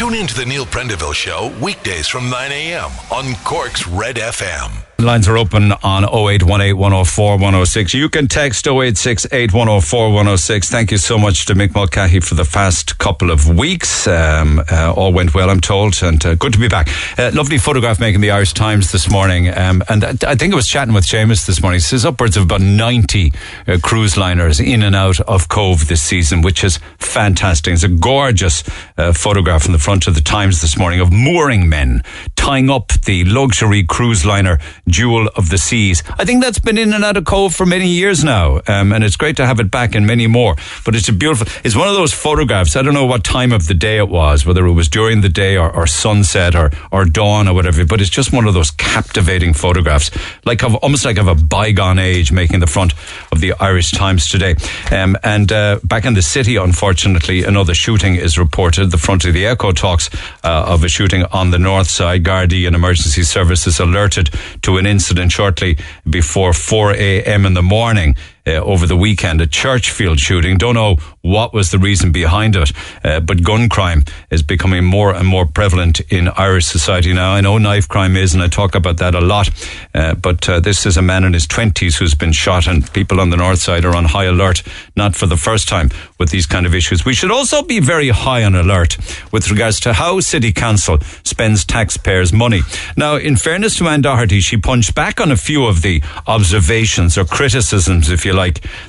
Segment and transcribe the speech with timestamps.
[0.00, 2.90] Tune in to the Neil Prendeville Show weekdays from 9 a.m.
[3.12, 4.82] on Cork's Red FM.
[4.98, 7.94] Lines are open on 0818 104 106.
[7.94, 10.68] You can text 0868 104 106.
[10.68, 14.06] Thank you so much to Mick Mulcahy for the past couple of weeks.
[14.06, 16.88] Um, uh, all went well, I'm told, and uh, good to be back.
[17.18, 19.48] Uh, lovely photograph making the Irish Times this morning.
[19.48, 21.80] Um, and I think I was chatting with Seamus this morning.
[21.88, 23.32] There's upwards of about 90
[23.66, 27.72] uh, cruise liners in and out of Cobh this season, which is fantastic.
[27.72, 28.62] It's a gorgeous
[28.98, 32.04] uh, photograph in the front of the Times this morning of mooring men
[32.40, 34.58] tying up the luxury cruise liner
[34.88, 36.02] Jewel of the Seas.
[36.18, 39.04] I think that's been in and out of Cobh for many years now, um, and
[39.04, 40.56] it's great to have it back and many more.
[40.86, 42.76] But it's a beautiful, it's one of those photographs.
[42.76, 45.28] I don't know what time of the day it was, whether it was during the
[45.28, 48.70] day or, or sunset or, or dawn or whatever, but it's just one of those
[48.70, 50.10] captivating photographs,
[50.46, 52.94] like of, almost like of a bygone age making the front
[53.32, 54.54] of the Irish Times today.
[54.90, 58.90] Um, and uh, back in the city, unfortunately, another shooting is reported.
[58.90, 60.08] The front of the Echo talks
[60.42, 62.24] uh, of a shooting on the north side.
[62.30, 64.30] Gardaí and emergency services alerted
[64.62, 65.76] to an incident shortly
[66.08, 67.44] before 4 a.m.
[67.44, 68.14] in the morning
[68.50, 70.58] uh, over the weekend, a Churchfield shooting.
[70.58, 72.72] Don't know what was the reason behind it,
[73.04, 77.32] uh, but gun crime is becoming more and more prevalent in Irish society now.
[77.32, 79.50] I know knife crime is, and I talk about that a lot,
[79.94, 83.20] uh, but uh, this is a man in his 20s who's been shot, and people
[83.20, 84.62] on the north side are on high alert,
[84.96, 87.04] not for the first time with these kind of issues.
[87.04, 88.96] We should also be very high on alert
[89.30, 92.62] with regards to how City Council spends taxpayers' money.
[92.96, 97.18] Now, in fairness to Ann Doherty, she punched back on a few of the observations
[97.18, 98.39] or criticisms, if you like,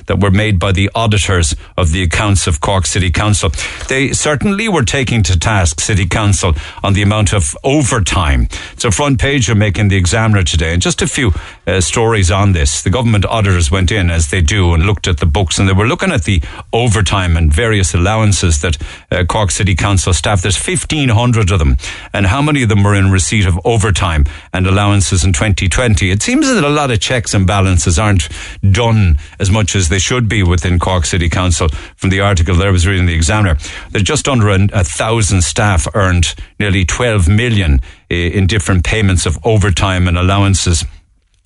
[0.06, 3.50] that were made by the auditors of the accounts of Cork City Council.
[3.88, 8.48] They certainly were taking to task City Council on the amount of overtime.
[8.72, 11.32] It's a front page of making the Examiner today, and just a few
[11.66, 12.82] uh, stories on this.
[12.82, 15.72] The government auditors went in, as they do, and looked at the books, and they
[15.72, 18.78] were looking at the overtime and various allowances that
[19.10, 20.42] uh, Cork City Council staff.
[20.42, 21.76] There's 1,500 of them,
[22.12, 26.10] and how many of them were in receipt of overtime and allowances in 2020?
[26.10, 28.28] It seems that a lot of checks and balances aren't
[28.70, 31.68] done as much as they should be within Cork City Council.
[31.96, 33.56] From the article that I was reading, the Examiner,
[33.90, 37.80] there's just under a, a thousand staff earned nearly 12 million
[38.10, 40.84] in different payments of overtime and allowances.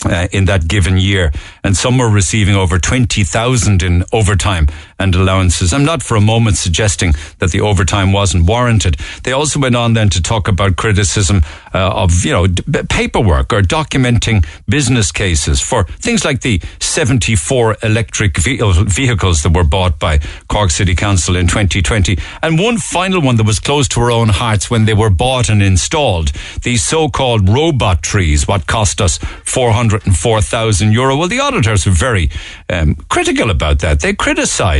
[0.07, 1.33] Uh, in that given year,
[1.65, 4.69] and some were receiving over 20,000 in overtime
[4.99, 5.73] and allowances.
[5.73, 8.97] I'm not for a moment suggesting that the overtime wasn't warranted.
[9.25, 11.43] They also went on then to talk about criticism
[11.75, 17.77] uh, of, you know, d- paperwork or documenting business cases for things like the 74
[17.83, 20.19] electric vehicles that were bought by
[20.49, 22.19] Cork City Council in 2020.
[22.43, 25.49] And one final one that was close to our own hearts when they were bought
[25.49, 31.17] and installed, these so-called robot trees, what cost us 404,000 euro.
[31.17, 32.31] Well, the auditors were very
[32.69, 34.01] um, critical about that.
[34.01, 34.15] They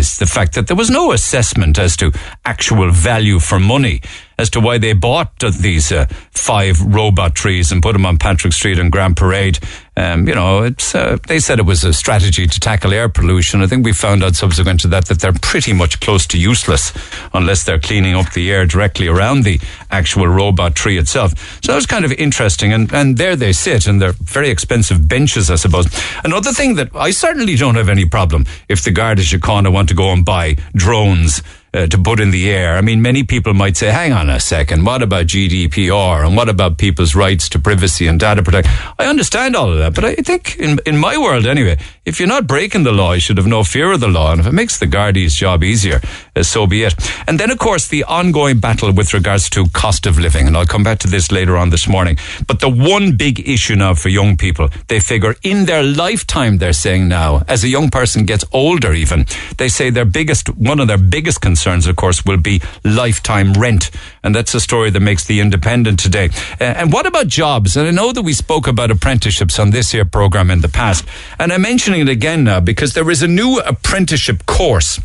[0.07, 2.13] criticized the fact that there was no assessment as to
[2.45, 4.01] actual value for money
[4.39, 8.53] as to why they bought these uh, five robot trees and put them on Patrick
[8.53, 9.59] Street and Grand Parade.
[9.99, 13.63] Um, you know, it's uh, they said it was a strategy to tackle air pollution.
[13.63, 16.93] I think we found out subsequent to that that they're pretty much close to useless
[17.33, 19.59] unless they're cleaning up the air directly around the
[19.91, 21.33] actual robot tree itself.
[21.63, 22.75] So that was kind of interesting.
[22.75, 25.87] And, and there they sit, and they're very expensive benches, I suppose.
[26.25, 29.95] Another thing that I certainly don't have any problem if the Garda Síochána want to
[29.95, 31.43] go and buy drones
[31.77, 32.77] uh, to put in the air.
[32.77, 36.49] I mean, many people might say, hang on a second, what about GDPR and what
[36.49, 38.73] about people's rights to privacy and data protection?
[38.99, 42.29] I understand all of that, but I think in, in my world anyway, if you're
[42.29, 44.31] not breaking the law, you should have no fear of the law.
[44.31, 46.01] And if it makes the Gardaí's job easier,
[46.37, 46.95] uh, so be it.
[47.27, 50.47] And then, of course, the ongoing battle with regards to cost of living.
[50.47, 52.17] And I'll come back to this later on this morning.
[52.47, 56.73] But the one big issue now for young people, they figure in their lifetime, they're
[56.73, 59.27] saying now, as a young person gets older even,
[59.59, 63.91] they say their biggest, one of their biggest concerns, of course, will be lifetime rent.
[64.23, 66.31] And that's a story that makes the independent today.
[66.61, 67.77] Uh, and what about jobs?
[67.77, 71.05] And I know that we spoke about apprenticeships on this here program in the past.
[71.41, 75.01] And I'm mentioning it again now because there is a new apprenticeship course.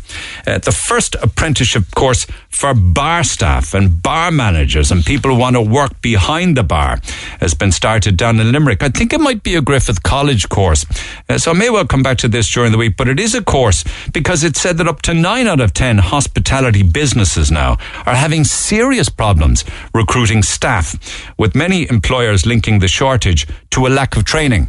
[0.46, 5.56] Uh, the first apprenticeship course for bar staff and bar managers and people who want
[5.56, 7.00] to work behind the bar
[7.40, 8.82] has been started down in Limerick.
[8.82, 10.84] I think it might be a Griffith College course.
[11.28, 13.34] Uh, so I may well come back to this during the week, but it is
[13.34, 17.78] a course because it said that up to nine out of 10 hospitality businesses now
[18.06, 19.64] are having serious problems
[19.94, 20.94] recruiting staff,
[21.38, 24.68] with many employers linking the shortage to a lack of training.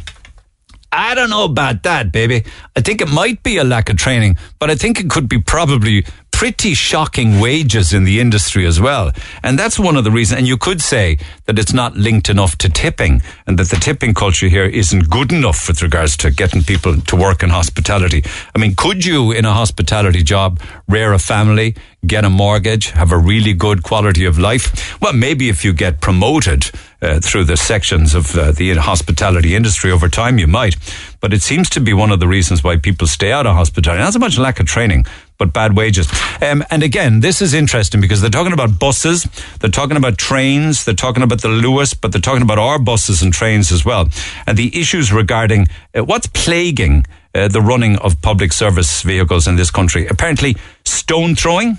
[0.94, 2.44] I don't know about that, baby.
[2.76, 5.40] I think it might be a lack of training, but I think it could be
[5.40, 9.12] probably pretty shocking wages in the industry as well.
[9.44, 10.38] And that's one of the reasons.
[10.38, 14.14] And you could say that it's not linked enough to tipping and that the tipping
[14.14, 18.24] culture here isn't good enough with regards to getting people to work in hospitality.
[18.54, 23.12] I mean, could you in a hospitality job rear a family, get a mortgage, have
[23.12, 25.00] a really good quality of life?
[25.00, 26.70] Well, maybe if you get promoted
[27.04, 30.76] uh, through the sections of uh, the hospitality industry over time, you might.
[31.20, 34.02] But it seems to be one of the reasons why people stay out of hospitality.
[34.02, 35.04] Not so much lack of training,
[35.38, 36.08] but bad wages.
[36.40, 39.24] Um, and again, this is interesting because they're talking about buses,
[39.60, 43.22] they're talking about trains, they're talking about the Luas, but they're talking about our buses
[43.22, 44.08] and trains as well.
[44.46, 47.04] And the issues regarding uh, what's plaguing
[47.34, 50.06] uh, the running of public service vehicles in this country.
[50.06, 51.78] Apparently, stone throwing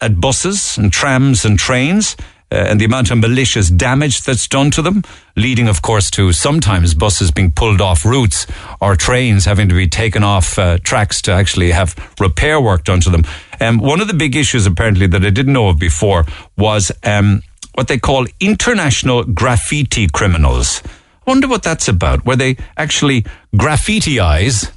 [0.00, 2.16] at buses and trams and trains
[2.50, 5.02] uh, and the amount of malicious damage that's done to them,
[5.36, 8.46] leading, of course, to sometimes buses being pulled off routes
[8.80, 13.00] or trains having to be taken off uh, tracks to actually have repair work done
[13.00, 13.24] to them.
[13.60, 16.24] Um, one of the big issues, apparently, that I didn't know of before
[16.56, 17.42] was um,
[17.74, 20.82] what they call international graffiti criminals.
[20.84, 24.72] I wonder what that's about, where they actually graffitiize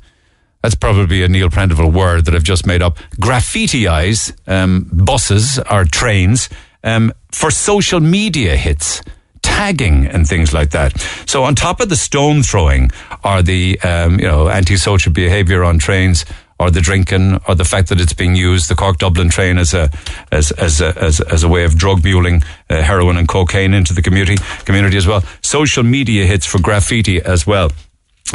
[0.61, 2.97] that's probably a Neil Prendeville word that I've just made up.
[3.19, 6.49] Graffitiize um, buses or trains
[6.83, 9.01] um, for social media hits,
[9.41, 10.99] tagging and things like that.
[11.25, 12.91] So on top of the stone throwing
[13.23, 16.25] are the um, you know antisocial behaviour on trains.
[16.59, 19.73] Or the drinking, or the fact that it's being used, the Cork Dublin train as
[19.73, 19.89] a
[20.31, 23.95] as as a, as, as a way of drug muling uh, heroin and cocaine into
[23.95, 25.23] the community community as well.
[25.41, 27.71] Social media hits for graffiti as well,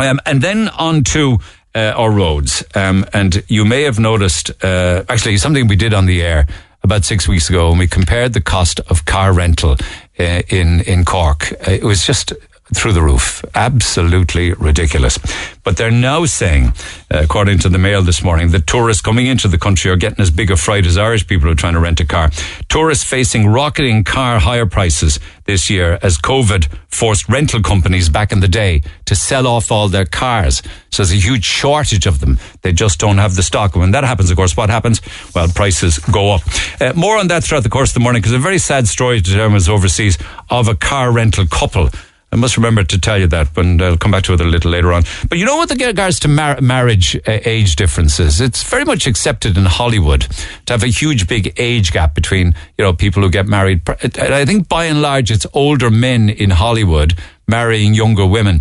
[0.01, 1.39] um, and then on to
[1.77, 2.65] uh, our roads.
[2.75, 6.49] Um, and you may have noticed, uh, actually, something we did on the air
[6.87, 9.77] about six weeks ago, and we compared the cost of car rental
[10.19, 11.53] uh, in in Cork.
[11.53, 12.33] Uh, it was just
[12.75, 13.45] through the roof.
[13.55, 15.19] Absolutely ridiculous.
[15.63, 16.73] But they're now saying,
[17.13, 20.21] uh, according to the Mail this morning, that tourists coming into the country are getting
[20.21, 22.31] as big a fright as Irish people are trying to rent a car.
[22.69, 28.41] Tourists facing rocketing car hire prices this year as COVID forced rental companies back in
[28.41, 30.63] the day to sell off all their cars.
[30.91, 32.39] So there's a huge shortage of them.
[32.63, 33.75] They just don't have the stock.
[33.75, 35.01] And when that happens, of course, what happens?
[35.35, 36.43] Well, prices go up.
[36.81, 39.21] Uh, more on that throughout the course of the morning because a very sad story
[39.21, 40.19] to tell overseas
[40.51, 41.91] of a car rental couple
[42.33, 44.71] I must remember to tell you that, but I'll come back to it a little
[44.71, 45.05] later on.
[45.29, 49.07] But you know what, the regards to mar- marriage uh, age differences, it's very much
[49.07, 50.27] accepted in Hollywood
[50.67, 53.89] to have a huge, big age gap between you know people who get married.
[53.89, 57.15] I think by and large, it's older men in Hollywood
[57.47, 58.61] marrying younger women.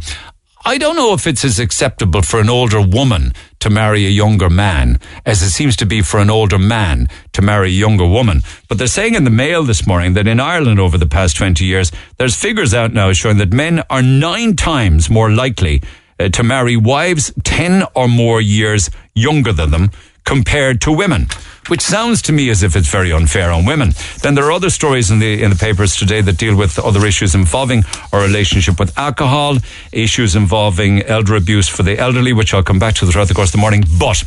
[0.67, 4.49] I don't know if it's as acceptable for an older woman to marry a younger
[4.49, 8.41] man as it seems to be for an older man to marry a younger woman.
[8.67, 11.63] But they're saying in the mail this morning that in Ireland over the past 20
[11.63, 15.83] years, there's figures out now showing that men are nine times more likely
[16.19, 19.91] uh, to marry wives 10 or more years younger than them
[20.25, 21.27] compared to women
[21.67, 23.91] which sounds to me as if it's very unfair on women.
[24.21, 27.05] Then there are other stories in the in the papers today that deal with other
[27.05, 27.83] issues involving
[28.13, 29.57] our relationship with alcohol,
[29.91, 33.49] issues involving elder abuse for the elderly, which I'll come back to throughout the course
[33.49, 33.83] of the morning.
[33.99, 34.23] But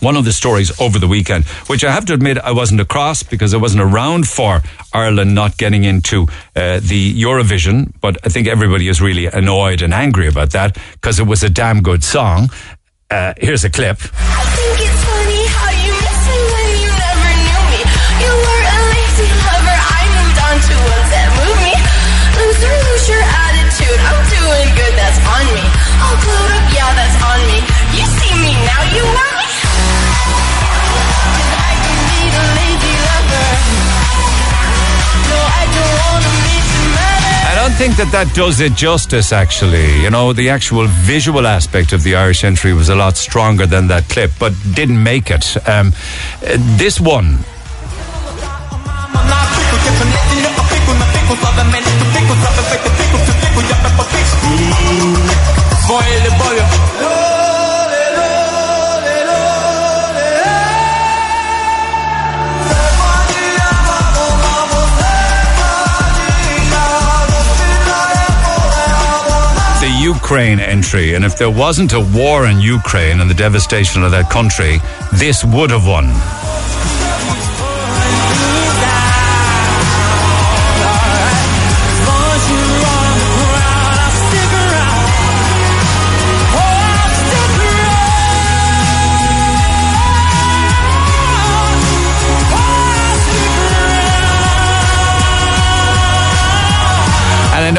[0.00, 3.22] one of the stories over the weekend, which I have to admit I wasn't across
[3.22, 4.62] because I wasn't around for
[4.92, 9.94] Ireland not getting into uh, the Eurovision, but I think everybody is really annoyed and
[9.94, 12.50] angry about that because it was a damn good song.
[13.10, 13.98] Uh, here's a clip.
[37.76, 40.00] Think that that does it justice, actually.
[40.00, 43.88] You know, the actual visual aspect of the Irish entry was a lot stronger than
[43.88, 45.44] that clip, but didn't make it.
[45.68, 45.92] Um,
[46.80, 47.36] this one.
[70.06, 71.14] Ukraine entry.
[71.14, 74.78] And if there wasn't a war in Ukraine and the devastation of that country,
[75.12, 76.06] this would have won.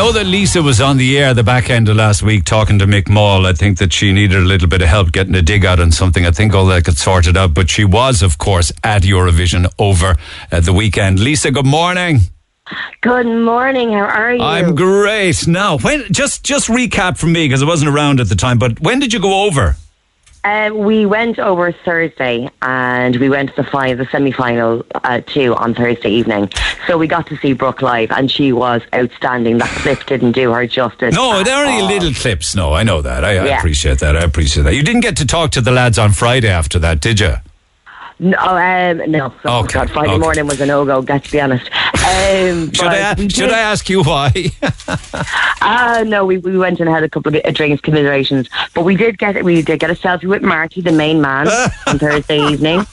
[0.07, 2.85] Know that Lisa was on the air the back end of last week talking to
[2.85, 3.45] Mick Mall.
[3.45, 5.91] I think that she needed a little bit of help getting a dig out on
[5.91, 6.25] something.
[6.25, 10.15] I think all that got sorted out, but she was, of course, at Eurovision over
[10.49, 11.19] uh, the weekend.
[11.19, 12.19] Lisa, good morning.
[13.01, 13.91] Good morning.
[13.91, 14.41] How are you?
[14.41, 15.45] I'm great.
[15.45, 18.59] Now, when just just recap for me because I wasn't around at the time.
[18.59, 19.75] But when did you go over?
[20.47, 25.53] Um, we went over Thursday and we went to the final, the semi-final uh, too
[25.55, 26.49] on Thursday evening.
[26.87, 29.57] So we got to see Brooke live, and she was outstanding.
[29.57, 31.13] That clip didn't do her justice.
[31.13, 31.87] No, they're only all.
[31.87, 32.55] little clips.
[32.55, 33.25] No, I know that.
[33.25, 34.15] I, I appreciate that.
[34.15, 34.73] I appreciate that.
[34.73, 37.33] You didn't get to talk to the lads on Friday after that, did you?
[38.19, 39.31] No, um, no.
[39.45, 40.17] Oh, Okay, God, Friday okay.
[40.19, 40.99] morning was a no-go.
[41.07, 41.69] Let's be honest.
[41.93, 44.31] Um, Should I should did- I ask you why?
[45.61, 48.95] Ah, no, we, we went and had a couple of uh, drinks, commiserations, but we
[48.95, 51.47] did get we did get a selfie with Marty, the main man,
[51.87, 52.85] on Thursday evening,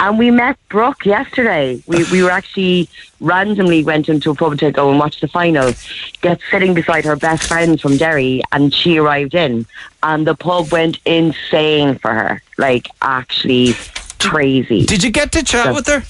[0.00, 1.82] and we met Brooke yesterday.
[1.86, 2.88] We we were actually
[3.20, 5.72] randomly went into a pub to go and watch the final,
[6.20, 9.64] get sitting beside her best friends from Derry, and she arrived in,
[10.02, 13.74] and the pub went insane for her, like actually
[14.30, 14.84] crazy.
[14.86, 15.72] did you get to chat Yeah.
[15.72, 16.02] with her?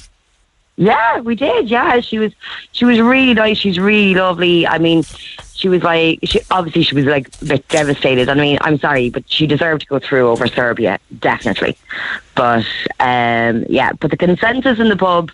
[0.77, 1.69] Yeah, we did.
[1.71, 2.33] Yeah, she was
[2.73, 3.59] she was really nice.
[3.59, 4.67] She's really lovely.
[4.67, 5.05] I mean,
[5.55, 8.29] she was like she obviously she was like a bit devastated.
[8.31, 11.77] I mean, I'm sorry, but she deserved to go through over Serbia, definitely.
[12.35, 12.65] But
[13.01, 15.31] um yeah, but the consensus in the pub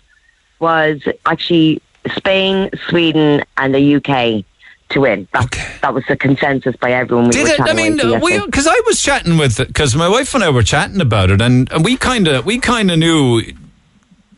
[0.59, 1.81] was actually
[2.15, 4.43] Spain, Sweden, and the UK
[4.89, 5.27] to win.
[5.33, 5.65] That, Okay.
[5.81, 7.25] that was the consensus by everyone.
[7.25, 7.69] We Did were it?
[7.71, 10.63] I mean, with uh, because I was chatting with because my wife and I were
[10.63, 13.41] chatting about it, and, and we kind of we kind of knew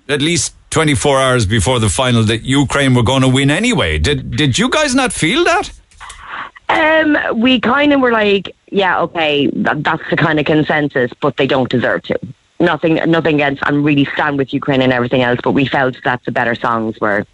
[0.08, 3.98] at least twenty four hours before the final that Ukraine were going to win anyway.
[3.98, 5.72] Did did you guys not feel that?
[6.70, 11.36] Um, we kind of were like, yeah, okay, that, that's the kind of consensus, but
[11.36, 12.18] they don't deserve to.
[12.62, 13.62] Nothing, nothing against.
[13.66, 16.98] I'm really stand with Ukraine and everything else, but we felt that the better songs
[17.02, 17.26] were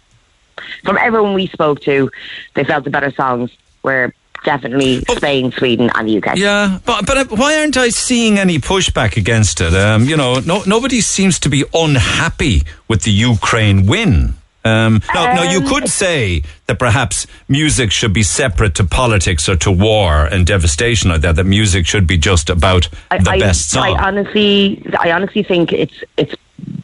[0.84, 2.10] from everyone we spoke to.
[2.54, 3.50] They felt the better songs
[3.82, 4.12] were
[4.44, 6.36] definitely Spain, Sweden, and the UK.
[6.36, 9.74] Yeah, but but why aren't I seeing any pushback against it?
[9.74, 14.37] Um, you know, no, nobody seems to be unhappy with the Ukraine win.
[14.64, 19.48] Um, now, now, you Um, could say that perhaps music should be separate to politics
[19.48, 21.36] or to war and devastation like that.
[21.36, 23.84] That music should be just about I, the I, best song.
[23.84, 26.34] I honestly, I honestly think it's it's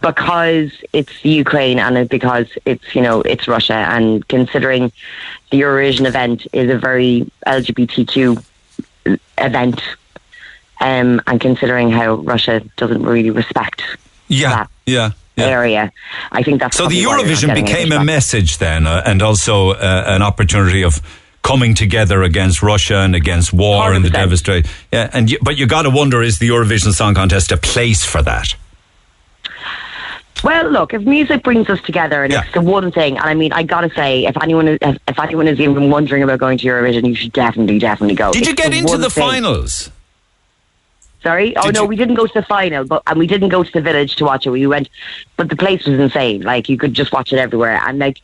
[0.01, 4.93] because it's Ukraine and because it's you know it's Russia and considering
[5.51, 8.43] the Eurovision event is a very LGBTQ
[9.39, 9.83] event,
[10.81, 13.83] um, and considering how Russia doesn't really respect
[14.29, 15.47] yeah, that yeah, yeah.
[15.47, 15.93] area,
[16.33, 19.03] I think that's So the probably why they're not Eurovision became a message then, uh,
[19.05, 21.01] and also uh, an opportunity of
[21.43, 24.71] coming together against Russia and against war and the devastation.
[24.93, 28.05] Yeah, and you, but you got to wonder: is the Eurovision Song Contest a place
[28.05, 28.55] for that?
[30.43, 32.43] Well, look, if music brings us together and Yeah.
[32.43, 35.19] it's the one thing, and I mean, I gotta say, if anyone is, if, if
[35.19, 38.31] anyone is even wondering about going to Eurovision, you should definitely, definitely go.
[38.31, 39.25] Did you get the into the thing.
[39.25, 39.91] finals?
[41.25, 43.65] Sorry, oh no, you- we didn't go to the final, but and we didn't go
[43.65, 44.51] to the village to watch it.
[44.51, 44.89] We went,
[45.37, 46.43] but the place was insane.
[46.43, 48.21] Like you could just watch it everywhere, and like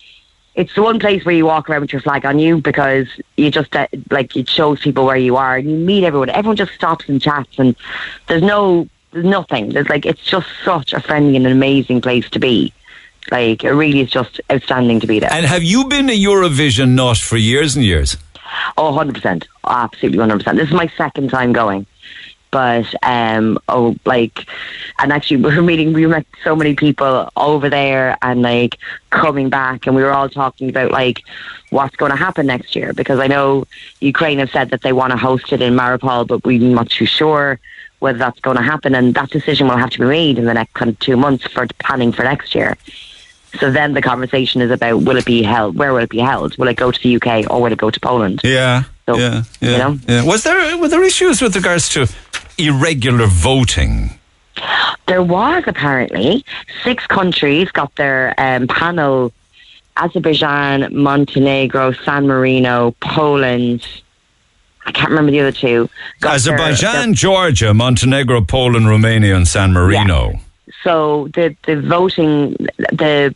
[0.54, 3.50] it's the one place where you walk around with your flag on you because you
[3.50, 6.28] just uh, like it shows people where you are and you meet everyone.
[6.28, 7.74] Everyone just stops and chats, and
[8.28, 9.70] there's no, there's nothing.
[9.70, 12.72] There's like it's just such a friendly and an amazing place to be.
[13.30, 15.32] Like it really is just outstanding to be there.
[15.32, 18.16] And have you been a Eurovision nut for years and years?
[18.76, 19.46] Oh, 100%.
[19.66, 20.56] Absolutely 100%.
[20.56, 21.86] This is my second time going.
[22.50, 24.44] But, um, oh, like,
[24.98, 28.76] and actually, we were meeting, we met so many people over there and, like,
[29.10, 31.22] coming back, and we were all talking about, like,
[31.70, 32.92] what's going to happen next year.
[32.92, 33.66] Because I know
[34.00, 37.06] Ukraine have said that they want to host it in Mariupol, but we're not too
[37.06, 37.60] sure
[38.00, 38.94] whether that's going to happen.
[38.94, 41.46] And that decision will have to be made in the next kind of two months
[41.46, 42.76] for planning for next year.
[43.58, 45.76] So then the conversation is about will it be held?
[45.76, 46.56] Where will it be held?
[46.56, 48.40] Will it go to the UK or will it go to Poland?
[48.44, 49.98] Yeah, So, yeah, yeah, you know?
[50.06, 50.24] yeah.
[50.24, 52.06] Was there were there issues with regards to
[52.66, 54.10] irregular voting?
[55.06, 56.44] There was apparently
[56.84, 59.32] six countries got their um, panel:
[59.96, 63.86] Azerbaijan, Montenegro, San Marino, Poland.
[64.86, 65.88] I can't remember the other two.
[66.20, 70.40] got their- Azerbaijan, their- Georgia, Montenegro, Poland, Romania, and San Marino.
[70.84, 72.52] so the the voting
[72.92, 73.34] the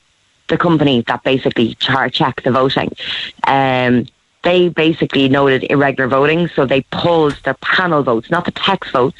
[0.48, 2.90] the company that basically char- check the voting
[3.46, 4.06] um
[4.44, 9.16] they basically noted irregular voting so they pulled their panel votes not the text votes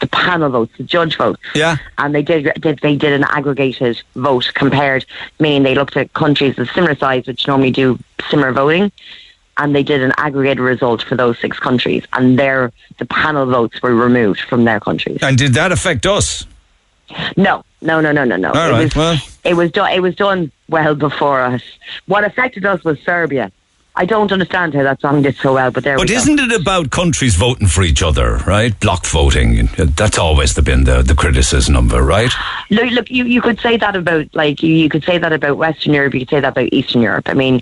[0.00, 1.76] the panel votes the judge votes Yeah.
[1.98, 5.04] and they did, did they did an aggregated vote compared
[5.38, 7.98] meaning they looked at countries of similar size which normally do
[8.30, 8.90] similar voting
[9.58, 13.80] and they did an aggregated result for those six countries and their the panel votes
[13.82, 16.46] were removed from their countries And did that affect us?
[17.36, 18.48] no, no, no, no, no, no.
[18.52, 19.18] All it right, was well.
[19.44, 19.92] it was done.
[19.92, 21.62] It was done well before us.
[22.06, 23.52] What affected us was Serbia.
[23.94, 26.20] I don't understand how that song did so well, but there But we go.
[26.20, 28.78] isn't it about countries voting for each other, right?
[28.80, 29.68] Block voting.
[29.76, 32.30] That's always the, been the, the criticism of it, right?
[32.70, 35.58] Look, look you, you could say that about like you, you could say that about
[35.58, 36.14] Western Europe.
[36.14, 37.28] You could say that about Eastern Europe.
[37.28, 37.56] I mean,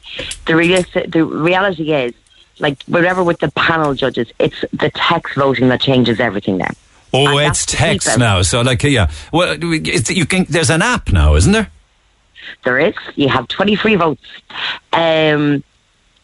[0.46, 2.14] the reali- the reality is,
[2.60, 6.70] like whatever with the panel judges, it's the text voting that changes everything now.
[7.12, 8.42] Oh, And it's text now.
[8.42, 9.10] So, like, yeah.
[9.32, 10.46] Well, it's, you can.
[10.48, 11.70] There's an app now, isn't there?
[12.64, 12.94] There is.
[13.16, 14.22] You have 23 votes.
[14.92, 15.64] Um,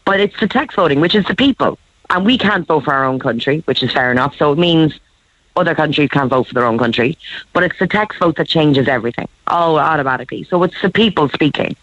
[0.07, 1.79] but it's the text voting, which is the people.
[2.09, 4.35] And we can't vote for our own country, which is fair enough.
[4.37, 4.99] So it means
[5.57, 7.19] other countries can't vote for their own country.
[7.53, 9.29] But it's the text vote that changes everything.
[9.49, 10.45] Oh, automatically.
[10.45, 11.75] So it's the people speaking.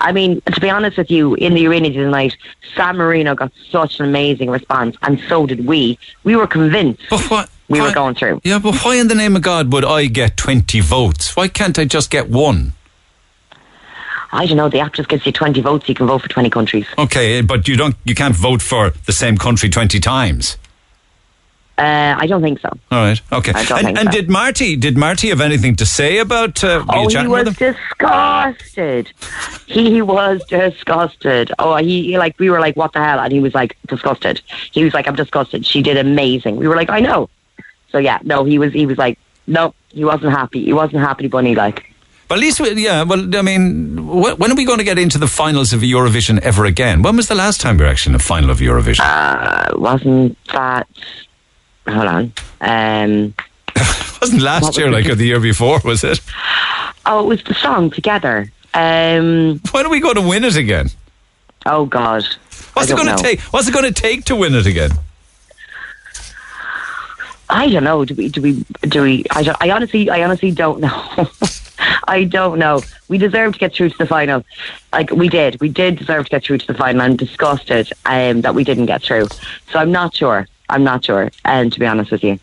[0.00, 2.36] I mean, to be honest with you, in the arena tonight,
[2.74, 5.98] San Marino got such an amazing response, and so did we.
[6.24, 7.50] We were convinced But what?
[7.68, 8.40] we why- were going through.
[8.44, 11.34] Yeah, but why in the name of God would I get 20 votes?
[11.36, 12.72] Why can't I just get one?
[14.32, 14.68] I don't know.
[14.68, 15.88] The actress gives you 20 votes.
[15.88, 16.86] You can vote for 20 countries.
[16.98, 17.96] Okay, but you don't.
[18.04, 20.56] You can't vote for the same country 20 times.
[21.78, 22.70] Uh, I don't think so.
[22.90, 23.20] All right.
[23.30, 23.52] Okay.
[23.54, 24.10] And and so.
[24.10, 24.76] did Marty?
[24.76, 26.64] Did Marty have anything to say about?
[26.64, 29.12] Uh, Oh, he was disgusted.
[29.66, 31.52] He was disgusted.
[31.58, 33.20] Oh, he, he like we were like, what the hell?
[33.20, 34.40] And he was like disgusted.
[34.72, 35.66] He was like, I'm disgusted.
[35.66, 36.56] She did amazing.
[36.56, 37.28] We were like, I know.
[37.90, 40.64] So yeah, no, he was he was like, no, he wasn't happy.
[40.64, 41.54] He wasn't happy, bunny.
[41.54, 41.92] Like,
[42.28, 43.04] But at least, we, yeah.
[43.04, 46.38] Well, I mean, wh- when are we going to get into the finals of Eurovision
[46.40, 47.02] ever again?
[47.02, 49.00] When was the last time we were actually in a final of Eurovision?
[49.00, 50.88] uh, wasn't that?
[51.88, 52.32] Hold on.
[52.60, 53.34] Um,
[54.20, 55.78] wasn't last what year was like or the year before?
[55.84, 56.20] Was it?
[57.06, 58.50] oh, it was the song together.
[58.74, 60.90] Um, When are we going to win it again?
[61.64, 62.24] oh God.
[62.72, 63.16] What's it going know.
[63.16, 63.40] to take?
[63.52, 64.90] What's it going to take to win it again?
[67.48, 68.04] I don't know.
[68.04, 68.28] Do we?
[68.28, 68.64] Do we?
[68.82, 69.24] Do we?
[69.30, 71.28] I, I honestly, I honestly don't know.
[72.08, 72.82] I don't know.
[73.08, 74.44] We deserve to get through to the final.
[74.92, 77.02] Like we did, we did deserve to get through to the final.
[77.02, 79.28] I'm disgusted um, that we didn't get through.
[79.70, 80.46] So I'm not sure.
[80.68, 81.30] I'm not sure.
[81.44, 82.38] And to be honest with you,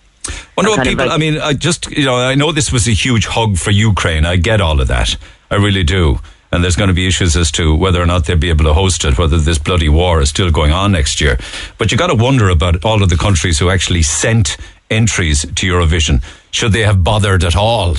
[0.55, 1.05] Wonder I'm what people.
[1.05, 3.71] like- I mean, I just you know, I know this was a huge hug for
[3.71, 4.25] Ukraine.
[4.25, 5.17] I get all of that.
[5.51, 6.19] I really do.
[6.51, 8.73] And there's going to be issues as to whether or not they'll be able to
[8.75, 11.39] host it, whether this bloody war is still going on next year.
[11.79, 14.57] But you got to wonder about all of the countries who actually sent
[14.91, 16.21] entries to Eurovision.
[16.51, 17.95] Should they have bothered at all?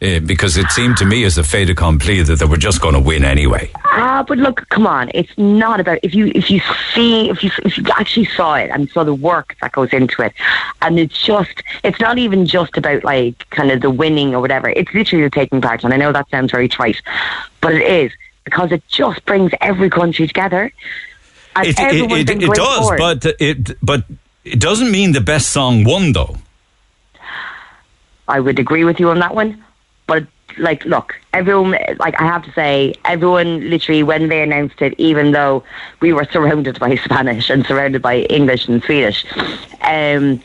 [0.00, 2.94] Uh, because it seemed to me as a fait accompli that they were just going
[2.94, 3.68] to win anyway.
[3.84, 5.10] Ah, but look, come on.
[5.12, 6.60] It's not about if you if you
[6.94, 10.22] see if you if you actually saw it and saw the work that goes into
[10.22, 10.32] it,
[10.82, 14.68] and it's just it's not even just about like kind of the winning or whatever.
[14.68, 17.02] It's literally the taking part, and I know that sounds very trite,
[17.60, 18.12] but it is
[18.44, 20.72] because it just brings every country together.
[21.56, 22.98] And It, it, it, it does, for it.
[22.98, 24.04] but it but
[24.44, 26.36] it doesn't mean the best song won though.
[28.28, 29.64] I would agree with you on that one.
[30.08, 30.26] But
[30.58, 35.30] like, look, everyone, like I have to say, everyone literally when they announced it, even
[35.30, 35.62] though
[36.00, 39.24] we were surrounded by Spanish and surrounded by English and Swedish,
[39.82, 40.42] um,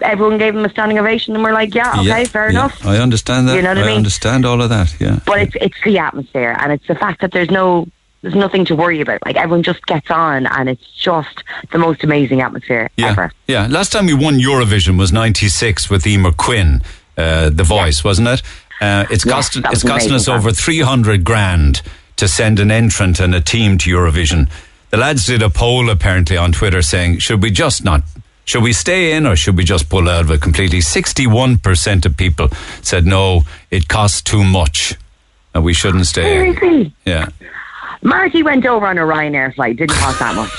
[0.00, 2.84] everyone gave them a standing ovation, and we're like, yeah, okay, Yeah, fair yeah, enough.
[2.84, 3.56] I understand that.
[3.56, 3.96] You know what I mean?
[3.96, 4.94] understand all of that.
[5.00, 5.20] Yeah.
[5.24, 7.86] But it's it's the atmosphere, and it's the fact that there's no.
[8.22, 9.20] There's nothing to worry about.
[9.26, 13.30] Like everyone just gets on, and it's just the most amazing atmosphere Yeah, ever.
[13.46, 13.66] yeah.
[13.66, 16.80] Last time we won Eurovision was '96 with Eimear Quinn,
[17.18, 18.40] uh, The Voice, wasn't it?
[18.80, 21.82] Uh, it's Yeah, costing it's costing us over 300 grand
[22.16, 24.48] to send an entrant and a team to Eurovision.
[24.90, 28.02] The lads did a poll apparently on Twitter saying, should we just not?
[28.44, 30.80] Should we stay in or should we just pull out of it completely?
[30.80, 32.48] 61% of people
[32.82, 34.94] said no, it costs too much
[35.54, 36.92] and we shouldn't stay in.
[37.06, 37.28] Yeah.
[38.02, 39.76] Marty went over on a Ryanair flight.
[39.76, 40.50] Didn't cost that much.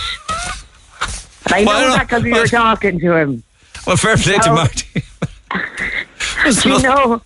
[1.46, 3.44] And I know Well, that because we were talking to him.
[3.86, 4.56] Well, fair play to No.
[4.56, 5.04] Marty.
[6.66, 7.22] You know?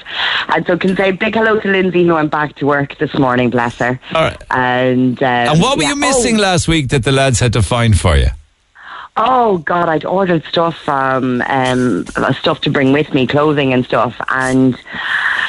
[0.49, 3.49] And so can say big hello to Lindsay who went back to work this morning,
[3.49, 3.99] bless her.
[4.13, 4.41] All right.
[4.51, 5.89] And um, And what were yeah.
[5.89, 8.27] you missing Oh, last week that the lads had to find for you?
[9.15, 14.15] Oh God, I'd ordered stuff from um, stuff to bring with me, clothing and stuff,
[14.29, 14.75] and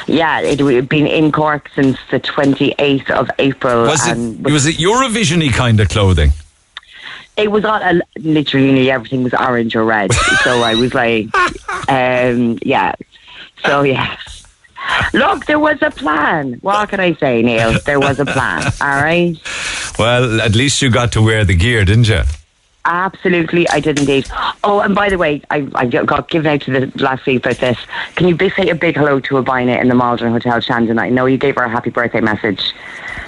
[0.05, 3.83] yeah, it had been in Cork since the twenty eighth of April.
[3.83, 6.31] Was and it was it Eurovision-y kind of clothing?
[7.37, 10.13] it was all, uh, literally everything was orange or red.
[10.43, 11.27] so I was like,
[11.89, 12.95] um, yeah.
[13.65, 14.17] So yeah.
[15.13, 16.53] Look, there was a plan.
[16.61, 17.79] What can I say, Neil?
[17.85, 18.63] There was a plan.
[18.81, 19.35] All right.
[19.97, 22.23] Well, at least you got to wear the gear, didn't you?
[22.85, 24.27] Absolutely, I did indeed.
[24.63, 27.57] Oh, and by the way, I, I got given out to the last week about
[27.57, 27.77] this.
[28.15, 30.99] Can you big, say a big hello to Abina in the Maldron Hotel, Shandon?
[30.99, 32.73] I know you gave her a happy birthday message.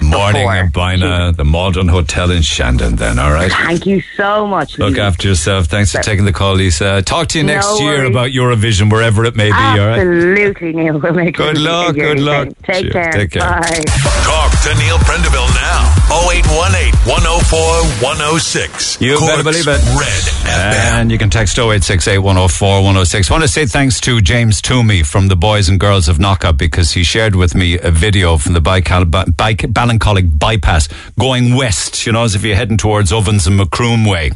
[0.00, 0.56] morning before.
[0.56, 2.94] in Bina, the Maldron Hotel in Shandon.
[2.96, 3.50] Then, all right.
[3.50, 4.78] Thank you so much.
[4.78, 5.00] Look Lee.
[5.00, 5.66] after yourself.
[5.66, 7.02] Thanks for taking the call, Lisa.
[7.02, 9.56] Talk to you No next year about Eurovision, wherever it may be.
[9.56, 9.98] All right.
[9.98, 10.98] Absolutely, Neil.
[11.00, 12.48] We'll make Good it luck, good luck.
[12.62, 12.92] Take Cheers.
[12.92, 13.12] care.
[13.12, 13.42] Take care.
[13.42, 13.82] Bye.
[14.22, 15.97] Talk to Neil Prendeville now.
[16.10, 17.60] 0818 104
[18.00, 18.98] 106.
[18.98, 19.78] You better believe it.
[19.92, 21.00] Red FM.
[21.00, 23.30] And you can text 0868 104 106.
[23.30, 26.56] I want to say thanks to James Toomey from the Boys and Girls of Knockup
[26.56, 32.24] because he shared with me a video from the Ballincollig bypass going west, you know,
[32.24, 34.30] as if you're heading towards Ovens and Macroom way.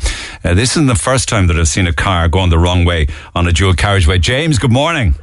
[0.45, 3.07] Uh, this isn't the first time that I've seen a car going the wrong way
[3.35, 4.19] on a dual carriageway.
[4.19, 5.15] James, good morning.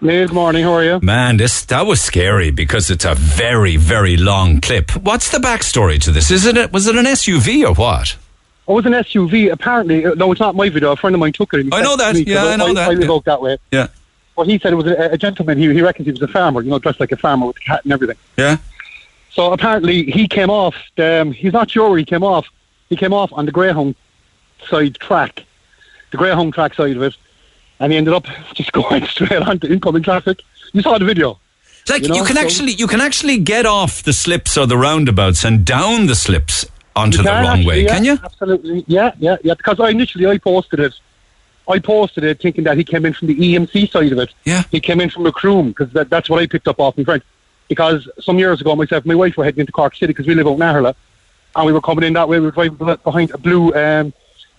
[0.00, 0.64] Good morning.
[0.64, 1.00] How are you?
[1.02, 4.90] Man, this that was scary because it's a very, very long clip.
[4.94, 6.30] What's the backstory to this?
[6.30, 8.16] Is it was it an SUV or what?
[8.68, 9.50] It was an SUV.
[9.50, 10.92] Apparently, uh, no, it's not my video.
[10.92, 11.66] A friend of mine took it.
[11.72, 12.26] I know sent it to that.
[12.26, 12.90] me, Yeah, I know that.
[12.90, 13.14] I live Yeah.
[13.14, 13.58] out that way.
[13.70, 13.86] Yeah.
[14.36, 15.56] Well, he said it was a, a gentleman.
[15.56, 16.60] He, he reckons he was a farmer.
[16.60, 18.16] You know, dressed like a farmer with a cat and everything.
[18.36, 18.58] Yeah.
[19.30, 20.74] So apparently, he came off.
[20.96, 22.46] The, um, he's not sure where he came off.
[22.90, 23.94] He came off on the Greyhound
[24.68, 25.44] side track,
[26.10, 27.16] the Greyhound track side of it,
[27.80, 30.42] and he ended up just going straight onto incoming traffic.
[30.72, 31.38] You saw the video.
[31.88, 34.76] Like you, You can so- actually you can actually get off the slips or the
[34.76, 38.18] roundabouts and down the slips onto the wrong actually, way, yeah, can you?
[38.22, 38.84] Absolutely.
[38.88, 39.54] Yeah, yeah, yeah.
[39.54, 40.94] Because I initially I posted it.
[41.68, 44.32] I posted it thinking that he came in from the EMC side of it.
[44.44, 44.62] Yeah.
[44.70, 47.22] He came in from Macroom because that, that's what I picked up off my friend.
[47.68, 50.34] Because some years ago, myself and my wife were heading into Cork City because we
[50.36, 50.94] live out in Aherla,
[51.56, 52.38] and we were coming in that way.
[52.38, 54.12] We were driving behind a blue um,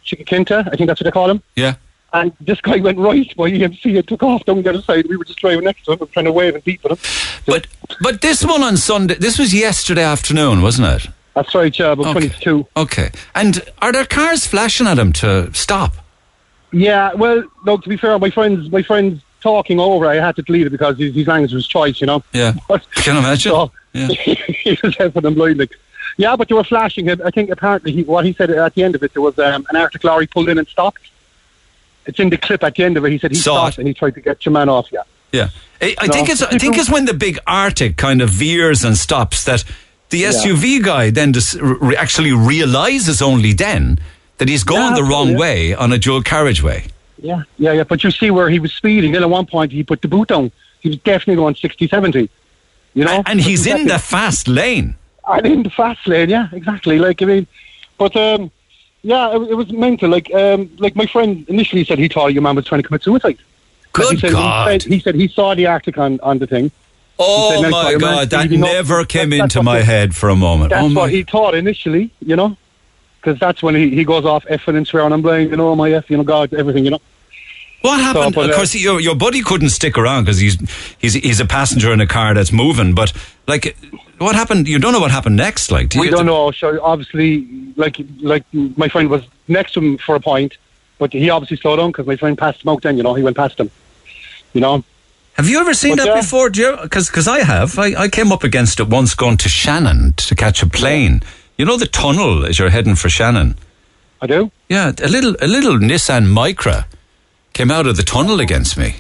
[0.06, 1.42] Chiquinta, I think that's what they call him.
[1.56, 1.76] Yeah.
[2.14, 5.08] And this guy went right by EMC and took off down the other side.
[5.08, 6.98] We were just driving next to him, and trying to wave and beep at him.
[7.46, 7.68] But
[8.02, 11.12] but this one on Sunday, this was yesterday afternoon, wasn't it?
[11.36, 12.30] That's right, yeah, about Okay.
[12.30, 12.68] 22.
[12.78, 13.12] Okay.
[13.36, 15.94] And are there cars flashing at him to stop?
[16.72, 17.78] Yeah, well, no.
[17.78, 20.98] To be fair, my friends, my friends talking over, I had to delete it because
[20.98, 22.24] his, his language was choice, you know.
[22.34, 22.54] Yeah.
[22.68, 23.52] But, Can imagine?
[23.52, 24.08] so, Yeah.
[24.08, 25.70] he was helping them blind.
[26.18, 27.22] Yeah, but they were flashing him.
[27.24, 29.66] I think apparently he, what he said at the end of it, there was um,
[29.70, 31.12] an Arctic lorry pulled in and stopped.
[32.08, 33.12] It's in the clip at the end of it.
[33.12, 33.82] He said he Saw stopped it.
[33.82, 34.88] and he tried to get your man off.
[34.92, 35.50] Yeah, Yeah.
[35.82, 36.14] I, I No.
[36.14, 39.64] think it's I think it's when the big Arctic kind of veers and stops that
[40.10, 44.00] the SUV guy then just re- actually realizes only then
[44.38, 45.38] that he's going Yeah, the wrong yeah.
[45.38, 46.86] way on a dual carriageway.
[47.22, 47.84] yeah, yeah, yeah.
[47.84, 49.12] But you see where he was speeding.
[49.12, 50.52] Then at one point he put the boot down.
[50.80, 52.30] He was definitely going 60, 70.
[52.94, 54.96] You know, And he's in the fast lane.
[55.28, 56.98] And in the fast lane, yeah, exactly.
[57.00, 57.48] Like I mean,
[57.98, 58.50] but um,
[59.08, 60.10] yeah, it, it was mental.
[60.10, 63.04] Like um, like my friend initially said he thought your man was trying to commit
[63.04, 63.38] suicide.
[63.94, 64.72] Good he said, God.
[64.72, 66.70] He said, he said he saw the Arctic on, on the thing.
[67.18, 70.30] Oh said, my God, that speeding up." never came That- into my he- head for
[70.30, 70.70] a moment.
[70.72, 71.02] That's oh my.
[71.02, 72.56] what he thought initially, you know,
[73.20, 75.90] because that's when he, he goes off effing and swearing and blind, you know, my
[75.92, 77.02] F, you know, God, everything, you know.
[77.82, 78.36] What happened?
[78.36, 80.58] but, of uh, course, your your buddy couldn't stick around because he's
[80.98, 82.96] he's he's a passenger in a car that's moving.
[82.96, 83.14] But
[83.48, 83.78] like,
[84.18, 84.68] what happened?
[84.68, 85.72] You don't know what happened next.
[85.72, 86.52] Like, do we you, don't know.
[86.52, 90.58] So obviously, like like my friend was next to him for a point,
[90.98, 92.82] but he obviously slowed down because my friend passed him out.
[92.82, 93.70] Then you know he went past him.
[94.54, 94.84] You know,
[95.34, 96.22] Have you ever seen But, that yeah.
[96.22, 96.50] before?
[96.50, 97.78] Because I have.
[97.78, 101.22] I, I came up against it once going to Shannon to catch a plane.
[101.58, 103.56] You know the tunnel as you're heading for Shannon.
[104.20, 104.52] I do.
[104.68, 106.86] Yeah, a little a little Nissan Micra
[107.58, 108.98] came out of the tunnel against me,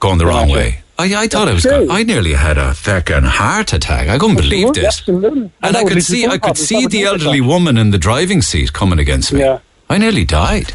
[0.00, 0.82] going the wrong way.
[0.98, 1.64] I, I thought I was.
[1.64, 4.08] Going, I nearly had a fucking heart attack.
[4.08, 4.98] I couldn't believe this.
[4.98, 5.52] Absolutely.
[5.62, 8.98] And I could see, I could see the elderly woman in the driving seat coming
[8.98, 9.40] against me.
[9.40, 9.60] Yeah.
[9.88, 10.74] I nearly died.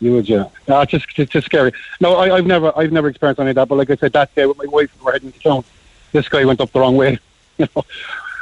[0.00, 0.48] You would, yeah.
[0.66, 1.72] No, it's just, it's just scary.
[2.00, 3.68] No, I, I've never, I've never experienced any of that.
[3.68, 5.64] But like I said, that day with my wife, we were heading to town.
[6.10, 7.18] This guy went up the wrong way.
[7.56, 7.84] You know,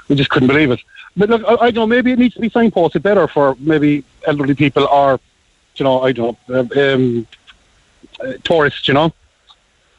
[0.09, 0.81] we just couldn't believe it.
[1.19, 1.95] But look, I, I don't know.
[1.95, 5.21] Maybe it needs to be signposted better for maybe elderly people or,
[5.77, 7.27] you know, I don't know, um,
[8.21, 8.89] uh, tourists.
[8.89, 9.13] You know,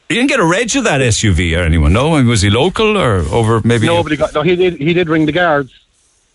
[0.09, 1.93] You didn't get a reg of that SUV or anyone?
[1.93, 3.87] No, I mean, was he local or over maybe?
[3.87, 4.33] nobody got.
[4.33, 4.75] No, he did.
[4.75, 5.73] He did ring the guards.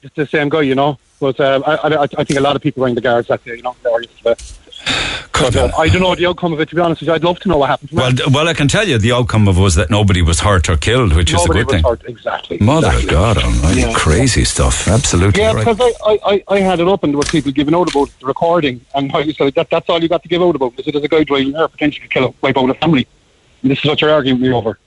[0.03, 0.99] It's the same guy, you know.
[1.21, 3.57] But um, I, I, I think a lot of people rang the guards that day.
[3.57, 4.37] You know, yesterday.
[5.33, 6.69] Could But, uh, I don't know the outcome of it.
[6.71, 7.91] To be honest with you, I'd love to know what happened.
[7.93, 10.41] Well, d- well, I can tell you the outcome of it was that nobody was
[10.41, 11.85] hurt or killed, which Nobody is a good was thing.
[11.85, 12.03] hurt.
[12.09, 12.59] Exactly.
[12.61, 13.05] Mother exactly.
[13.05, 13.93] of God Almighty, Yeah.
[13.95, 14.89] crazy stuff.
[14.89, 15.65] Absolutely Yeah, right.
[15.67, 18.11] because I, I, I, I had it up and there were people giving out about
[18.21, 20.75] the recording and how you said that that's all you got to give out about.
[20.77, 23.07] Said there's a guy driving there potentially could kill a, wipe out a family.
[23.63, 24.79] And this is what you're arguing with me over.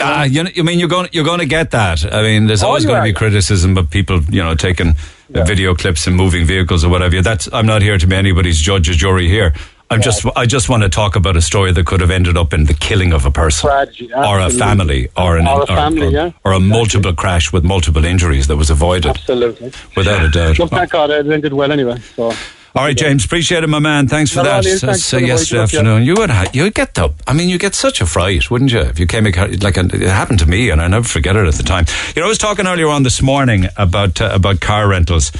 [0.00, 2.04] Ah, you, know, you mean you're going you're going to get that?
[2.12, 3.12] I mean, there's Oh, always you going to are.
[3.12, 4.94] be criticism of people, you know, taking
[5.34, 5.44] Yeah.
[5.44, 7.22] video clips and moving vehicles or whatever.
[7.22, 9.52] That's I'm not here to be anybody's judge or jury here.
[9.90, 12.54] I'm just I just want to talk about a story that could have ended up
[12.54, 13.68] in the killing of a person.
[14.14, 16.30] Or a family, or, an, Or a family, or, yeah.
[16.44, 16.68] or a Exactly.
[16.78, 19.70] multiple crash with multiple injuries that was avoided, Absolutely.
[19.94, 20.58] without a doubt.
[20.58, 21.98] Look, thank God it ended well anyway.
[22.16, 22.32] So
[22.74, 24.08] All right, James, appreciate it, my man.
[24.08, 24.64] Thanks for that.
[24.64, 25.78] Thanks That's, for uh, yesterday wake up, yeah.
[25.80, 26.02] afternoon.
[26.04, 27.12] You would have, you get the.
[27.26, 28.80] I mean, you get such a fright, wouldn't you?
[28.80, 31.64] If you came like it happened to me, and I never forget it at the
[31.64, 31.84] time.
[32.16, 35.32] You know, I was talking earlier on this morning about uh, about car rentals.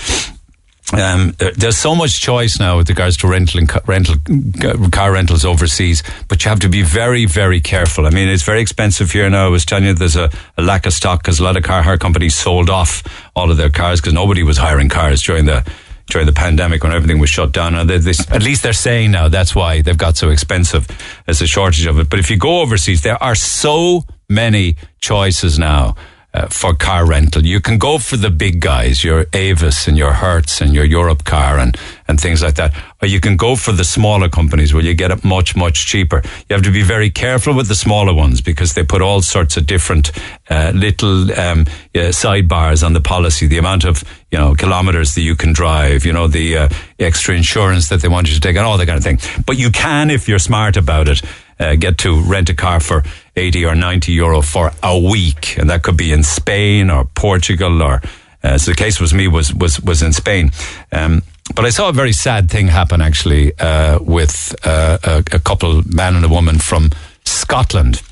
[0.92, 4.16] Um, there's so much choice now with regards to rental and ca- rental
[4.62, 8.04] uh, car rentals overseas, but you have to be very, very careful.
[8.04, 9.46] I mean, it's very expensive here now.
[9.46, 11.82] I was telling you there's a, a lack of stock because a lot of car
[11.82, 13.02] hire companies sold off
[13.34, 15.64] all of their cars because nobody was hiring cars during the
[16.06, 17.86] during the pandemic when everything was shut down.
[17.86, 20.86] They, they, at least they're saying now that's why they've got so expensive.
[21.26, 22.10] There's a shortage of it.
[22.10, 25.94] But if you go overseas, there are so many choices now
[26.34, 27.44] uh, for car rental.
[27.44, 31.62] You can go for the big guys, your Avis and your Hertz and your Europcar
[31.62, 31.76] and,
[32.08, 32.74] and things like that.
[33.00, 36.22] Or you can go for the smaller companies where you get it much, much cheaper.
[36.48, 39.56] You have to be very careful with the smaller ones because they put all sorts
[39.56, 40.12] of different
[40.50, 41.62] uh, little um,
[41.94, 46.04] uh, sidebars on the policy, the amount of you know kilometers that you can drive,
[46.04, 48.86] you know the uh, extra insurance that they want you to take, and all that
[48.86, 49.18] kind of thing.
[49.46, 51.22] But you can, if you're smart about it,
[51.62, 53.02] uh, get to rent a car for
[53.36, 55.56] 80 or 90 euro for a week.
[55.58, 58.02] And that could be in Spain or Portugal or,
[58.42, 60.50] uh, so the case was me was, was, was in Spain.
[60.90, 61.22] Um,
[61.54, 65.82] but I saw a very sad thing happen actually, uh, with, uh, a, a couple,
[65.86, 66.90] man and a woman from
[67.24, 68.02] Scotland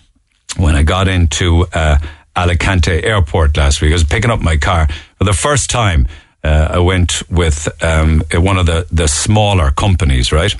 [0.57, 1.98] when I got into, uh,
[2.37, 3.90] Alicante airport last week.
[3.90, 4.87] I was picking up my car
[5.18, 6.07] for the first time.
[6.42, 10.55] Uh, I went with um, one of the, the smaller companies, right?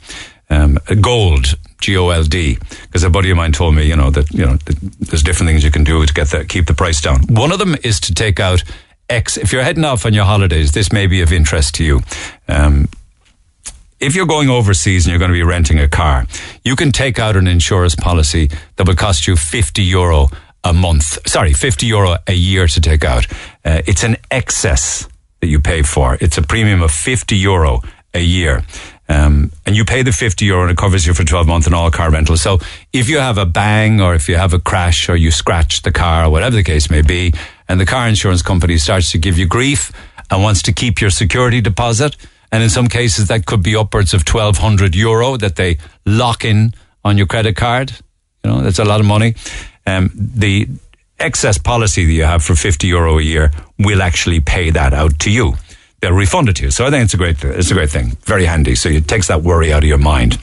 [0.51, 4.11] Um, Gold, G O L D, because a buddy of mine told me, you know,
[4.11, 6.75] that you know that there's different things you can do to get the keep the
[6.75, 7.23] price down.
[7.29, 8.65] One of them is to take out
[9.11, 9.37] X.
[9.37, 12.01] If you're heading off on your holidays, this may be of interest to you.
[12.49, 12.89] Um,
[13.99, 16.27] if you're going overseas and you're going to be renting a car,
[16.65, 20.29] you can take out an insurance policy that will cost you 50 euro
[20.65, 21.19] a month.
[21.29, 23.27] Sorry, 50 euro a year to take out.
[23.65, 25.07] Uh, it's an excess
[25.41, 26.17] that you pay for.
[26.21, 27.81] It's a premium of 50 euro
[28.15, 28.65] a year.
[29.09, 31.75] Um, and you pay the 50 euro and it covers you for 12 months in
[31.75, 32.41] all car rentals.
[32.41, 32.61] So
[32.93, 35.91] if you have a bang or if you have a crash or you scratch the
[35.91, 37.33] car or whatever the case may be,
[37.71, 39.93] and the car insurance company starts to give you grief
[40.29, 42.17] and wants to keep your security deposit,
[42.51, 46.73] and in some cases that could be upwards of 1200 euro that they lock in
[47.05, 47.93] on your credit card.
[48.43, 49.37] You know, that's a lot of money.
[49.87, 50.67] Um, the
[51.21, 55.21] excess policy that you have for 50 euro a year will actually pay that out
[55.21, 55.55] to you.
[56.01, 56.71] They'll refund it to you.
[56.73, 58.17] So I think it's a great, it's a great thing.
[58.23, 58.75] Very handy.
[58.75, 60.41] So it takes that worry out of your mind.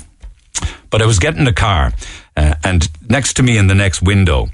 [0.89, 1.91] But I was getting the car,
[2.37, 4.47] uh, and next to me in the next window,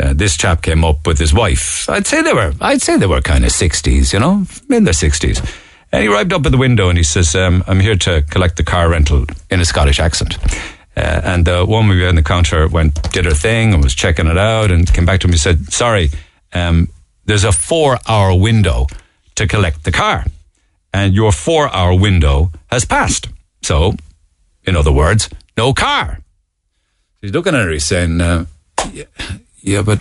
[0.00, 1.88] uh, this chap came up with his wife.
[1.88, 4.94] I'd say they were, I'd say they were kind of sixties, you know, in their
[4.94, 5.40] sixties.
[5.92, 8.56] And he arrived up at the window and he says, um, "I'm here to collect
[8.56, 10.38] the car rental" in a Scottish accent.
[10.96, 14.38] Uh, and the woman behind the counter went, did her thing and was checking it
[14.38, 16.10] out, and came back to me and said, "Sorry,
[16.52, 16.88] um,
[17.26, 18.86] there's a four-hour window
[19.34, 20.24] to collect the car,
[20.92, 23.28] and your four-hour window has passed.
[23.62, 23.94] So,
[24.64, 26.20] in other words, no car."
[27.20, 27.70] He's looking at her.
[27.70, 28.46] He's saying, uh,
[29.62, 30.00] yeah, "Yeah, but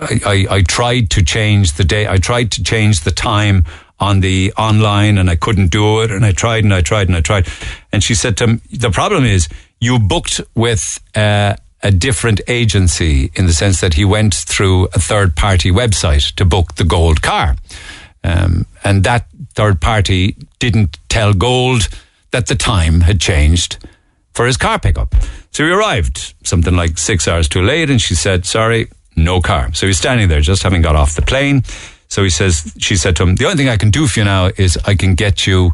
[0.00, 2.06] I, I, I tried to change the day.
[2.08, 3.64] I tried to change the time
[3.98, 6.10] on the online, and I couldn't do it.
[6.10, 7.46] And I tried and I tried and I tried."
[7.92, 9.48] And she said to him, "The problem is
[9.80, 15.00] you booked with." Uh, a different agency in the sense that he went through a
[15.00, 17.58] third party website to book the Goldcar.
[18.22, 21.88] Um, and that third party didn't tell Gold
[22.30, 23.78] that the time had changed
[24.34, 25.14] for his car pickup.
[25.50, 29.72] So he arrived something like six hours too late, and she said, "Sorry, no car."
[29.74, 31.62] So he's standing there, just having got off the plane.
[32.08, 34.24] So he says, she said to him, "The only thing I can do for you
[34.24, 35.72] now is I can get you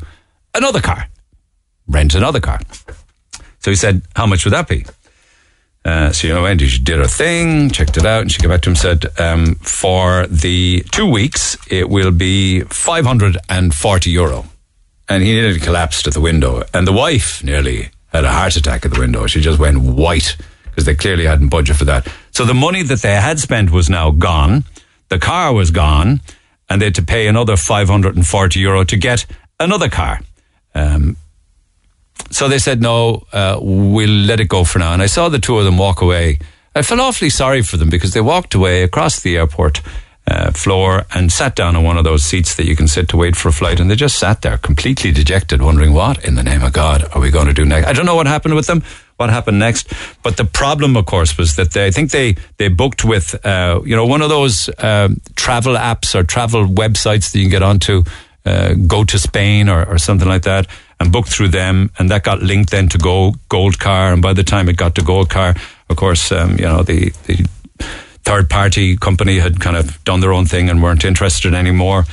[0.55, 1.09] another car,
[1.87, 2.61] rent another car."
[3.61, 4.85] So he said, "How much would that be?"
[5.85, 8.51] Uh, so you know, and she did her thing, checked it out, and she came
[8.51, 13.39] back to him and said, um, "For the two weeks, it will be five hundred
[13.49, 14.47] and forty euro."
[15.09, 18.85] And he nearly collapsed at the window, and the wife nearly had a heart attack
[18.85, 19.27] at the window.
[19.27, 22.07] She just went white because they clearly hadn't budgeted for that.
[22.31, 24.65] So the money that they had spent was now gone.
[25.09, 26.21] The car was gone,
[26.69, 29.27] and they had to pay another five hundred and forty euro to get
[29.59, 30.21] another car.
[30.75, 31.17] Um,
[32.31, 34.93] so they said, no, uh, we'll let it go for now.
[34.93, 36.39] And I saw the two of them walk away.
[36.75, 39.81] I felt awfully sorry for them because they walked away across the airport
[40.29, 43.17] uh, floor and sat down on one of those seats that you can sit to
[43.17, 43.81] wait for a flight.
[43.81, 47.21] And they just sat there completely dejected, wondering what in the name of God are
[47.21, 47.89] we going to do next?
[47.89, 48.83] I don't know what happened with them,
[49.17, 49.93] what happened next.
[50.23, 53.81] But the problem, of course, was that they, I think they, they booked with, uh,
[53.85, 57.63] you know, one of those um, travel apps or travel websites that you can get
[57.63, 58.05] onto,
[58.45, 60.67] uh, go to Spain or, or something like that
[61.01, 64.13] and booked through them, and that got linked then to Go Goldcar.
[64.13, 67.47] And by the time it got to Goldcar, of course, um, you know the, the
[68.29, 72.05] third party company had kind of done their own thing and weren't interested anymore.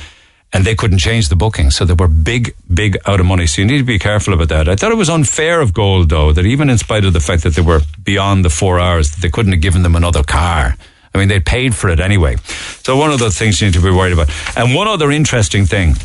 [0.52, 1.70] and they couldn't change the booking.
[1.70, 3.46] So they were big, big out of money.
[3.46, 4.68] So you need to be careful about that.
[4.68, 7.42] I thought it was unfair of Gold, though, that even in spite of the fact
[7.42, 10.76] that they were beyond the four hours, they couldn't have given them another car.
[11.12, 12.36] I mean, they paid for it anyway.
[12.84, 14.30] So one of the things you need to be worried about.
[14.56, 15.96] And one other interesting thing.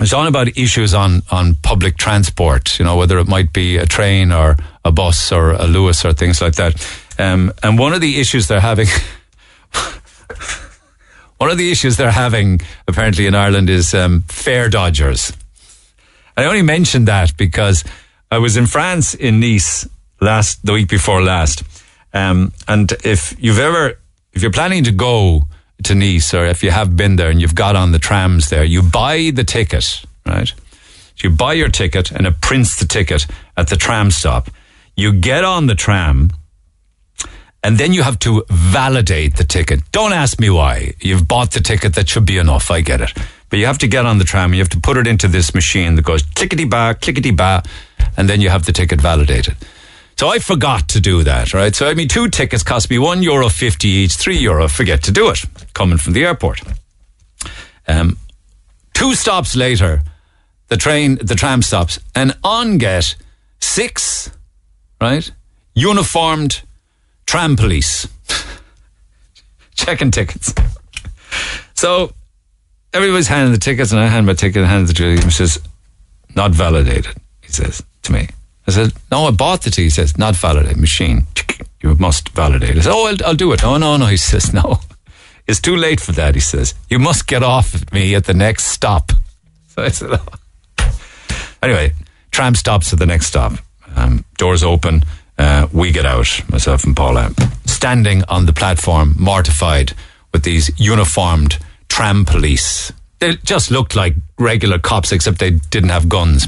[0.00, 3.86] It's on about issues on, on public transport, you know, whether it might be a
[3.86, 6.72] train or a bus or a Luas or things like that.
[7.18, 8.88] Um, and one of the issues they're having,
[11.38, 15.32] one of the issues they're having apparently in Ireland is um, fare dodgers.
[16.36, 17.84] I only mentioned that because
[18.30, 19.88] I was in France in Nice
[20.20, 21.62] last the week before last,
[22.12, 23.98] um, and if you've ever
[24.32, 25.44] if you're planning to go
[25.84, 28.64] to Nice or if you have been there and you've got on the trams there,
[28.64, 30.48] you buy the ticket, right?
[31.16, 34.50] So you buy your ticket and it prints the ticket at the tram stop.
[34.96, 36.30] You get on the tram
[37.64, 39.80] and then you have to validate the ticket.
[39.90, 40.92] Don't ask me why.
[41.00, 41.94] You've bought the ticket.
[41.94, 42.70] That should be enough.
[42.70, 43.12] I get it.
[43.48, 44.52] But you have to get on the tram.
[44.52, 47.62] You have to put it into this machine that goes clickety ba, clickety ba,
[48.16, 49.56] and then you have the ticket validated.
[50.16, 51.74] So I forgot to do that, right?
[51.74, 54.68] So I mean, two tickets cost me one euro fifty each, three euro.
[54.68, 55.42] Forget to do it.
[55.72, 56.60] Coming from the airport.
[57.88, 58.18] Um,
[58.92, 60.02] two stops later,
[60.68, 63.16] the train, the tram stops, and on get
[63.58, 64.30] six,
[65.00, 65.30] right,
[65.74, 66.62] uniformed
[67.26, 68.06] tram police
[69.74, 70.54] checking tickets.
[71.74, 72.12] So
[72.92, 75.22] everybody's handing the tickets, and I hand my ticket and hand to him.
[75.22, 75.58] He says,
[76.34, 78.28] "Not validated." He says to me.
[78.66, 80.78] I said, "No, I bought the ticket." He says, "Not validated.
[80.78, 81.26] Machine.
[81.82, 84.06] You must validate." I said, "Oh, I'll, I'll do it." Oh no, no.
[84.06, 84.80] He says, "No,
[85.46, 88.34] it's too late for that." He says, "You must get off at me at the
[88.34, 89.12] next stop."
[89.74, 90.98] So I said, oh.
[91.60, 91.94] "Anyway,
[92.30, 93.54] tram stops at the next stop.
[93.96, 95.02] Um, doors open."
[95.36, 97.32] Uh, we get out, myself and Paula,
[97.66, 99.92] standing on the platform, mortified
[100.32, 102.92] with these uniformed tram police.
[103.18, 106.46] They just looked like regular cops, except they didn't have guns.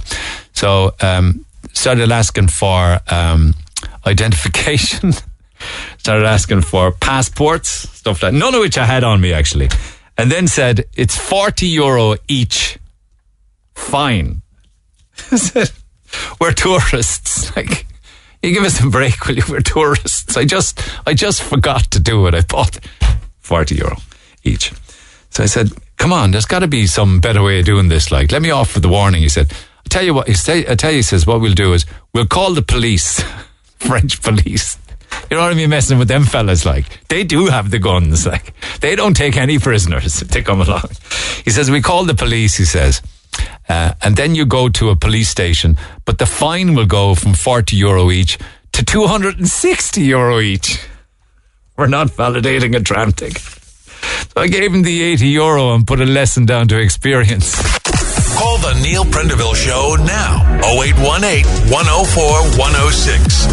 [0.53, 3.55] So, um, started asking for um,
[4.07, 5.13] identification,
[5.99, 9.69] started asking for passports, stuff like none of which I had on me actually.
[10.19, 12.79] And then said, it's 40 euro each.
[13.75, 14.41] Fine.
[15.31, 15.71] I said,
[16.41, 17.35] we're tourists.
[17.57, 17.87] Like,
[18.43, 19.43] you give us a break, will you?
[19.49, 20.37] We're tourists.
[20.37, 22.35] I just, I just forgot to do it.
[22.35, 22.79] I bought
[23.41, 23.97] 40 euro
[24.45, 24.73] each.
[25.31, 28.11] So I said, come on, there's got to be some better way of doing this.
[28.11, 29.23] Like, let me offer the warning.
[29.23, 31.55] He said, I tell you what, he say, I tell you, he says, what we'll
[31.55, 33.23] do is we'll call the police,
[33.79, 34.79] French police.
[35.31, 35.71] You know what I mean?
[35.71, 38.27] Messing with them fellas, like they do have the guns.
[38.27, 40.89] Like they don't take any prisoners if they come along.
[41.45, 42.57] He says we call the police.
[42.57, 43.03] He says,
[43.69, 47.35] uh, and then you go to a police station, but the fine will go from
[47.35, 48.39] 40 euro each
[48.73, 50.79] to 260 euro each.
[51.77, 53.39] We're not validating a tram ticket.
[53.39, 57.55] So I gave him the 80 euro and put a lesson down to experience.
[58.37, 60.43] Call the Neil Prendeville Show now.
[60.63, 63.47] 0818 104 106.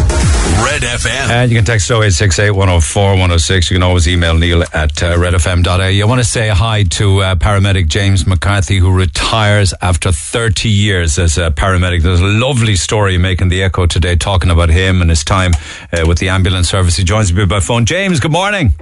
[0.62, 1.28] Red FM.
[1.30, 3.70] And you can text 0868 104 106.
[3.70, 6.02] You can always email neil at uh, redfm.a.
[6.02, 11.18] I want to say hi to uh, paramedic James McCarthy, who retires after 30 years
[11.18, 12.02] as a paramedic.
[12.02, 15.52] There's a lovely story making the echo today, talking about him and his time
[15.92, 16.96] uh, with the ambulance service.
[16.96, 17.86] He joins me by phone.
[17.86, 18.74] James, good morning.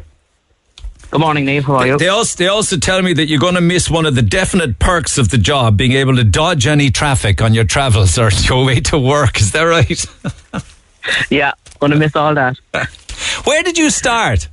[1.12, 1.64] Good morning, Neve.
[1.66, 1.98] How are you?
[1.98, 4.79] They also, they also tell me that you're going to miss one of the definite
[4.79, 8.64] perks of the job, being able to dodge any traffic on your travels or your
[8.64, 9.38] way to work.
[9.38, 10.64] Is that right?
[11.31, 12.57] yeah, gonna miss all that.
[13.44, 14.48] Where did you start?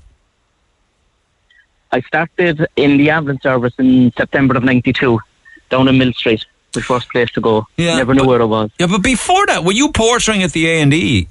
[1.94, 5.18] I started in the ambulance service in September of '92,
[5.70, 7.68] down in Millstreet, the first place to go.
[7.78, 8.70] Yeah, Never knew but- where it was.
[8.78, 11.30] Yeah, but before that, were you portering at the A and E?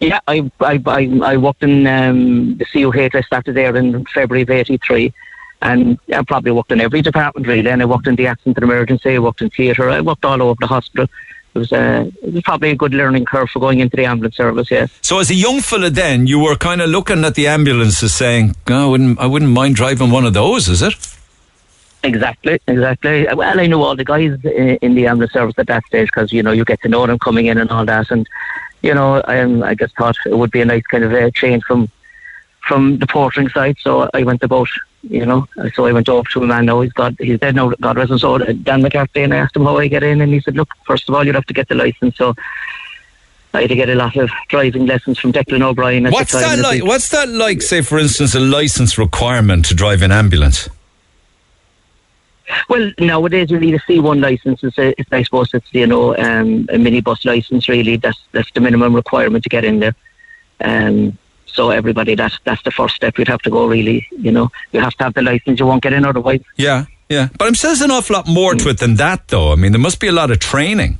[0.00, 3.16] Yeah, I I I, I worked in um, the CUH.
[3.16, 5.12] I started there in February of '83,
[5.62, 7.68] and I probably worked in every department really.
[7.68, 9.16] And I worked in the accident and emergency.
[9.16, 9.90] I worked in theatre.
[9.90, 11.08] I worked all over the hospital.
[11.54, 14.36] It was uh, it was probably a good learning curve for going into the ambulance
[14.36, 14.70] service.
[14.70, 14.86] Yeah.
[15.02, 18.54] So as a young fella, then you were kind of looking at the ambulances, saying,
[18.68, 20.94] oh, "I wouldn't, I wouldn't mind driving one of those." Is it?
[22.04, 23.26] Exactly, exactly.
[23.34, 26.44] Well, I knew all the guys in the ambulance service at that stage because you
[26.44, 28.28] know you get to know them coming in and all that, and
[28.82, 31.64] you know um, I just thought it would be a nice kind of a change
[31.64, 31.90] from
[32.68, 33.76] from the portering side.
[33.80, 34.68] So I went about,
[35.02, 36.82] you know, so I went over to a man now.
[36.82, 37.72] He's got he's dead now.
[37.80, 38.38] God rest his soul.
[38.38, 41.08] Dan McCarthy, and I asked him how I get in, and he said, "Look, first
[41.08, 42.34] of all, you'd have to get the license." So.
[43.54, 46.04] I had to get a lot of driving lessons from Declan O'Brien.
[46.04, 46.84] At What's that like?
[46.84, 47.62] What's that like?
[47.62, 50.68] Say, for instance, a license requirement to drive an ambulance.
[52.68, 54.62] Well, nowadays you need a C1 license.
[54.62, 57.68] It's, a, it's I suppose it's you know um, a minibus license.
[57.68, 59.94] Really, that's that's the minimum requirement to get in there.
[60.60, 63.66] Um, so everybody, that's that's the first step you'd have to go.
[63.66, 65.60] Really, you know, you have to have the license.
[65.60, 66.40] You won't get in otherwise.
[66.56, 66.86] Yeah.
[67.10, 69.50] Yeah, but I'm saying there's an awful lot more to it than that, though.
[69.52, 70.98] I mean, there must be a lot of training.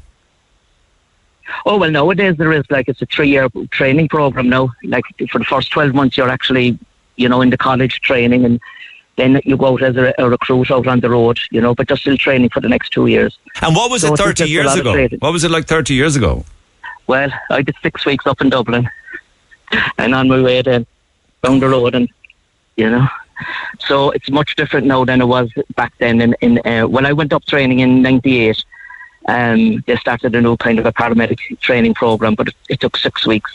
[1.66, 4.70] Oh well, nowadays there is like it's a three-year training program now.
[4.84, 6.78] Like for the first twelve months, you're actually,
[7.16, 8.60] you know, in the college training, and
[9.18, 11.74] then you go out as a, a recruit out on the road, you know.
[11.74, 13.36] But you're still training for the next two years.
[13.60, 15.08] And what was So it 30 just years ago?
[15.18, 16.44] What was it like 30 years ago?
[17.08, 18.88] Well, I did six weeks up in Dublin,
[19.98, 20.86] and on my way then
[21.42, 22.08] down the road, and
[22.76, 23.06] you know.
[23.80, 26.20] So it's much different now than it was back then.
[26.20, 28.64] In, in uh, when I went up training in '98,
[29.26, 32.96] um, they started a new kind of a paramedic training program, but it, it took
[32.96, 33.52] six weeks.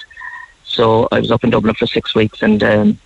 [0.63, 2.99] So I was up in Dublin for six weeks, and um,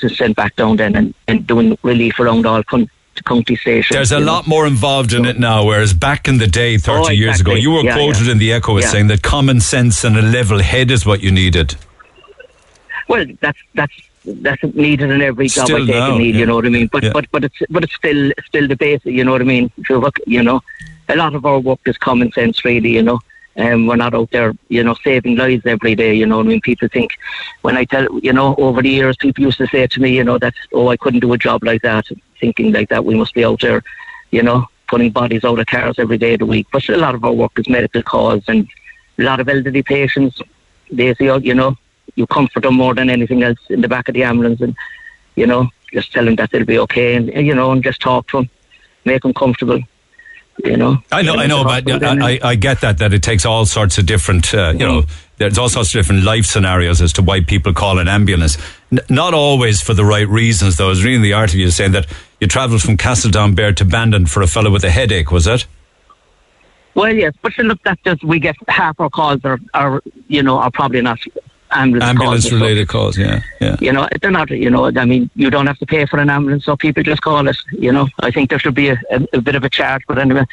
[0.00, 2.88] sent back down then and, and doing relief around all con-
[3.24, 3.94] county stations.
[3.96, 4.32] There's a you know.
[4.32, 7.54] lot more involved in it now, whereas back in the day, 30 Oh, years ago,
[7.54, 8.32] you were Yeah, quoted yeah.
[8.32, 8.90] in the Echo as Yeah.
[8.90, 11.76] saying that common sense and a level head is what you needed.
[13.08, 13.94] Well, that's that's
[14.24, 16.34] that's needed in every job Still I take now, need.
[16.34, 16.88] You know what I mean?
[16.88, 19.12] But but but it's but it's still still the basic.
[19.12, 19.70] You know what I mean?
[19.78, 20.60] If you look, you know,
[21.08, 22.90] a lot of our work is common sense, really.
[22.90, 23.20] You know.
[23.58, 26.14] Um, we're not out there, you know, saving lives every day.
[26.14, 27.12] You know, I mean, people think
[27.62, 30.24] when I tell, you know, over the years, people used to say to me, you
[30.24, 32.06] know, that oh, I couldn't do a job like that,
[32.38, 33.04] thinking like that.
[33.04, 33.82] We must be out there,
[34.30, 36.66] you know, putting bodies out of cars every day of the week.
[36.70, 38.68] But a lot of our work is medical cause, and
[39.18, 40.40] a lot of elderly patients.
[40.90, 41.76] They say, oh, you know,
[42.14, 44.76] you comfort them more than anything else in the back of the ambulance, and
[45.34, 48.28] you know, just tell them that they'll be okay, and you know, and just talk
[48.28, 48.50] to them,
[49.04, 49.80] make them comfortable.
[50.64, 53.66] You know, I know, I know, but I, I, get that, that it takes all
[53.66, 55.04] sorts of different, uh, you know,
[55.36, 58.56] there's all sorts of different life scenarios as to why people call an ambulance.
[58.90, 60.86] N- not always for the right reasons, though.
[60.86, 62.06] I was reading the article saying that
[62.40, 65.66] you travelled from Castletownbere to Bandon for a fellow with a headache, was it?
[66.94, 70.58] Well, yes, but look, that just we get half our calls are, are you know,
[70.58, 71.18] are probably not
[71.70, 73.76] ambulance, Ambulance related calls, yeah, yeah.
[73.80, 74.50] You know, they're not.
[74.50, 77.22] You know, I mean, you don't have to pay for an ambulance, so people just
[77.22, 77.56] call it.
[77.72, 80.18] You know, I think there should be a, a, a bit of a charge, but
[80.18, 80.44] anyway,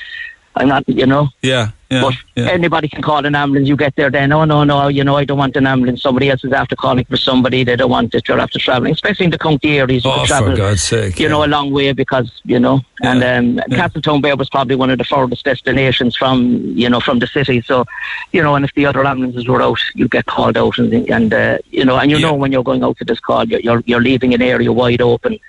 [0.55, 0.87] I'm not.
[0.87, 2.49] You know, Yeah, yeah, but yeah.
[2.49, 3.67] anybody can call an ambulance.
[3.67, 6.01] You get there, then oh no, no, you know, I don't want an ambulance.
[6.01, 7.63] Somebody else is after calling for somebody.
[7.63, 8.27] They don't want it.
[8.27, 10.05] You're after traveling, especially in the county areas.
[10.05, 11.31] Oh, can for God's sake, you yeah.
[11.31, 13.63] know, a long way because you know, and um.
[13.73, 17.61] Castletownbere was probably one of the furthest destinations from you know from the city.
[17.61, 17.85] So,
[18.31, 21.33] you know, and if the other ambulances were out, you get called out, and and
[21.33, 23.83] uh, you know, and you know when you're going out to this call, you're you're,
[23.85, 25.39] you're leaving an area wide open.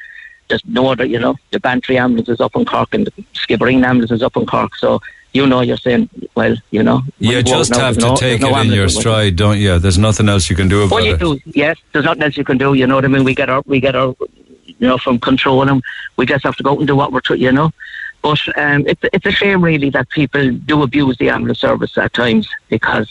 [0.48, 3.84] There's no other, you know, the Bantry ambulance is up in Cork and the Skibbereen
[3.84, 4.76] ambulance is up in Cork.
[4.76, 5.00] So
[5.32, 8.50] you know, you're saying, well, you know, You just have to no- take no it
[8.50, 9.10] in your ambulance with you.
[9.10, 9.80] stride, don't you?
[9.80, 11.18] There's nothing else you can do about Well, you it.
[11.18, 11.40] do.
[11.46, 12.74] Yes, there's nothing else you can do.
[12.74, 13.24] You know what I mean?
[13.24, 14.14] We get our, we get our,
[14.66, 15.82] you know, from control, and
[16.16, 17.72] we just have to go out and do what we're, tr- you know.
[18.22, 22.12] But um, it's it's a shame really that people do abuse the ambulance service at
[22.14, 23.08] times because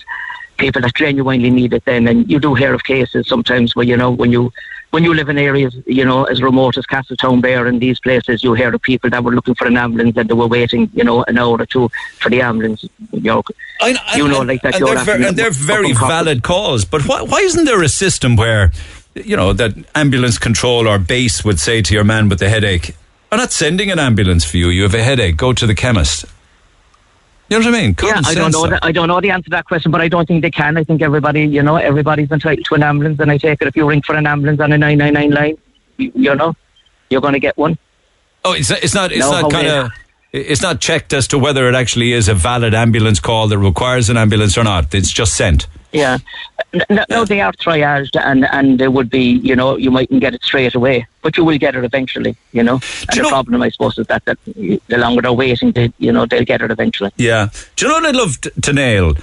[0.57, 3.97] people that genuinely need it then, and you do hear of cases sometimes where you
[3.97, 4.53] know when you
[4.93, 8.53] when you live in areas, you know, as remote as Castletownbere and these places, you
[8.53, 11.23] hear of people that were looking for an ambulance and they were waiting, you know,
[11.23, 11.89] an hour or two
[12.19, 12.85] for the ambulance.
[13.11, 13.41] You know,
[13.81, 16.85] I, You know, like that and they're, ver- and they're very valid calls.
[16.85, 18.71] But why, why isn't there a system where,
[19.15, 22.95] you know, that ambulance control or base would say to your man with the headache,
[23.31, 24.69] "I'm not sending an ambulance for you.
[24.69, 25.37] You have a headache.
[25.37, 26.25] Go to the chemist."
[27.49, 27.89] You know what I mean?
[28.01, 28.67] Yeah, Common I don't know.
[28.67, 30.77] The, I don't know the answer to that question, but I don't think they can.
[30.77, 33.75] I think everybody, you know, everybody's entitled to an ambulance, and I take it if
[33.75, 35.57] you ring for an ambulance on a nine nine nine line,
[35.97, 36.53] you, you know,
[37.09, 37.77] you're going to get one.
[38.45, 38.83] Oh, it's not.
[38.83, 39.11] It's not.
[39.11, 39.91] It's No, not kind of.
[40.33, 44.09] It's not checked as to whether it actually is a valid ambulance call that requires
[44.09, 44.93] an ambulance or not.
[44.95, 45.67] It's just sent.
[45.91, 46.17] Yeah,
[46.89, 50.33] no, no, they are triaged, and and they would be, you know, you mightn't get
[50.33, 52.79] it straight away, but you will get it eventually, you know.
[53.07, 55.93] And you the know- problem, I suppose, is that, that the longer they're waiting, they,
[55.99, 57.11] you know, they'll get it eventually.
[57.17, 57.49] Yeah.
[57.75, 59.13] Do you know what I'd love to nail?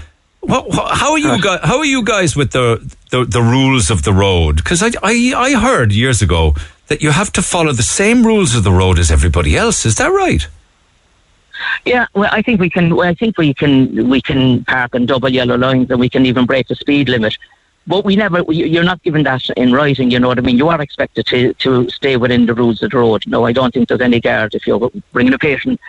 [0.49, 1.59] How are you guys?
[1.65, 2.79] How are you guys with the
[3.11, 4.57] the, the rules of the road?
[4.59, 6.55] Because I, I I heard years ago
[6.87, 9.85] that you have to follow the same rules of the road as everybody else.
[9.85, 10.47] Is that right?
[11.85, 12.95] Yeah, well, I think we can.
[12.95, 14.09] Well, I think we can.
[14.09, 17.37] We can park on double yellow lines, and we can even break the speed limit.
[17.87, 18.39] But we never.
[18.53, 20.11] you- You're not given that in writing.
[20.11, 20.59] You know what I mean.
[20.59, 23.25] You are expected to to stay within the rules of the road.
[23.27, 25.81] No, I don't think there's any guard if you're bringing a patient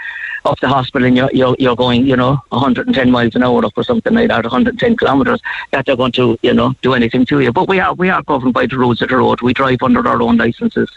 [0.45, 3.73] up the hospital and you're you're, you're going, you know, 110 miles an hour up
[3.77, 5.41] or something like that, 110 kilometres.
[5.71, 7.51] That they're going to, you know, do anything to you.
[7.51, 9.41] But we are we are governed by the rules of the road.
[9.41, 10.89] We drive under our own licences.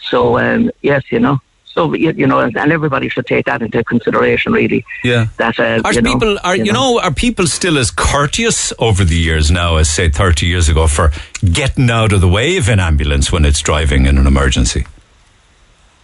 [0.00, 1.40] So um, yes, you know.
[1.76, 4.82] So you, you know, and everybody should take that into consideration, really.
[5.04, 5.26] Yeah.
[5.36, 9.04] That uh, Are you know, people are you know are people still as courteous over
[9.04, 11.12] the years now as say thirty years ago for
[11.52, 14.86] getting out of the way of an ambulance when it's driving in an emergency?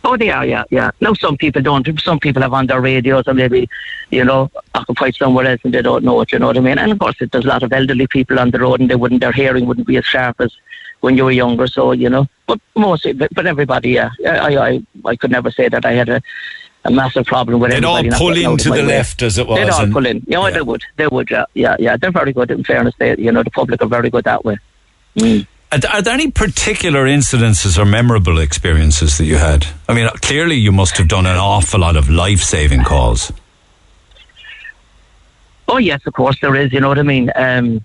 [0.05, 0.91] Oh, they are, yeah, yeah.
[1.01, 1.89] Now, some people don't.
[2.01, 3.71] Some people have on their radios or maybe,
[4.11, 6.77] you know, occupied somewhere else and they don't know it, you know what I mean?
[6.77, 9.21] And of course, there's a lot of elderly people on the road and they wouldn't,
[9.21, 10.53] their hearing wouldn't be as sharp as
[11.03, 12.27] when you were younger, so, you know.
[12.47, 14.11] But mostly, but, but everybody, yeah.
[14.27, 16.21] I, I, I could never say that I had a,
[16.85, 18.83] a massive problem with They'd all pull into of the way.
[18.83, 19.59] left as it was.
[19.59, 20.17] They'd all pull in.
[20.27, 20.55] You know, Yeah.
[20.55, 20.83] they would.
[20.97, 21.45] They would, yeah.
[21.55, 21.97] Yeah, yeah.
[21.97, 22.95] They're very good, in fairness.
[22.99, 24.59] They, you know, the public are very good that way.
[25.17, 25.47] Mm.
[25.73, 29.67] Are are there any particular incidences or memorable experiences that you had?
[29.89, 33.33] I mean, clearly you must have done an awful lot of life-saving calls.
[35.69, 36.73] Oh yes, of course there is.
[36.73, 37.31] You know what I mean.
[37.35, 37.85] Um,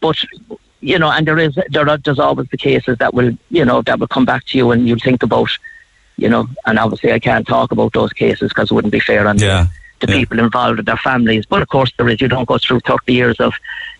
[0.00, 0.16] but
[0.80, 3.82] you know, and there is there are, there's always the cases that will you know
[3.82, 5.50] that will come back to you and you'll think about,
[6.16, 9.26] you know, and obviously I can't talk about those cases because it wouldn't be fair
[9.28, 9.66] on Yeah,
[10.00, 10.18] the, the yeah.
[10.20, 11.46] people involved and their families.
[11.46, 12.20] But of course there is.
[12.20, 13.54] You don't go through 30 years of,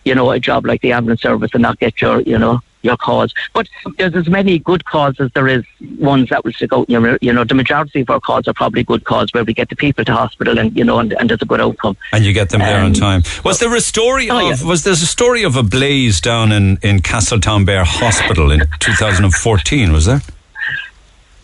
[0.05, 2.97] you know, a job like the ambulance service and not get your you know your
[2.97, 3.33] cause.
[3.53, 3.67] But
[3.97, 5.63] there's as many good causes as there is
[5.99, 6.89] ones that will stick out.
[6.89, 9.53] You know, you know, the majority of our calls are probably good calls where we
[9.53, 11.97] get the people to hospital and you know and, and there's a good outcome.
[12.13, 13.23] And you get them there on Um, time.
[13.43, 14.61] Was there a story Oh, of?
[14.61, 14.67] yeah.
[14.67, 19.91] Was there a story of a blaze down in in Castletownbere Hospital in 2014?
[19.91, 20.21] Was there?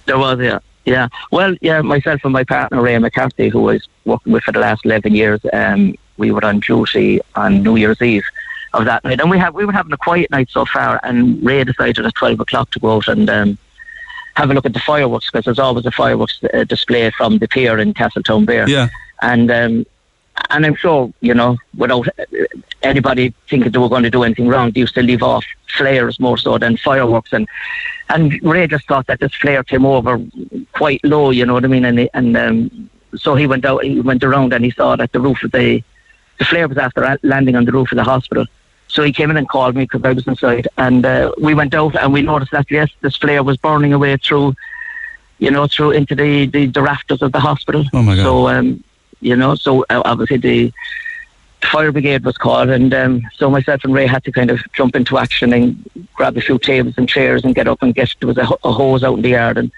[0.06, 0.60] There was, yeah.
[0.86, 1.10] Yeah.
[1.32, 4.60] Well, yeah, myself and my partner, Ray McCarthy, who I was working with for the
[4.60, 8.24] last 11 years, um, we were on duty on New Year's Eve
[8.78, 9.20] of that night.
[9.20, 12.16] And we have we were having a quiet night so far, and Ray decided at
[12.16, 13.58] 12 o'clock to go out and um,
[14.36, 17.48] have a look at the fireworks, because there's always a fireworks uh, display from the
[17.48, 18.68] pier in Castletownbere.
[18.68, 18.90] Yeah.
[19.22, 19.86] And um,
[20.52, 22.24] and I'm sure, you know, without uh,
[22.84, 26.20] anybody thinking they were going to do anything wrong, they used to leave off flares
[26.20, 27.34] more so than fireworks.
[27.34, 27.48] And
[28.10, 30.22] and Ray just thought that this flare came over
[30.74, 31.86] quite low, you know what I mean?
[31.86, 35.20] And and um, so he went out, he went around and he saw that the
[35.20, 35.84] roof of the
[36.40, 38.46] the flare was after landing on the roof of the hospital.
[38.88, 41.74] So he came in and called me because I was inside, and uh, we went
[41.74, 44.56] out and we noticed that yes, this flare was burning away through,
[45.40, 47.86] you know, through into the the, the rafters of the hospital.
[47.94, 48.24] Oh, my God.
[48.24, 48.84] So um,
[49.20, 50.74] you know, so uh, obviously the
[51.62, 54.96] fire brigade was called, and um, so myself and Ray had to kind of jump
[54.96, 58.28] into action and grab a few tables and chairs and get up and get there
[58.28, 59.72] was a, a hose out in the yard and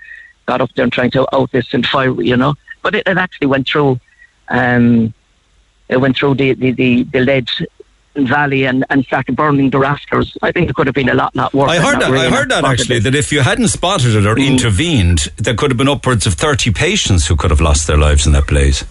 [0.45, 2.53] got up there and trying to out this and fire, you know.
[2.82, 3.99] But it, it actually went through.
[4.49, 5.14] Um,
[5.89, 7.49] it went through the the the, the lead
[8.28, 10.38] valley and, and started burning the rafters.
[10.42, 11.72] I think it could have been a lot lot worse.
[11.72, 12.14] I heard not that.
[12.14, 12.98] I heard that actually.
[12.98, 13.04] it.
[13.04, 14.48] That if you hadn't spotted it or Mm.
[14.48, 18.26] intervened, there could have been upwards of 30 patients who could have lost their lives
[18.26, 18.84] in that blaze.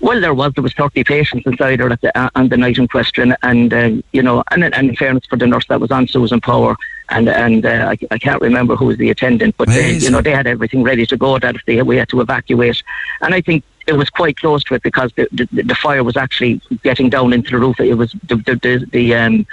[0.00, 2.78] Well, there was there was thirty patients inside her at the, uh, on the night
[2.78, 5.90] in question, and um, you know, and, and in fairness for the nurse that was
[5.90, 6.76] on Susan Power,
[7.08, 10.20] and and uh, I, I can't remember who was the attendant, but they, you know
[10.20, 11.40] they had everything ready to go.
[11.40, 12.80] That if they we had to evacuate,
[13.22, 16.16] and I think it was quite close to it because the the, the fire was
[16.16, 17.80] actually getting down into the roof.
[17.80, 19.46] It was the the the, the um,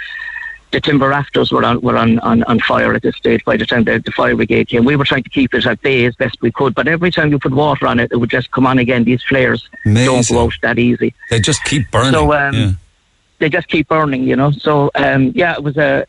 [0.72, 3.64] the timber rafters were on were on, on, on fire at this stage by the
[3.64, 4.84] time the, the fire brigade came.
[4.84, 7.30] We were trying to keep it at bay as best we could, but every time
[7.30, 9.04] you put water on it, it would just come on again.
[9.04, 11.14] These flares don't go out that easy.
[11.30, 12.12] They just keep burning.
[12.12, 12.70] So, um, yeah.
[13.38, 14.50] They just keep burning, you know.
[14.50, 16.06] So um, yeah, it was a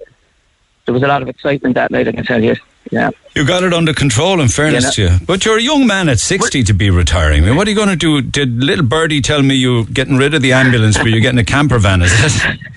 [0.87, 2.07] there was a lot of excitement that night.
[2.07, 2.55] I can tell you.
[2.89, 3.11] Yeah.
[3.35, 5.25] You got it under control, in fairness Yeah, to you.
[5.25, 7.43] But you're a young man at 60 to be retiring.
[7.43, 8.21] I mean, what are you going to do?
[8.21, 11.43] Did little Birdie tell me you're getting rid of the ambulance, but you're getting a
[11.43, 12.01] camper van?
[12.01, 12.59] Is it?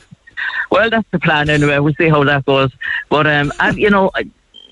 [0.72, 1.80] Well, that's the plan anyway.
[1.80, 2.70] We'll see how that goes.
[3.08, 4.12] But um, and, you know,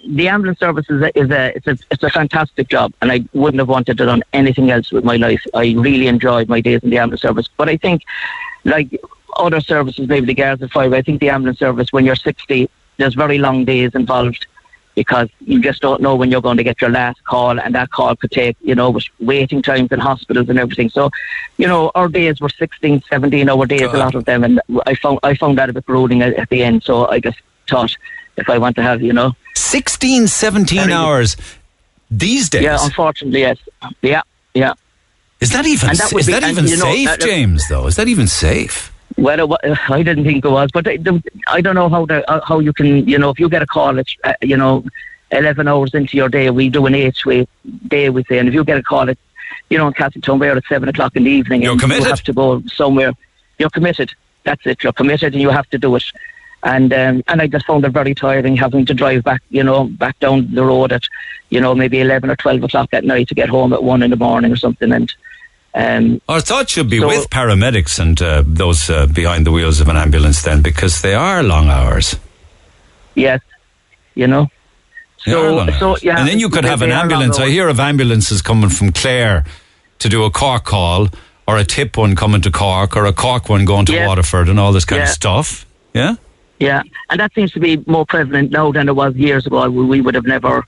[0.07, 3.25] the ambulance service is a, is a it's a it's a fantastic job, and I
[3.33, 5.45] wouldn't have wanted to done anything else with my life.
[5.55, 7.49] I really enjoyed my days in the ambulance service.
[7.57, 8.03] But I think,
[8.63, 8.97] like
[9.37, 12.71] other services, maybe the guards and fire, I think the ambulance service, when you're 60,
[12.99, 14.47] there's very long days involved
[14.95, 17.91] because you just don't know when you're going to get your last call, and that
[17.93, 20.91] call could take, you know, waiting times in hospitals and everything.
[20.91, 21.09] So,
[21.57, 23.95] you know, our days were 16, 17 hour days, God.
[23.95, 26.49] a lot of them, and I found I found that a bit grueling at, at
[26.51, 26.83] the end.
[26.83, 27.39] So I just
[27.71, 27.97] thought
[28.37, 31.37] if I want to have, you know, 16, 17 Very- hours
[32.11, 32.63] these days.
[32.65, 33.59] yeah, unfortunately, yes,
[34.03, 34.23] yeah,
[34.55, 34.73] yeah.
[35.41, 37.69] is that even, And that is be- that and, even you know, safe, that- James,
[37.69, 37.87] though?
[37.87, 38.93] Is that even safe?
[39.19, 40.97] Well, it I didn't think it was, but I,
[41.49, 43.67] I don't know how the, uh, how you can, you know, if you get a
[43.67, 44.85] call, it's, uh, you know,
[45.33, 47.49] 11 hours into your day, we do an eight-way
[47.89, 49.19] day, we say, and if you get a call at,
[49.71, 52.05] you know, in Castletownbere at 7 o'clock in the evening, You're and committed.
[52.05, 53.13] you have to go somewhere,
[53.59, 54.13] you're committed.
[54.45, 56.05] That's it, you're committed and you have to do it.
[56.63, 59.85] And um, and I just found it very tiring having to drive back, you know,
[59.85, 61.05] back down the road at,
[61.51, 64.11] you know, maybe 11 or 12 o'clock at night to get home at 1 in
[64.11, 64.91] the morning or something.
[64.91, 65.13] And
[65.83, 69.81] um, Our thought should be So- with paramedics and uh, those uh, behind the wheels
[69.81, 72.17] of an ambulance then, because they are long hours.
[73.15, 73.41] yes,
[74.15, 74.47] you know.
[75.27, 76.19] They are long So, so yeah.
[76.19, 77.39] and then you could have an ambulance.
[77.39, 79.45] I hear of ambulances coming from Clare
[79.99, 81.09] to do a Cork call,
[81.47, 84.07] or a tip one coming to Cork, or a Cork one going to Yeah.
[84.07, 85.67] Waterford, and all this kind of stuff.
[85.95, 86.15] Yeah.
[86.61, 89.69] Yeah, and that seems to be more prevalent now than it was years ago.
[89.71, 90.67] We, we would have never,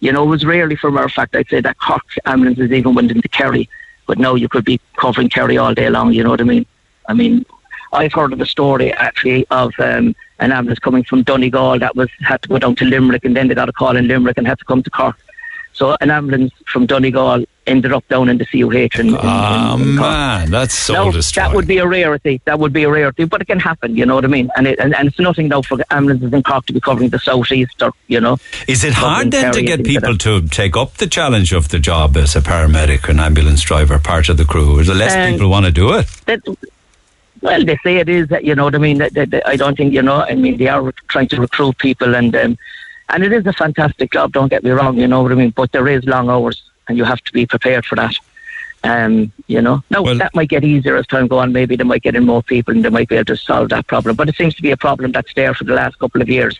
[0.00, 1.34] you know, it was rarely from our fact.
[1.34, 3.68] I'd say that Cork ambulances even went into Kerry,
[4.06, 6.12] but now you could be covering Kerry all day long.
[6.12, 6.66] You know what I mean?
[7.08, 7.44] I mean,
[7.92, 12.08] I've heard of a story actually of um, an ambulance coming from Donegal that was
[12.20, 14.46] had to go down to Limerick, and then they got a call in Limerick and
[14.46, 15.18] had to come to Cork.
[15.72, 18.98] So an ambulance from Donegal ended up down in the CUH.
[18.98, 21.48] And, oh, man, that's so now, destroying.
[21.48, 22.40] That would be a rarity.
[22.44, 24.50] That would be a rarity, but it can happen, you know what I mean?
[24.56, 27.18] And, it, and, and it's nothing now for ambulances in Cork to be covering the
[27.18, 28.38] southeast or, you know.
[28.66, 32.16] Is it hard then to get people to take up the challenge of the job
[32.16, 34.78] as a paramedic or an ambulance driver, part of the crew?
[34.80, 36.06] Is there less um, people want to do it?
[36.26, 36.40] That,
[37.40, 39.02] well, they say it is, you know what I mean?
[39.02, 42.58] I don't think, you know, I mean, they are trying to recruit people and, um,
[43.08, 45.50] and it is a fantastic job, don't get me wrong, you know what I mean?
[45.50, 48.14] But there is long hours and you have to be prepared for that.
[48.84, 51.52] Um, you know, now well, that might get easier as time go on.
[51.52, 53.86] Maybe they might get in more people and they might be able to solve that
[53.86, 54.16] problem.
[54.16, 56.58] But it seems to be a problem that's there for the last couple of years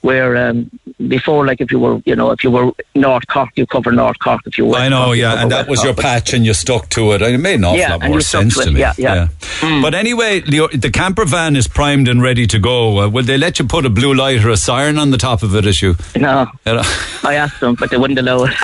[0.00, 0.70] where um,
[1.08, 4.18] before, like if you were, you know, if you were North Cork, you cover North
[4.20, 4.40] Cork.
[4.46, 6.54] If you were, I know, Cork, yeah, and that was Cork, your patch, and you
[6.54, 7.22] stuck to it.
[7.22, 8.80] It made an awful Yeah, lot more sense to to me.
[8.80, 9.28] yeah, yeah.
[9.60, 9.82] Mm.
[9.82, 13.00] But anyway, the, the camper van is primed and ready to go.
[13.00, 15.42] Uh, will they let you put a blue light or a siren on the top
[15.42, 15.96] of it as you?
[16.16, 16.82] No, You know?
[17.24, 18.54] I asked them, but they wouldn't allow it.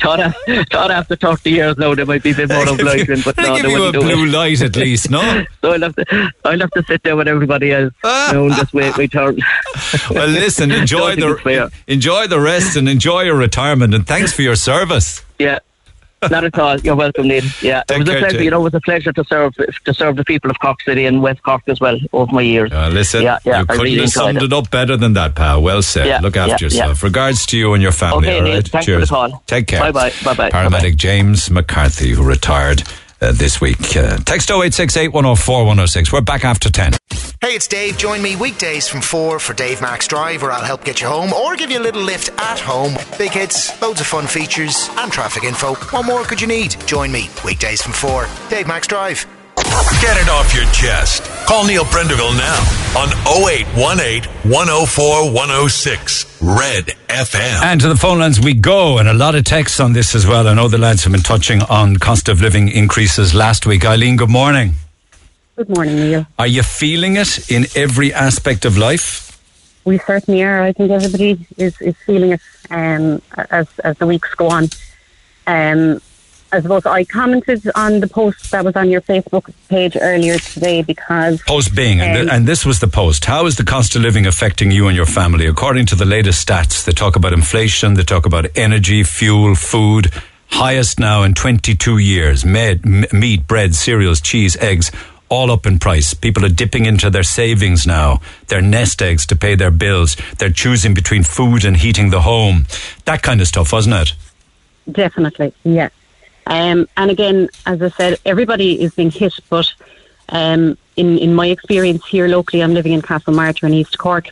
[0.00, 0.34] thought,
[0.70, 3.56] thought after 30 years now there might be a bit more obliging, but they no,
[3.56, 4.30] give they you a blue it.
[4.30, 5.44] light at least, no?
[5.62, 7.92] So I'll have to, I'll have to sit there with everybody else.
[8.04, 9.38] no, and just wait my turn.
[10.22, 11.68] Well, listen, enjoy Don't think it's fair.
[11.68, 15.24] the enjoy the rest and enjoy your retirement, and thanks for your service.
[15.38, 15.58] Yeah.
[16.30, 16.78] Not at all.
[16.78, 17.42] You're welcome, Neil.
[17.60, 18.38] Yeah, Take it was a pleasure.
[18.38, 18.44] Jay.
[18.44, 21.04] You know, it was a pleasure to serve to serve the people of Cork City
[21.04, 22.70] and West Cork as well over my years.
[22.72, 24.44] Uh, listen, yeah, yeah, you I couldn't really have summed it.
[24.44, 25.60] it up better than that, pal.
[25.60, 26.06] Well said.
[26.06, 27.02] Yeah, Look after yeah, yourself.
[27.02, 28.28] Regards to you and your family.
[28.28, 28.68] Okay, all Neil, right?
[28.68, 29.12] for Cheers.
[29.48, 29.80] Take care.
[29.80, 30.90] Bye-bye, bye-bye, Paramedic bye-bye.
[30.90, 32.84] James McCarthy, who retired
[33.22, 33.96] uh, this week.
[33.96, 36.12] Uh, text 0868 104 106.
[36.12, 36.94] We're back after 10.
[37.40, 37.96] Hey, it's Dave.
[37.98, 41.32] Join me weekdays from 4 for Dave Max Drive, where I'll help get you home
[41.32, 42.94] or give you a little lift at home.
[43.18, 45.74] Big hits, loads of fun features, and traffic info.
[45.74, 46.76] What more could you need?
[46.86, 48.28] Join me weekdays from 4.
[48.48, 49.26] Dave Max Drive.
[49.56, 51.24] Get it off your chest.
[51.46, 52.58] Call Neil Prendeville now
[52.98, 57.62] on 0818 104 106 Red FM.
[57.62, 60.26] And to the phone lines we go, and a lot of texts on this as
[60.26, 60.48] well.
[60.48, 63.84] I know the lads have been touching on cost of living increases last week.
[63.84, 64.74] Eileen, good morning.
[65.56, 66.26] Good morning, Neil.
[66.38, 69.38] Are you feeling it in every aspect of life?
[69.84, 70.62] We certainly are.
[70.62, 72.40] I think everybody is, is feeling it
[72.70, 74.68] um, as as the weeks go on.
[75.46, 76.00] Um,
[76.54, 80.82] I suppose I commented on the post that was on your Facebook page earlier today
[80.82, 83.24] because Post being, and, Um, th- and this was the post.
[83.24, 85.46] How is the cost of living affecting you and your family?
[85.46, 90.10] According to the latest stats, they talk about inflation, they talk about energy, fuel, food,
[90.48, 92.44] highest now in 22 years.
[92.44, 94.92] Med, m- meat, bread, cereals, cheese, eggs,
[95.30, 96.12] all up in price.
[96.12, 100.18] People are dipping into their savings now, their nest eggs to pay their bills.
[100.36, 102.66] They're choosing between food and heating the home.
[103.06, 104.12] That kind of stuff, wasn't it?
[104.90, 105.88] Definitely, yeah.
[106.46, 109.72] Um, and again, as I said, everybody is being hit, but
[110.28, 114.28] um, in in my experience here locally, I'm living in Castlemartyr in East Cork,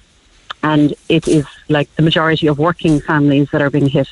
[0.62, 4.08] and it is like the majority of working families that are being hit,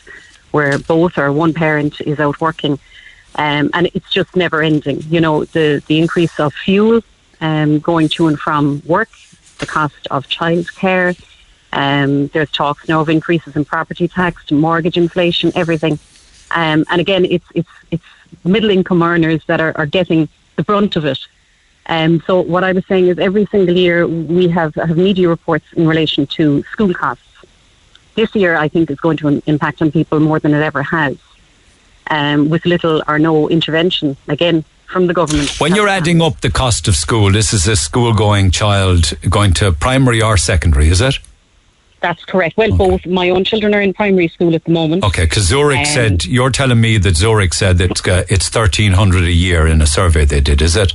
[0.53, 2.79] where both or one parent is out working,
[3.35, 5.03] um, and it's just never ending.
[5.09, 7.03] You know, the the increase of fuel
[7.41, 9.11] um, going to and from work,
[9.59, 11.19] the cost of childcare.
[11.73, 15.99] Um, there's talks now of increases in property tax, mortgage inflation, everything.
[16.51, 18.05] Um, and again, it's it's it's
[18.45, 21.19] middle income earners that are, are getting the brunt of it.
[21.87, 25.65] Um, so what I was saying is every single year we have, have media reports
[25.73, 27.25] in relation to school costs.
[28.15, 31.17] This year I think is going to impact on people more than it ever has,
[32.11, 35.59] um, with little or no intervention again from the government.
[35.61, 39.55] When you're adding up the cost of school, this is a school going child going
[39.55, 41.19] to primary or secondary, is it?
[42.01, 42.57] That's correct.
[42.57, 45.05] Well, both my own children are in primary school at the moment.
[45.05, 48.49] Okay, because Zurich Um, said you're telling me that Zurich said that it's, uh, it's
[48.49, 50.63] thirteen hundred a year in a survey they did.
[50.63, 50.95] Is it?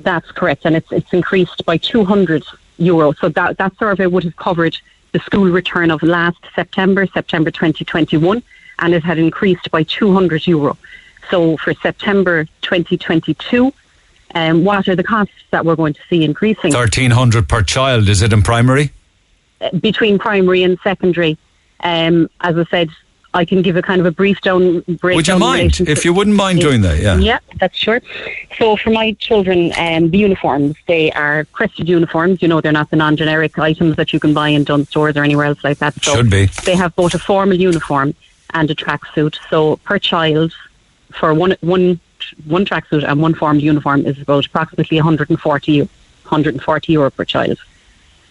[0.00, 2.42] That's correct, and it's it's increased by 200
[2.78, 3.12] euro.
[3.12, 4.76] So that that survey would have covered
[5.12, 8.42] the school return of last September, September 2021,
[8.80, 10.76] and it had increased by 200 euro.
[11.30, 13.72] So for September 2022,
[14.34, 18.08] um, what are the costs that we're going to see increasing Thirteen hundred per child.
[18.08, 18.90] Is it in primary?
[19.80, 21.38] Between primary and secondary?
[21.80, 22.90] Um, as I said,
[23.34, 25.16] I can give a kind of a brief down breakdown.
[25.16, 27.00] Would you in mind if you wouldn't mind doing that?
[27.00, 27.16] Yeah.
[27.16, 28.02] yeah, that's sure.
[28.58, 32.42] So for my children, um, the uniforms, they are crested uniforms.
[32.42, 35.24] You know, they're not the non-generic items that you can buy in Dunnes Stores or
[35.24, 35.94] anywhere else like that.
[36.04, 36.46] So Should be.
[36.64, 38.14] They have both a formal uniform
[38.50, 39.38] and a tracksuit.
[39.48, 40.52] So per child,
[41.12, 42.00] for one one
[42.46, 47.58] one tracksuit and one formal uniform is about approximately 140 140 euro per child.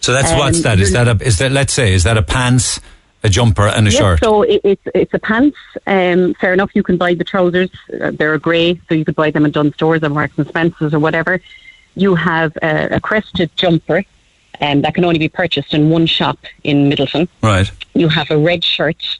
[0.02, 0.78] So that's Um, what's that?
[0.80, 2.80] Is that a is that let's say is that a pants,
[3.22, 4.18] a jumper, and a Yes, shirt?
[4.20, 5.56] so it, it's it's a pants.
[5.86, 6.70] Um, fair enough.
[6.74, 7.70] You can buy the trousers.
[8.00, 10.92] Uh, they're grey, so you could buy them in Dunnes Stores or Marks and Spencers
[10.92, 11.40] or whatever.
[11.94, 14.02] You have a, a crested jumper,
[14.60, 17.28] um, that can only be purchased in one shop in Midleton.
[17.42, 17.70] Right.
[17.94, 19.18] You have a red shirt,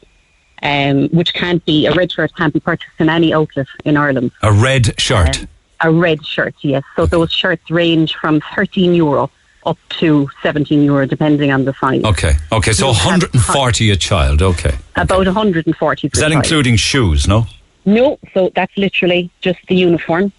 [0.62, 4.32] um, which can't be a red shirt can't be purchased in any outlet in Ireland.
[4.42, 5.42] A red shirt.
[5.42, 5.48] Um,
[5.84, 6.82] a red shirt, yes.
[6.96, 9.30] So those shirts range from 13 euro
[9.64, 12.02] up to 17 euro, depending on the size.
[12.04, 14.76] Okay, okay, so You 140 a child, okay.
[14.96, 16.08] About 140.
[16.08, 17.46] per Is that including shoes, no?
[17.84, 20.32] No, so that's literally just the uniform.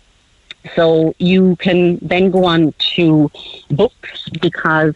[0.76, 3.30] So you can then go on to
[3.70, 4.96] books because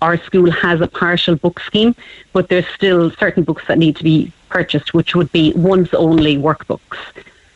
[0.00, 1.94] our school has a partial book scheme,
[2.32, 6.36] but there's still certain books that need to be purchased, which would be once only
[6.36, 6.98] workbooks.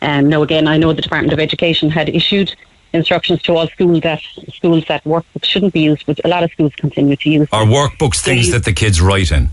[0.02, 2.54] Um, now, again, I know the Department of Education had issued
[2.92, 4.20] instructions to all schools that
[4.54, 7.48] schools that workbooks shouldn't be used, but a lot of schools continue to use.
[7.52, 9.50] Are workbooks, things you- that the kids write in.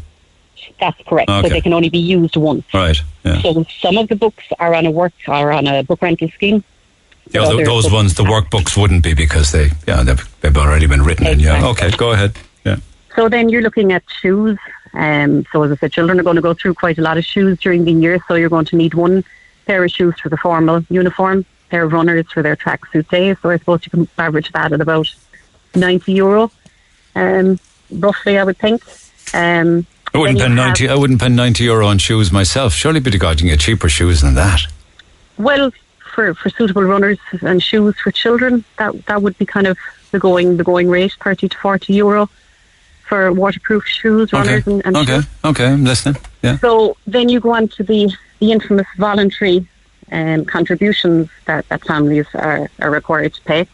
[0.80, 1.42] That's correct, Okay.
[1.44, 2.66] but they can only be used once.
[2.74, 3.42] Right, yeah.
[3.42, 6.64] So some of the books are on a work are on a book rental scheme.
[7.32, 11.02] Yeah, So those ones, the workbooks wouldn't be because they, yeah, they've, they've already been
[11.04, 11.40] written in.
[11.40, 12.34] Yeah, okay, go ahead.
[12.66, 12.78] Yeah.
[13.16, 14.58] So then you're looking at shoes.
[14.94, 17.26] Um, so as I said, children are going to go through quite a lot of
[17.26, 18.20] shoes during the year.
[18.28, 19.24] So you're going to need one
[19.66, 23.36] pair of shoes for the formal uniform, of runners for their tracksuit day.
[23.42, 25.08] So I suppose you can average that at about
[25.76, 26.52] 90 euro,
[27.16, 27.60] um,
[27.92, 28.84] roughly, I would think.
[29.34, 30.88] Um, I wouldn't spend ninety.
[30.88, 32.72] I wouldn't spend ninety euro on shoes myself.
[32.74, 34.62] Surely, be the God, you can get cheaper shoes than that.
[35.38, 35.72] Well,
[36.14, 39.78] for, for suitable runners and shoes for children, that that would be kind of
[40.12, 42.30] the going the going rate, thirty to forty euro
[43.10, 45.28] for waterproof shoes, Okay, runners and, and okay, shoes.
[45.44, 45.66] okay.
[45.66, 46.22] I'm listening.
[46.42, 46.60] Yeah.
[46.60, 48.10] So then you go on to the,
[48.40, 49.68] the infamous voluntary
[50.16, 53.68] um, contributions that, that families are, are required to pay.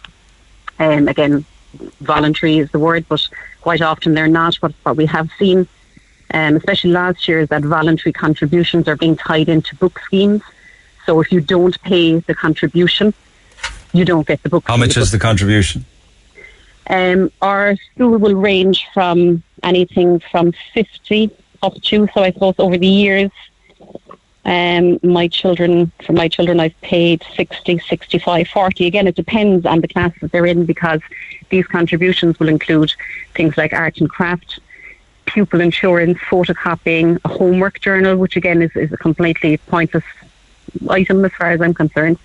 [0.80, 1.46] Um, again,
[2.02, 3.26] voluntary is the word, but
[3.62, 4.58] quite often they're not.
[4.60, 5.68] But what we have seen,
[6.34, 10.42] um, especially last year, is that voluntary contributions are being tied into book schemes.
[11.06, 13.14] So if you don't pay the contribution,
[13.94, 14.64] you don't get the book.
[14.66, 15.86] How much is the contribution?
[16.88, 21.30] Um, our school will range from anything from 50
[21.62, 23.30] up to, so I suppose over the years,
[24.44, 28.88] um, my children, for my children, I've paid 60, 65, 40.
[28.88, 31.02] Again, it depends on the class that they're in because
[31.50, 32.92] these contributions will include
[33.36, 34.60] things like art and craft,
[35.26, 40.04] pupil insurance, photocopying, a homework journal, which again is, is a completely pointless
[40.90, 42.18] item as far as I'm concerned.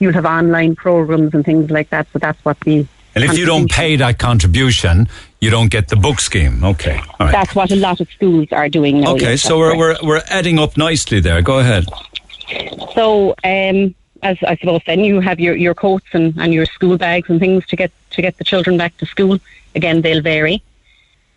[0.00, 3.44] You'll have online programs and things like that, so that's what the And if you
[3.44, 5.08] don't pay that contribution,
[5.40, 6.62] you don't get the book scheme.
[6.62, 6.98] Okay.
[6.98, 7.32] All right.
[7.32, 9.14] That's what a lot of schools are doing now.
[9.14, 11.42] Okay, yes, so we're, we're we're adding up nicely there.
[11.42, 11.86] Go ahead.
[12.94, 16.96] so um, as I suppose then you have your, your coats and, and your school
[16.98, 19.38] bags and things to get to get the children back to school.
[19.74, 20.62] Again, they'll vary.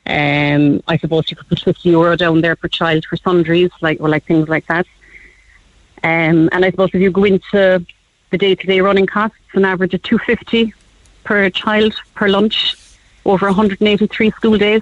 [0.05, 4.01] Um, I suppose you could put fifty euro down there per child for sundries, like
[4.01, 4.85] or like things like that.
[6.03, 7.85] Um, and I suppose if you go into
[8.31, 10.73] the day-to-day running costs, an average of two fifty
[11.23, 12.75] per child per lunch
[13.25, 14.81] over 183 school days.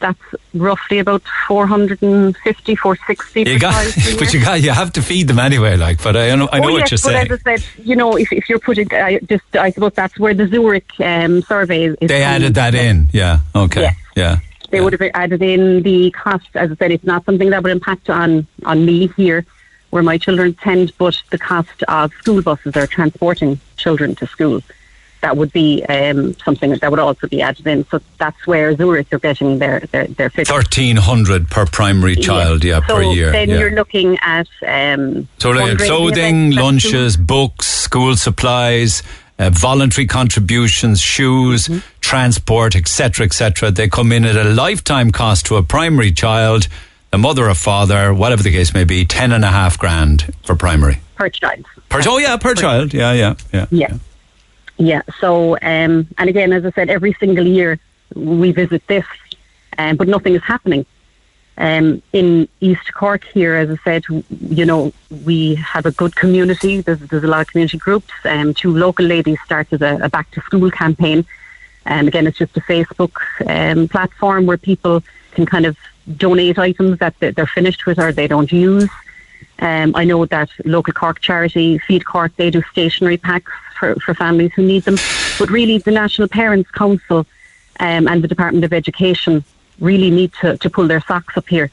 [0.00, 0.20] That's
[0.54, 3.74] roughly about 450, 460 You got,
[4.18, 5.76] but you got you have to feed them anyway.
[5.76, 7.26] Like, but I know I know oh, what yes, you're saying.
[7.28, 10.16] But as I said, you know, if, if you're putting, I just I suppose that's
[10.16, 11.96] where the Zurich um, survey is.
[12.00, 13.08] They added that in.
[13.12, 13.40] Yeah.
[13.56, 13.82] Okay.
[13.82, 13.96] Yes.
[14.14, 14.38] Yeah.
[14.70, 16.46] They would have added in the cost.
[16.54, 19.44] As I said, it's not something that would impact on on me here,
[19.90, 24.62] where my children attend, but the cost of school buses or transporting children to school.
[25.20, 27.84] That would be um, something that would also be added in.
[27.88, 30.30] So that's where Zurich are getting their their, their.
[30.30, 32.64] Thirteen hundred per primary child.
[32.64, 33.32] Yeah, so per year.
[33.32, 33.58] Then yeah.
[33.58, 39.02] you're looking at um, So like clothing, events lunches, books, school supplies,
[39.38, 41.78] uh, voluntary contributions, shoes, Mm-hmm.
[42.00, 43.70] transport, etc., etc.
[43.70, 46.68] They come in at a lifetime cost to a primary child,
[47.12, 50.54] a mother or father, whatever the case may be, ten and a half grand for
[50.54, 51.00] primary.
[51.16, 51.66] per child.
[51.88, 52.94] Per, oh yeah, per child.
[52.94, 53.66] Yeah, yeah, yeah.
[53.70, 53.88] Yeah.
[53.88, 53.98] Yeah.
[55.20, 57.78] So, um, and again, as I said, every single year
[58.14, 59.04] we visit this,
[59.76, 60.86] um, but nothing is happening.
[61.58, 64.92] Um, in East Cork here, as I said, you know,
[65.24, 66.80] we have a good community.
[66.80, 68.12] There's, there's a lot of community groups.
[68.24, 71.26] Um, two local ladies started a, a back to school campaign.
[71.84, 73.14] And again, it's just a Facebook
[73.48, 75.02] um, platform where people
[75.32, 75.76] can kind of
[76.16, 78.88] donate items that they- they're finished with or they don't use.
[79.58, 84.14] Um, I know that local Cork charity, Feed Cork, they do stationery packs for, for
[84.14, 84.96] families who need them.
[85.38, 87.26] But really, the National Parents Council
[87.80, 89.44] um, and the Department of Education
[89.80, 91.70] really need to, to pull their socks up here.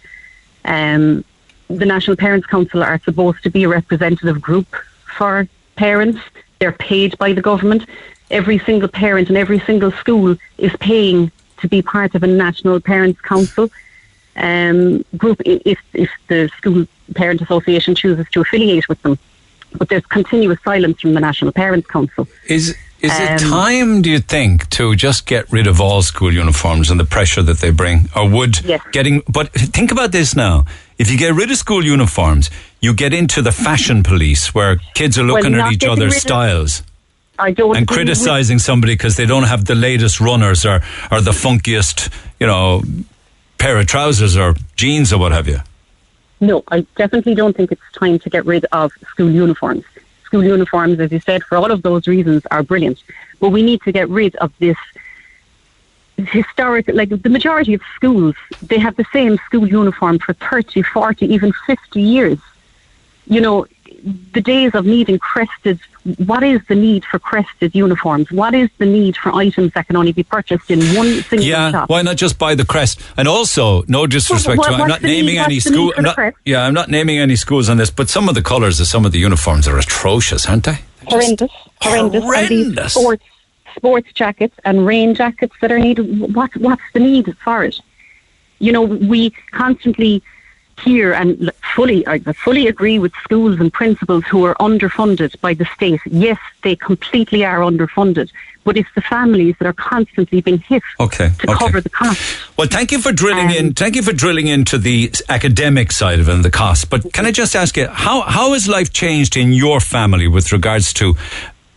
[0.63, 1.23] Um,
[1.67, 4.67] the National Parents Council are supposed to be a representative group
[5.17, 6.19] for parents.
[6.59, 7.87] They're paid by the government.
[8.31, 12.79] Every single parent and every single school is paying to be part of a National
[12.79, 13.69] Parents Council
[14.35, 19.17] um, group if, if the school parent association chooses to affiliate with them.
[19.77, 22.27] But there's continuous silence from the National Parents Council.
[22.47, 26.33] Is is it Um, time, do you think, to just get rid of all school
[26.33, 28.81] uniforms and the pressure that they bring, or would Yes.
[28.91, 29.21] getting?
[29.27, 30.65] But think about this now:
[30.97, 32.49] if you get rid of school uniforms,
[32.81, 36.83] you get into the fashion police where kids are looking Well, at each other's styles
[37.37, 41.31] I don't and criticizing somebody because they don't have the latest runners or, or the
[41.33, 42.09] funkiest,
[42.39, 42.81] you know,
[43.57, 45.59] pair of trousers or jeans or what have you.
[46.39, 49.85] No, I definitely don't think it's time to get rid of school uniforms.
[50.23, 53.01] School uniforms, as you said, for all of those reasons, are brilliant.
[53.39, 54.77] But we need to get rid of this
[56.17, 61.25] historic, like the majority of schools, they have the same school uniform for 30, 40,
[61.25, 62.39] even 50 years.
[63.27, 63.65] You know,
[64.33, 65.79] the days of needing crested,
[66.31, 68.31] what is the need for crested uniforms?
[68.31, 71.71] What is the need for items that can only be purchased in one single Yeah,
[71.71, 71.89] shop?
[71.89, 72.99] why not just buy the crest?
[73.17, 75.91] And also, no disrespect Well, to, I'm not need- naming any need school.
[75.97, 78.79] I'm not, yeah, I'm not naming any schools on this, but some of the colours
[78.79, 80.77] of some of the uniforms are atrocious, aren't they?
[81.07, 81.51] horrendous,
[81.81, 82.93] horrendous, And these horrendous.
[82.93, 83.23] sports
[83.75, 86.33] sports jackets and rain jackets that are needed.
[86.33, 87.75] What what's the need for it?
[88.59, 90.23] You know, we constantly
[90.83, 95.65] hear and fully I fully agree with schools and principals who are underfunded by the
[95.65, 96.01] state.
[96.05, 98.29] Yes, they completely are underfunded,
[98.63, 101.57] but it's the families that are constantly being hit Okay, to okay.
[101.59, 102.19] cover the cost.
[102.57, 103.73] Well, thank you for drilling Um, in.
[103.73, 106.89] Thank you for drilling into the academic side of it and the cost.
[106.89, 110.51] But can I just ask you how how has life changed in your family with
[110.51, 111.15] regards to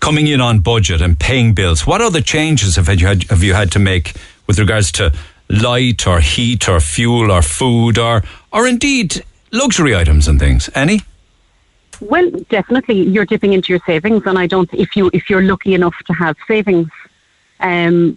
[0.01, 1.87] coming in on budget and paying bills?
[1.87, 4.15] What other changes have you had have you had to make
[4.47, 5.13] with regards to
[5.51, 8.23] light or heat or fuel or food or
[8.53, 10.69] or indeed luxury items and things?
[10.75, 11.01] Any?
[12.01, 14.73] Well, definitely, you're dipping into your savings, and I don't.
[14.73, 16.89] If you if you're lucky enough to have savings,
[17.61, 18.17] um,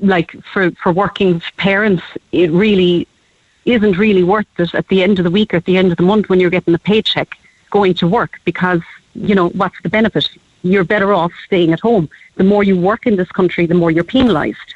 [0.00, 3.08] like for for working parents, it really
[3.64, 5.96] isn't really worth it at the end of the week or at the end of
[5.96, 7.38] the month when you're getting a paycheck
[7.70, 8.82] going to work because
[9.14, 10.28] you know what's the benefit?
[10.62, 12.10] You're better off staying at home.
[12.36, 14.74] The more you work in this country, the more you're penalised.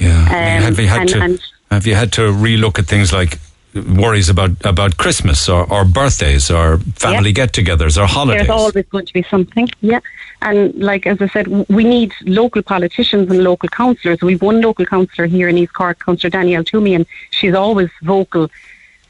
[0.00, 0.26] Yeah.
[0.30, 1.40] I mean, Um, have you had and- to and-
[1.74, 3.38] have you had to relook at things like
[3.74, 8.46] worries about about Christmas or, or birthdays or family get-togethers or holidays?
[8.46, 10.00] There's always going to be something, yeah.
[10.42, 14.20] And like as I said, we need local politicians and local councillors.
[14.22, 18.50] We've one local councillor here in East Cork, Councillor Danielle Twomey, and she's always vocal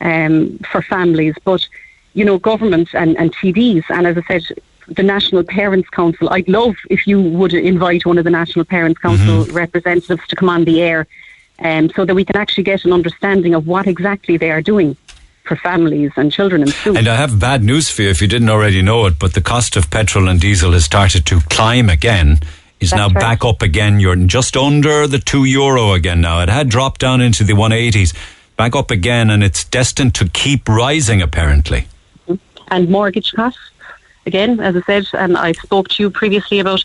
[0.00, 1.34] um, for families.
[1.44, 1.66] But
[2.14, 4.44] you know, government and, and TDs, and as I said,
[4.88, 6.28] the National Parents Council.
[6.30, 10.48] I'd love if you would invite one of the National Parents Council representatives to come
[10.48, 11.06] on the air,
[11.58, 14.96] um, so that we can actually get an understanding of what exactly they are doing
[15.44, 16.96] for families and children in school.
[16.96, 19.40] And I have bad news for you if you didn't already know it, but the
[19.42, 22.40] cost of petrol and diesel has started to climb again.
[22.80, 23.20] Is That's now right.
[23.20, 24.00] back up again.
[24.00, 26.40] You're just under the two euro again now.
[26.40, 28.14] It had dropped down into the 180s,
[28.56, 31.86] back up again, and it's destined to keep rising apparently.
[32.68, 33.60] and mortgage costs.
[34.26, 36.84] Again, as I said, and I spoke to you previously about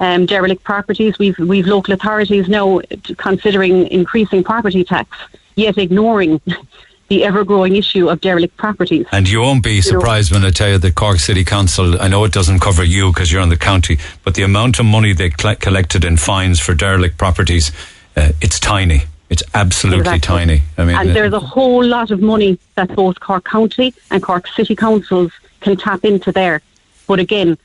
[0.00, 1.18] um, derelict properties.
[1.18, 2.80] We've we've local authorities now
[3.16, 5.16] considering increasing property tax,
[5.56, 6.40] yet ignoring
[7.08, 9.06] the ever-growing issue of derelict properties.
[9.12, 12.24] And you won't be surprised when I tell you that Cork City Council, I know
[12.24, 15.30] it doesn't cover you because you're in the county, but the amount of money they
[15.30, 17.72] cl- collected in fines for derelict properties,
[18.14, 19.04] uh, it's tiny.
[19.30, 20.20] It's absolutely Exactly.
[20.20, 20.62] tiny.
[20.76, 24.22] I mean, and uh, there's a whole lot of money that both Cork County and
[24.22, 26.62] Cork City councils can tap into there.
[27.06, 27.58] But again,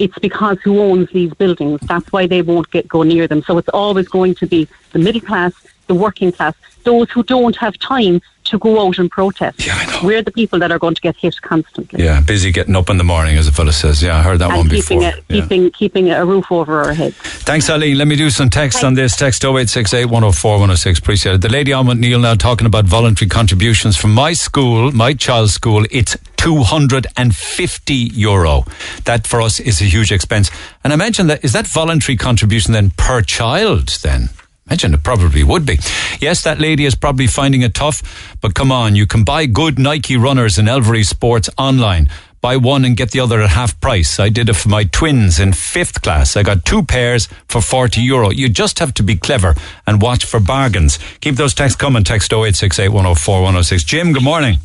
[0.00, 1.78] it's because who owns these buildings.
[1.82, 3.42] That's why they won't get go near them.
[3.42, 5.52] So it's always going to be the middle class,
[5.88, 9.66] the working class, those who don't have time to go out and protest.
[9.66, 10.00] Yeah, I know.
[10.06, 12.04] We're the people that are going to get hit constantly.
[12.04, 14.02] yeah, busy getting up in the morning, as a fellow says.
[14.02, 15.00] Yeah, I heard that one And before.
[15.00, 15.40] keeping a, Yeah.
[15.40, 17.16] keeping keeping a roof over our heads.
[17.16, 17.96] Thanks, Eileen.
[17.98, 19.16] Let me do some text on this.
[19.16, 20.98] Text 0868 104 106.
[20.98, 21.40] Appreciate it.
[21.40, 25.52] The lady on with Neil now talking about voluntary contributions from my school, my child's
[25.54, 25.84] school.
[25.90, 28.64] It's 250 euro.
[29.04, 30.50] That for us is a huge expense.
[30.84, 34.30] And I mentioned that, is that voluntary contribution then per child then?
[34.70, 35.78] Imagine it probably would be.
[36.20, 39.80] Yes, that lady is probably finding it tough, but come on, you can buy good
[39.80, 42.08] Nike runners in Elverys Sports online.
[42.40, 44.20] Buy one and get the other at half price.
[44.20, 46.36] I did it for my twins in fifth class.
[46.36, 48.30] I got two pairs for 40 euro.
[48.30, 49.56] You just have to be clever
[49.88, 51.00] and watch for bargains.
[51.20, 52.04] Keep those texts coming.
[52.04, 53.82] Text 0868 104 106.
[53.84, 54.58] Jim, good morning.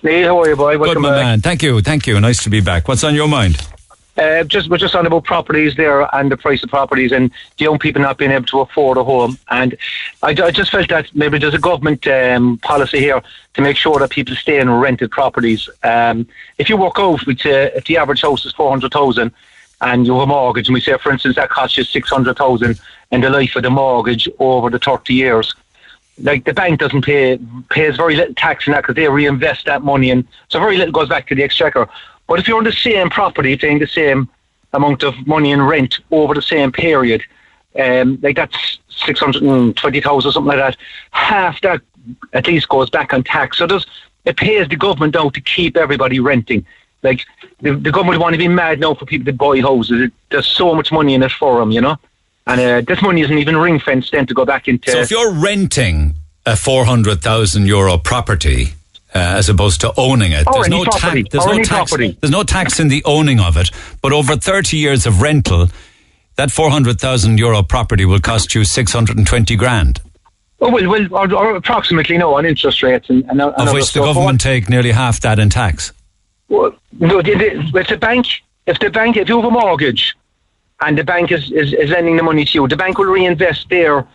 [0.00, 0.74] Hey, how are you, boy?
[0.74, 1.24] Good, Welcome my back.
[1.24, 1.40] man.
[1.40, 1.80] Thank you.
[1.82, 2.18] Thank you.
[2.20, 2.86] Nice to be back.
[2.88, 3.56] What's on your mind?
[4.20, 7.64] Uh, just we're just on about properties there and the price of properties and the
[7.64, 9.38] young people not being able to afford a home.
[9.48, 9.74] And
[10.22, 13.22] I, I just felt that maybe there's a government um, policy here
[13.54, 15.70] to make sure that people stay in rented properties.
[15.82, 19.32] Um, if you work out, which uh, if the average house is four hundred thousand
[19.80, 22.36] and you have a mortgage, and we say, for instance, that costs you six hundred
[22.36, 22.78] thousand
[23.12, 25.54] in the life of the mortgage over the thirty years.
[26.18, 27.38] Like the bank doesn't pay
[27.70, 30.92] pays very little tax in that because they reinvest that money, and so very little
[30.92, 31.88] goes back to the exchequer.
[32.30, 34.28] But if you're on the same property, paying the same
[34.72, 37.24] amount of money in rent over the same period,
[37.74, 40.76] um, like that's six hundred and twenty thousand, or something like that.
[41.10, 41.80] Half that
[42.32, 43.58] at least goes back on tax.
[43.58, 43.84] So there's,
[44.24, 46.64] it pays the government now to keep everybody renting.
[47.02, 47.26] Like
[47.62, 50.12] the, the government want to be mad now for people to buy houses.
[50.30, 51.96] There's so much money in it for them, you know.
[52.46, 54.92] And uh, this money isn't even ring fenced then to go back into.
[54.92, 56.14] So if you're renting
[56.46, 58.74] a four hundred thousand euro property.
[59.12, 61.24] Uh, as opposed to owning it, Or there's no property.
[61.24, 61.32] tax.
[61.32, 61.90] There's Or no tax.
[61.90, 62.16] property.
[62.20, 63.68] There's no tax in the owning of it.
[64.02, 65.68] But over 30 years of rental,
[66.36, 70.00] that 400,000 euro property will cost you 620 grand,
[70.60, 73.92] oh well, well, or, or approximately no on interest rates and, and, and of which
[73.92, 75.92] the government take nearly half that in tax.
[76.48, 78.26] Well, no, if the bank,
[78.66, 80.14] if the bank, if you have a mortgage,
[80.80, 83.68] and the bank is, is, is lending the money to you, the bank will reinvest
[83.70, 84.06] their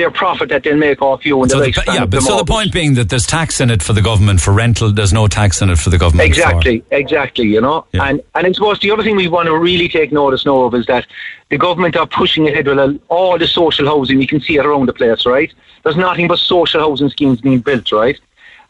[0.00, 2.72] their profit that they'll make off you in So the yeah, but so the point
[2.72, 4.90] being that there's tax in it for the government for rental.
[4.90, 6.26] There's no tax in it for the government.
[6.34, 7.46] for- Exactly, exactly.
[7.46, 8.04] You know, Yeah.
[8.08, 10.74] and and I suppose the other thing we want to really take notice now of
[10.74, 11.06] is that
[11.50, 14.20] the government are pushing ahead with all the social housing.
[14.20, 15.52] You can see it around the place, right?
[15.84, 18.18] There's nothing but social housing schemes being built, right?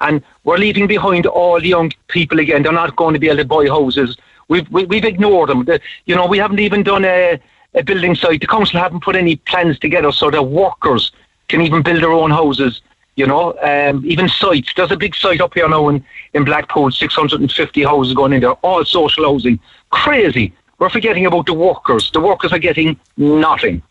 [0.01, 2.63] And we're leaving behind all the young people again.
[2.63, 4.17] They're not going to be able to buy houses.
[4.49, 5.65] We've we, we've ignored them.
[5.65, 7.39] The, you know, we haven't even done a,
[7.75, 8.41] a building site.
[8.41, 11.13] The council haven't put any plans together so that workers
[11.49, 12.81] can even build their own houses.
[13.17, 14.73] You know, um, even sites.
[14.75, 18.53] There's a big site up here now in, in Blackpool, 650 houses going in there,
[18.53, 19.61] all social housing.
[19.91, 20.55] Crazy.
[20.79, 22.11] We're forgetting about the workers.
[22.13, 23.83] The workers are getting nothing.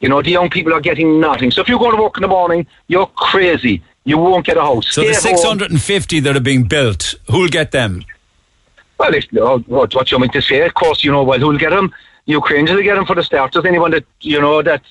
[0.00, 1.50] You know, the young people are getting nothing.
[1.50, 3.82] So if you go to work in the morning, you're crazy.
[4.04, 4.86] You won't get a house.
[4.92, 5.58] So Stay the at home.
[5.58, 8.04] 650 that are being built, who'll get them?
[8.98, 10.60] Well, if, oh, what, what you mean to say?
[10.62, 11.92] Of course, you know well who'll get them.
[12.26, 13.64] Ukrainians them for the starters.
[13.64, 14.88] Anyone that you know that's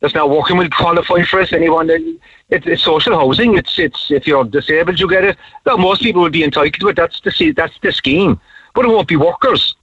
[0.00, 1.52] that's not working will qualify for it.
[1.52, 2.00] Anyone that
[2.50, 3.56] it, it's social housing.
[3.56, 5.36] It's it's if you're disabled, you get it.
[5.64, 6.96] Well, most people will be entitled to it.
[6.96, 8.40] That's the that's the scheme.
[8.74, 9.74] But it won't be workers.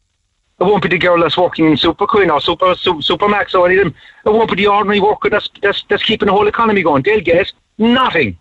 [0.60, 3.78] It won't be the girl that's working in Super Queen or Super Supermax or any
[3.78, 3.96] of them.
[4.26, 7.04] It won't be the ordinary worker that's that's that's keeping the whole economy going.
[7.04, 8.38] They'll get nothing.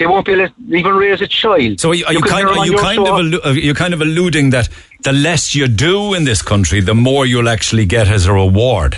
[0.00, 1.78] They won't be able to even raise a child.
[1.78, 4.00] So are you, are you kind, are you kind of allu- are you kind of
[4.00, 4.70] alluding that
[5.02, 8.96] the less you do in this country, the more you'll actually get as a reward?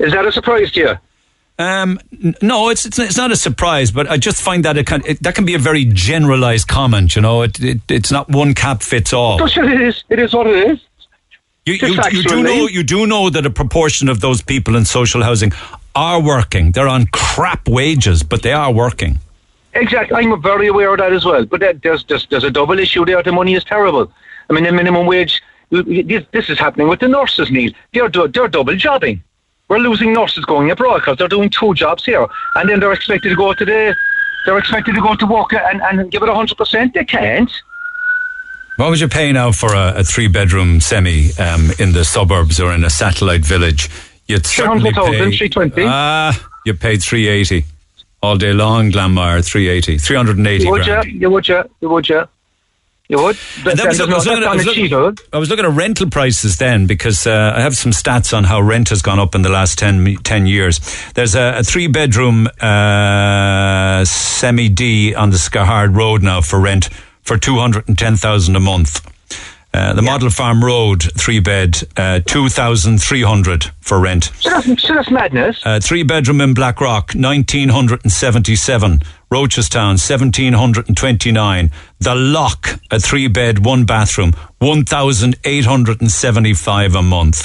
[0.00, 0.98] Is that a surprise to you?
[1.56, 2.00] Um,
[2.42, 5.22] no, it's, it's it's not a surprise, but I just find that it can it,
[5.22, 7.14] that can be a very generalized comment.
[7.14, 9.46] You know, it, it it's not one cap fits all.
[9.46, 10.02] Sure, it is.
[10.08, 10.80] It is what it is.
[11.64, 14.84] You, you, you do know you do know that a proportion of those people in
[14.84, 15.52] social housing
[15.94, 16.72] are working.
[16.72, 19.20] They're on crap wages, but they are working.
[19.74, 20.16] Exactly.
[20.16, 21.44] I'm very aware of that as well.
[21.44, 23.22] But that, there's, there's there's a double issue there.
[23.22, 24.12] The money is terrible.
[24.48, 25.42] I mean, the minimum wage.
[25.70, 27.72] This, this is happening with the nurses, Neil.
[27.92, 29.22] They're they're double jobbing.
[29.68, 33.30] We're losing nurses going abroad because they're doing two jobs here, and then they're expected
[33.30, 33.96] to go to the.
[34.46, 36.94] They're expected to go to work and, and give it hundred percent.
[36.94, 37.50] They can't.
[38.76, 42.60] What would you pay now for a, a three bedroom semi um, in the suburbs
[42.60, 43.88] or in a satellite village?
[44.26, 45.84] You'd certainly 300,000, pay 320.
[45.86, 47.64] Ah, you paid three eighty
[48.24, 48.90] all day long.
[48.90, 51.06] Glanmire three eighty, three hundred and eighty You would, grand.
[51.06, 51.18] you?
[51.20, 51.62] You would, you?
[51.80, 52.28] You would, you?
[53.06, 53.36] You would.
[53.62, 55.24] But that was- I was looking at- I was looking- unachievable.
[55.34, 58.60] I was looking at rental prices then because uh, I have some stats on how
[58.62, 60.80] rent has gone up in the last 10, 10 years.
[61.12, 66.88] There's a, a three bedroom uh, semi D on the Skehard Road now for rent
[67.22, 69.06] for 210,000 a month.
[69.74, 74.30] Uh, the Model Farm Road three bed, uh, 2,300 for rent.
[74.38, 75.60] So that's, so that's madness.
[75.66, 79.00] Uh, three bedroom in Blackrock, 1977.
[79.32, 81.70] Rochestown, 1729.
[81.98, 82.54] The Lough,
[82.92, 87.44] a three bed, one bathroom, 1,875 a month.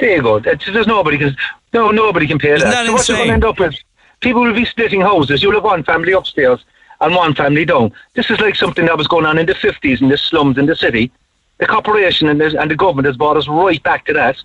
[0.00, 0.40] There you go.
[0.40, 1.36] There's nobody can.
[1.74, 2.84] No, nobody can pay Isn't that.
[2.84, 3.74] that so what you're going to end up with?
[4.20, 5.42] People will be splitting houses.
[5.42, 6.64] You'll have one family upstairs
[7.00, 7.92] and one family down.
[8.14, 10.66] This is like something that was going on in the 50s in the slums in
[10.66, 11.10] the city.
[11.58, 14.36] The corporation and the, and the government has brought us right back to that.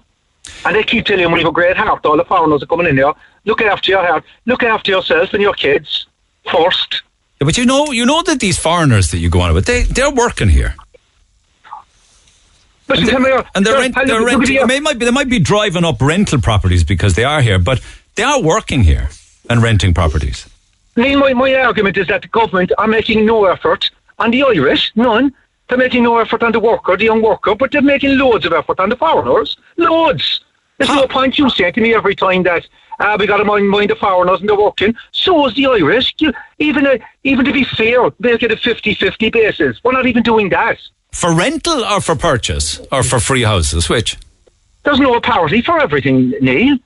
[0.65, 2.05] And they keep telling you we have a great heart.
[2.05, 3.13] All the foreigners are coming in here.
[3.45, 4.23] Look after your heart.
[4.45, 6.07] Look after yourself and your kids
[6.51, 7.01] first.
[7.39, 9.83] Yeah, but you know, you know that these foreigners that you go on with, they,
[9.83, 10.75] they're working here.
[12.89, 15.11] Listen, And, they, and they're, rent, they're look at renting, the- they might, be, they
[15.11, 17.81] might be driving up rental properties because they are here, but
[18.15, 19.09] they are working here
[19.49, 20.49] and renting properties.
[20.95, 23.89] Neil, my, my argument is that the government are making no effort
[24.19, 25.33] on the Irish, none.
[25.67, 28.53] They're making no effort on the worker, the young worker, but they're making loads of
[28.53, 29.57] effort on the foreigners.
[29.77, 30.41] Loads.
[30.77, 32.67] There's no point you saying to me every time that
[32.99, 34.95] uh, we got to mind, mind the foreigners and they're working.
[35.11, 36.13] So is the Irish.
[36.19, 39.79] You, even, uh, even to be fair, make it a 50-50 basis.
[39.83, 40.77] We're not even doing that.
[41.11, 43.89] For rental or for purchase or for free houses?
[43.89, 44.17] Which?
[44.83, 46.77] There's no parity for everything, Neil.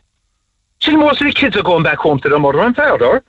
[0.82, 3.24] See, most of the kids are going back home to their mother and father.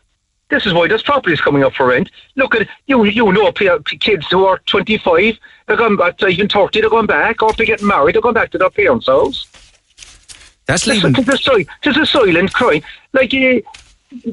[0.51, 2.11] This is why there's properties coming up for rent.
[2.37, 3.05] Look at you.
[3.05, 7.43] You know, kids who are 25, they're going back, even 30, they're going back.
[7.43, 9.47] Or if they get married, they're going back to their parents' house.
[10.67, 11.17] That's leaving.
[11.17, 11.47] a, it's
[11.97, 12.81] a, a silent cry.
[13.13, 13.61] Like, uh,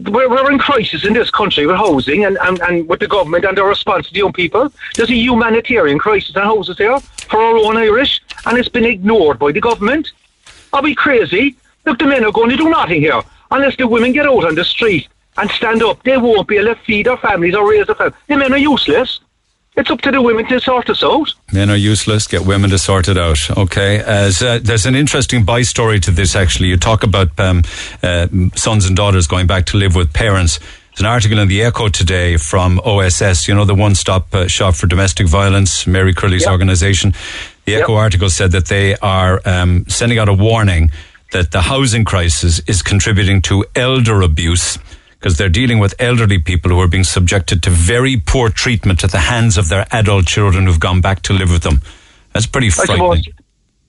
[0.09, 3.43] we're, we're in crisis in this country with housing and, and, and with the government
[3.43, 4.71] and their response to the young people.
[4.95, 9.37] There's a humanitarian crisis in houses here for our own Irish, and it's been ignored
[9.37, 10.11] by the government.
[10.71, 11.57] Are we crazy?
[11.85, 14.55] Look, the men are going to do nothing here unless the women get out on
[14.55, 15.07] the street
[15.37, 16.01] and stand up.
[16.03, 18.19] They won't be able to feed their families or raise their families.
[18.27, 19.19] The men are useless.
[19.77, 21.33] It's up to the women to sort us out.
[21.51, 22.27] Men are useless.
[22.27, 23.39] Get women to sort it out.
[23.57, 23.99] Okay.
[23.99, 26.33] As uh, there's an interesting by story to this.
[26.33, 27.61] Actually, you talk about um,
[28.01, 30.59] uh, sons and daughters going back to live with parents.
[30.59, 33.49] There's an article in the Echo today from OSS.
[33.49, 36.51] You know the one-stop uh, shop for domestic violence, Mary Crilly's Yep.
[36.51, 37.13] organisation.
[37.65, 37.99] The Echo Yep.
[38.01, 40.89] article said that they are um, sending out a warning
[41.33, 44.77] that the housing crisis is contributing to elder abuse
[45.25, 49.11] because they're dealing with elderly people who are being subjected to very poor treatment at
[49.11, 51.81] the hands of their adult children who've gone back to live with them.
[52.31, 53.23] That's pretty frightening.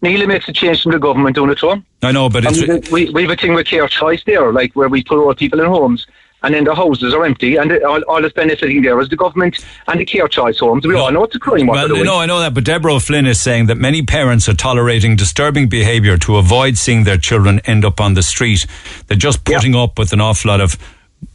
[0.00, 1.84] Nearly makes a change from the government doing it to 'em.
[2.02, 4.88] I know, but it's we, we have a thing with care choice there, like where
[4.88, 6.06] we put old people in homes
[6.42, 9.58] and then the houses are empty and all, all that's benefiting there is the government
[9.88, 10.86] and the care choice homes.
[10.86, 11.66] We all know it's a crime.
[11.66, 15.16] Well, no, I know that, but Deborah O'Flynn is saying that many parents are tolerating
[15.16, 18.66] disturbing behaviour to avoid seeing their children end up on the street.
[19.06, 20.78] They're just putting up with an awful lot of,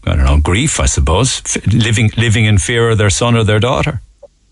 [0.05, 3.59] I don't know, grief, I suppose, living living in fear of their son or their
[3.59, 4.01] daughter.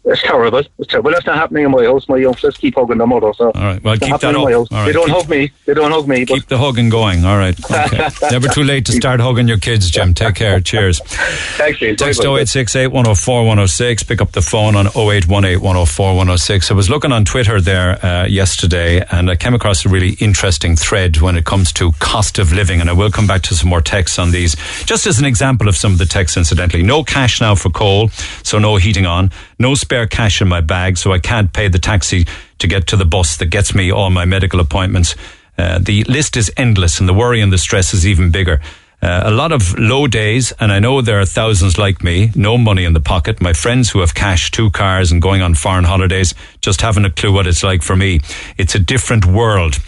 [0.06, 0.60] It's terrible.
[0.80, 1.12] It's terrible.
[1.12, 2.08] That's not happening in my house.
[2.10, 3.32] My youngsters keep hugging their mother.
[3.36, 4.44] So All right, well, keep that up.
[4.46, 4.68] my house.
[4.72, 5.52] All right, They don't keep- hug me.
[5.66, 6.26] They don't hug me.
[6.26, 7.26] But Keep the hugging going.
[7.26, 7.56] All right.
[7.70, 8.08] Okay.
[8.32, 10.14] Never too late to start hugging your kids, Jim.
[10.14, 10.60] Take care.
[10.62, 11.00] Cheers.
[11.02, 11.80] thanks.
[11.80, 12.40] Text Bye-bye.
[12.42, 14.04] 0868 104 106.
[14.04, 16.72] Pick up the phone on 0818 104 106.
[16.72, 20.76] I was looking on Twitter there uh, yesterday and I came across a really interesting
[20.76, 22.80] thread when it comes to cost of living.
[22.82, 24.56] And I will come back to some more texts on these.
[24.86, 26.84] Just as an example of some of the texts, incidentally.
[26.84, 28.10] No cash now for coal,
[28.44, 29.30] so no heating on.
[29.60, 32.28] No spare cash in my bag, so I can't pay the taxi
[32.60, 35.16] to get to the bus that gets me all my medical appointments.
[35.58, 38.62] Uh, the list is endless and the worry and the stress is even bigger.
[39.02, 42.56] Uh, a lot of low days, and I know there are thousands like me, no
[42.56, 43.42] money in the pocket.
[43.42, 47.10] My friends who have cash, two cars, and going on foreign holidays just haven't a
[47.10, 48.20] clue what it's like for me.
[48.60, 49.80] It's a different world.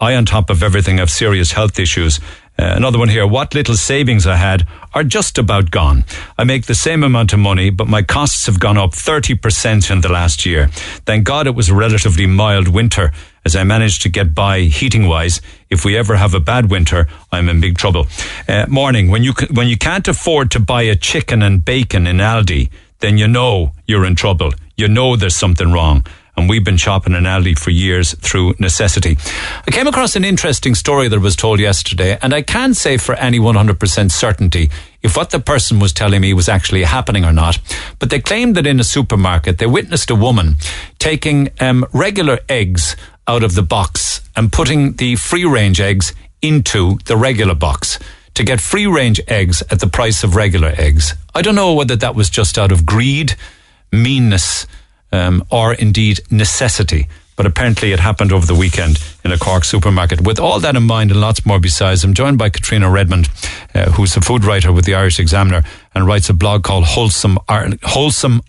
[0.00, 2.18] I, on top of everything, have serious health issues.
[2.60, 3.26] Uh, another one here.
[3.26, 6.04] What little savings I had are just about gone.
[6.36, 10.02] I make the same amount of money, but my costs have gone up 30% in
[10.02, 10.66] the last year.
[11.06, 13.12] Thank God it was a relatively mild winter
[13.46, 15.40] as I managed to get by heating wise.
[15.70, 18.08] If we ever have a bad winter, I'm in big trouble.
[18.46, 22.18] Uh, morning, when you, when you can't afford to buy a chicken and bacon in
[22.18, 24.52] Aldi, then you know you're in trouble.
[24.76, 26.04] You know there's something wrong
[26.40, 29.18] and we've been shopping in Aldi for years through necessity.
[29.66, 33.14] I came across an interesting story that was told yesterday, and I can't say for
[33.16, 34.70] any 100% certainty
[35.02, 37.58] if what the person was telling me was actually happening or not.
[37.98, 40.56] But they claimed that in a supermarket they witnessed a woman
[40.98, 42.96] taking um, regular eggs
[43.28, 47.98] out of the box and putting the free range eggs into the regular box
[48.32, 51.14] to get free range eggs at the price of regular eggs.
[51.34, 53.34] I don't know whether that was just out of greed,
[53.92, 54.66] meanness,
[55.12, 57.08] um, or indeed necessity.
[57.36, 60.20] But apparently it happened over the weekend in a Cork supermarket.
[60.20, 63.30] With all that in mind and lots more besides, I'm joined by Caitríona Redmond,
[63.74, 65.62] uh, who's a food writer with the Irish Examiner
[65.94, 68.42] and writes a blog called Wholesome, Ireland, Wholesome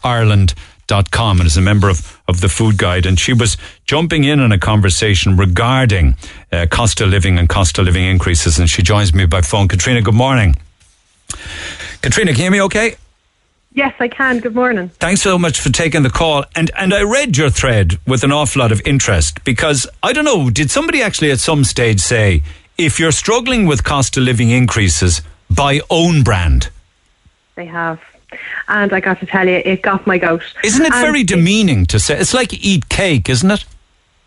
[1.12, 3.06] com and is a member of, of the food guide.
[3.06, 3.56] And she was
[3.86, 6.16] jumping in on a conversation regarding
[6.52, 8.60] uh, cost of living and cost of living increases.
[8.60, 9.68] And she joins me by phone.
[9.70, 10.56] Caitríona good morning.
[12.02, 12.96] Caitríona can you hear me okay
[13.74, 14.40] Yes, I can.
[14.40, 14.90] Good morning.
[14.90, 16.44] Thanks so much for taking the call.
[16.56, 20.26] And and I read your thread with an awful lot of interest because I don't
[20.26, 22.44] know, did somebody actually at some stage say
[22.78, 26.70] if you're struggling with cost of living increases, buy own brand?
[27.56, 28.02] They have.
[28.68, 30.44] And I got to tell you, it got my goat.
[30.64, 32.18] Isn't it And very demeaning to say?
[32.18, 33.66] It's like eat cake, isn't it?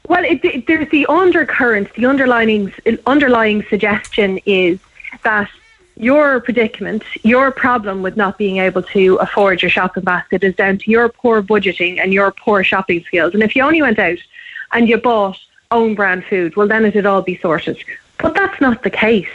[0.09, 2.73] Well, it, it, there's the undercurrent, the underlying
[3.07, 4.79] underlying suggestion is
[5.23, 5.51] that
[5.97, 10.79] your predicament, your problem with not being able to afford your shopping basket is down
[10.79, 13.35] to your poor budgeting and your poor shopping skills.
[13.35, 14.19] And if you only went out
[14.73, 15.39] and you bought
[15.71, 17.83] own brand food, well, then it'd all be sorted.
[18.19, 19.29] But that's not the case.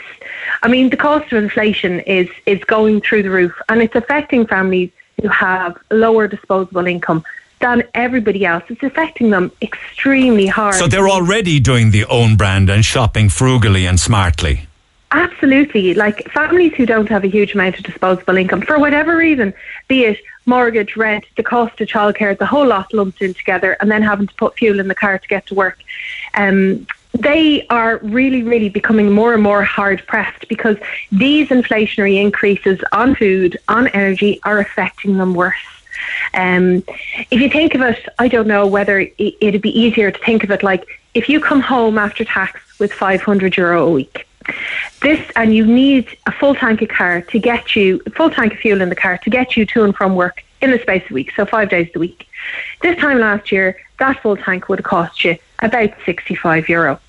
[0.62, 4.46] I mean, the cost of inflation is is going through the roof, and it's affecting
[4.46, 4.90] families
[5.20, 7.22] who have lower disposable income
[7.60, 8.64] than everybody else.
[8.68, 10.74] It's affecting them extremely hard.
[10.76, 14.66] So they're already doing the own brand and shopping frugally and smartly.
[15.12, 15.94] Absolutely.
[15.94, 19.52] Like families who don't have a huge amount of disposable income, for whatever reason,
[19.88, 23.90] be it mortgage, rent, the cost of childcare, the whole lot lumped in together, and
[23.90, 25.78] then having to put fuel in the car to get to work.
[26.34, 30.76] Um, they are really, really becoming more and more hard pressed because
[31.10, 35.56] these inflationary increases on food, on energy, are affecting them worse.
[36.34, 36.84] Um,
[37.30, 40.44] if you think of it, I don't know whether it, it'd be easier to think
[40.44, 44.26] of it like if you come home after tax with 500 euro a week,
[45.02, 48.58] this and you need a full tank of car to get you full tank of
[48.58, 51.10] fuel in the car to get you to and from work in the space of
[51.12, 52.28] a week, so five days a week.
[52.82, 57.00] This time last year, that full tank would have cost you about 65 euro.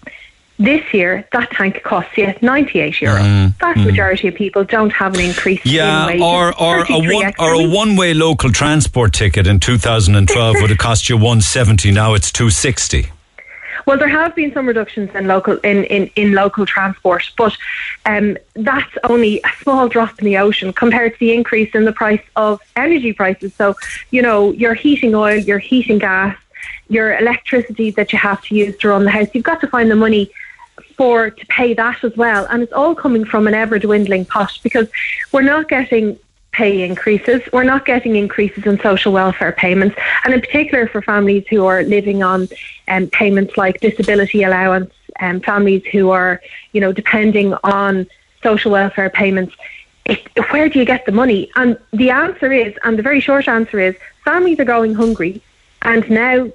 [0.57, 3.19] This year, that tank costs you 98 euro.
[3.19, 6.21] Mm, Vast majority of people don't have an increase Yeah, in wages.
[6.21, 10.77] or or a one or a one way local transport ticket in 2012 would have
[10.77, 11.91] cost you 170.
[11.91, 13.11] Now it's 260.
[13.85, 17.55] Well, there have been some reductions in local in, in, in local transport, but
[18.05, 21.93] um, that's only a small drop in the ocean compared to the increase in the
[21.93, 23.53] price of energy prices.
[23.55, 23.75] So,
[24.11, 26.37] you know, your heating oil, your heating gas,
[26.89, 29.89] your electricity that you have to use to run the house, you've got to find
[29.89, 30.31] the money
[30.95, 34.57] for to pay that as well, and it's all coming from an ever dwindling pot
[34.61, 34.87] because
[35.31, 36.17] we're not getting
[36.51, 37.41] pay increases.
[37.53, 41.83] We're not getting increases in social welfare payments, and in particular for families who are
[41.83, 42.47] living on
[42.87, 46.41] um, payments like disability allowance, and families who are,
[46.73, 48.07] you know, depending on
[48.43, 49.55] social welfare payments.
[50.05, 51.51] It, where do you get the money?
[51.55, 53.95] And the answer is, and the very short answer is,
[54.25, 55.41] families are going hungry,
[55.83, 56.51] and now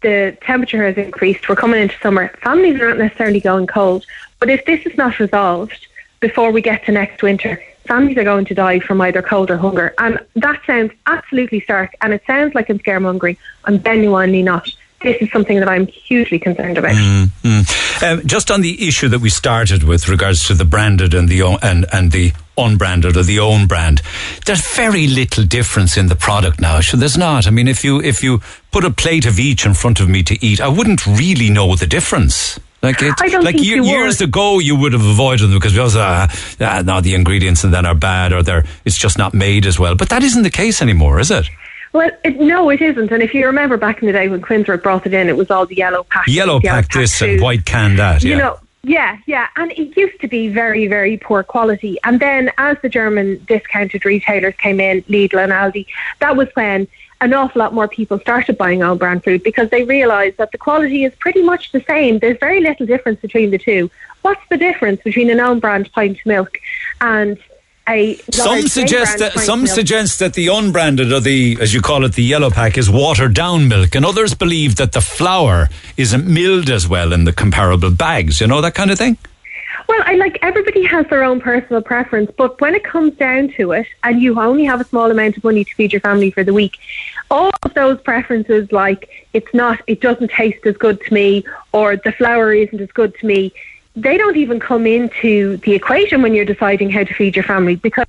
[0.00, 1.48] the temperature has increased.
[1.48, 2.28] We're coming into summer.
[2.42, 4.06] Families are not necessarily going cold,
[4.38, 5.86] but if this is not resolved
[6.20, 9.56] before we get to next winter, families are going to die from either cold or
[9.56, 9.94] hunger.
[9.98, 13.36] And that sounds absolutely stark, and it sounds like I'm scaremongering.
[13.64, 14.68] I'm genuinely not.
[15.00, 16.92] This is something that I'm hugely concerned about.
[16.92, 18.02] Mm.
[18.02, 21.40] Um, just on the issue that we started with regards to the branded and the
[21.62, 24.02] and and the unbranded or the own brand,
[24.44, 26.80] there's very little difference in the product now.
[26.80, 27.46] So there's not.
[27.46, 28.40] I mean, if you if you
[28.72, 31.76] put a plate of each in front of me to eat, I wouldn't really know
[31.76, 32.58] the difference.
[32.82, 33.88] Like it, like think ye- would.
[33.88, 36.28] years ago, you would have avoided them because we was uh,
[36.60, 39.80] ah, no, the ingredients and then are bad or they're it's just not made as
[39.80, 39.96] well.
[39.96, 41.48] But that isn't the case anymore, is it?
[41.92, 43.10] Well, it, no, it isn't.
[43.10, 45.50] And if you remember back in the day when Quinnsworth brought it in, it was
[45.50, 46.26] all the yellow pack.
[46.28, 48.22] Yellow pack this and white can that.
[48.22, 48.30] Yeah.
[48.30, 49.48] You know, yeah, yeah.
[49.56, 51.98] And it used to be very, very poor quality.
[52.04, 55.86] And then as the German discounted retailers came in, Lidl and Aldi,
[56.20, 56.86] that was when
[57.20, 60.58] an awful lot more people started buying own brand food because they realised that the
[60.58, 62.18] quality is pretty much the same.
[62.18, 63.90] There's very little difference between the two.
[64.22, 66.58] What's the difference between an own brand pint of milk
[67.00, 67.38] and
[67.88, 69.74] a Some suggest that some milk?
[69.74, 73.34] suggest that the unbranded or the, as you call it, the yellow pack is watered
[73.34, 77.90] down milk, and others believe that the flour isn't milled as well in the comparable
[77.90, 78.40] bags.
[78.40, 79.16] You know that kind of thing.
[79.88, 83.72] Well, I like everybody has their own personal preference, but when it comes down to
[83.72, 86.44] it, and you only have a small amount of money to feed your family for
[86.44, 86.76] the week,
[87.30, 91.42] all of those preferences, like it's not, it doesn't taste as good to me,
[91.72, 93.54] or the flour isn't as good to me,
[93.96, 97.76] they don't even come into the equation when you're deciding how to feed your family
[97.76, 98.04] because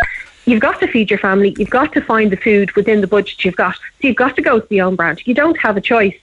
[0.46, 3.46] you've got to feed your family, you've got to find the food within the budget
[3.46, 3.76] you've got.
[3.76, 5.26] So you've got to go to the own brand.
[5.26, 6.18] You don't have a choice.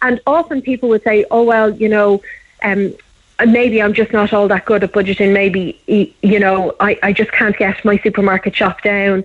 [0.00, 2.22] And often people would say, oh, well, you know,
[2.62, 2.94] um,
[3.42, 5.32] Uh, maybe I'm just not all that good at budgeting.
[5.32, 5.80] Maybe,
[6.22, 9.24] you know, I, I just can't get my supermarket shop down.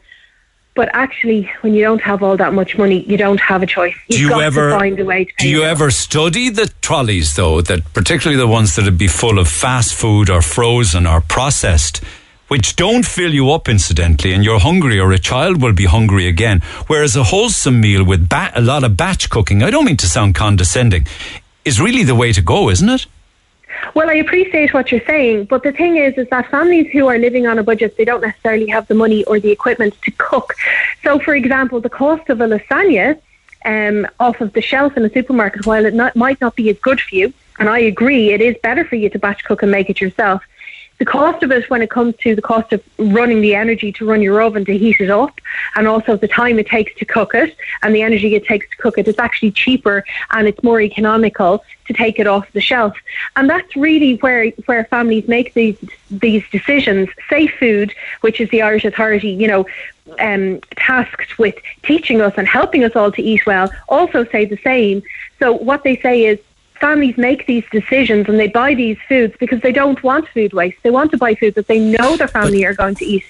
[0.73, 3.95] But actually, when you don't have all that much money, you don't have a choice.
[4.07, 5.67] You've do you got ever to find a way to pay do you it.
[5.67, 7.61] ever study the trolleys though?
[7.61, 12.03] That particularly the ones that would be full of fast food or frozen or processed.
[12.47, 16.29] Which don't fill you up, incidentally, and you're hungry, or a child will be hungry
[16.29, 16.61] again.
[16.87, 20.07] Whereas a wholesome meal with ba- a lot of batch cooking, I don't mean to
[20.07, 21.05] sound condescending,
[21.65, 23.05] is really the way to go, isn't it?
[23.93, 27.17] Well, I appreciate what you're saying, but the thing is, is that families who are
[27.17, 30.55] living on a budget, they don't necessarily have the money or the equipment to cook.
[31.03, 33.19] So, for example, the cost of a lasagna
[33.65, 36.77] um, off of the shelf in a supermarket, while it not, might not be as
[36.79, 39.71] good for you, and I agree, it is better for you to batch cook and
[39.71, 40.43] make it yourself.
[40.99, 44.05] The cost of it, when it comes to the cost of running the energy to
[44.05, 45.39] run your oven to heat it up,
[45.75, 48.77] and also the time it takes to cook it, and the energy it takes to
[48.77, 52.97] cook it, it's actually cheaper and it's more economical to take it off the shelf.
[53.35, 55.77] And that's really where where families make these
[56.09, 57.09] these decisions.
[57.29, 59.65] Safe Food, which is the Irish Authority, you know,
[60.19, 64.57] um, tasked with teaching us and helping us all to eat well, also say the
[64.57, 65.03] same.
[65.39, 66.39] So what they say is
[66.79, 70.77] families make these decisions and they buy these foods because they don't want food waste.
[70.83, 73.25] They want to buy food that they know their family are going to eat.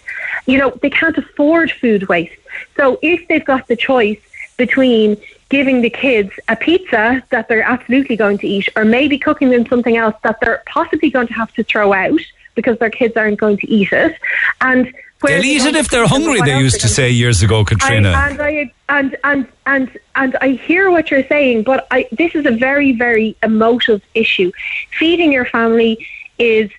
[0.46, 2.40] You know, they can't afford food waste.
[2.76, 4.20] So if they've got the choice
[4.58, 5.18] between
[5.50, 9.66] giving the kids a pizza that they're absolutely going to eat or maybe cooking them
[9.68, 12.20] something else that they're possibly going to have to throw out
[12.56, 14.18] because their kids aren't going to eat it
[14.62, 18.14] and They'll eat it if they're hungry, they used to say years ago, Caitríona.
[18.14, 22.36] I, and I and and and and I hear what you're saying, but I this
[22.36, 24.52] is a very very emotive issue.
[24.98, 26.06] Feeding your family
[26.38, 26.70] is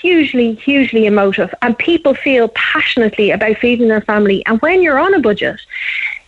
[0.00, 4.44] hugely hugely emotive, and people feel passionately about feeding their family.
[4.46, 5.60] And when you're on a budget,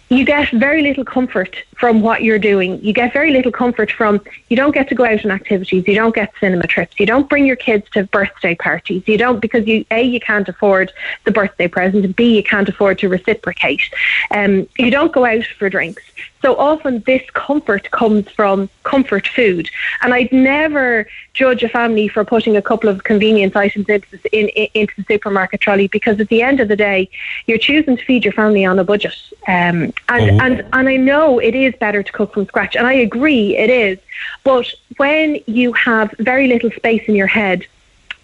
[0.08, 2.82] you get very little comfort from what you're doing.
[2.84, 5.94] You get very little comfort from you don't get to go out on activities, you
[5.94, 9.66] don't get cinema trips, you don't bring your kids to birthday parties, you don't because
[9.66, 10.92] you a you can't afford
[11.24, 13.82] the birthday present, and b you can't afford to reciprocate.
[14.30, 16.02] Um, you don't go out for drinks.
[16.42, 19.68] So often this comfort comes from comfort food.
[20.02, 24.38] And I'd never judge a family for putting a couple of convenience items into the,
[24.38, 27.08] in, in, into the supermarket trolley because at the end of the day,
[27.46, 29.16] you're choosing to feed your family on a budget.
[29.46, 30.44] Um, and, oh.
[30.44, 32.76] and, and I know it is better to cook from scratch.
[32.76, 33.98] And I agree it is.
[34.44, 37.66] But when you have very little space in your head,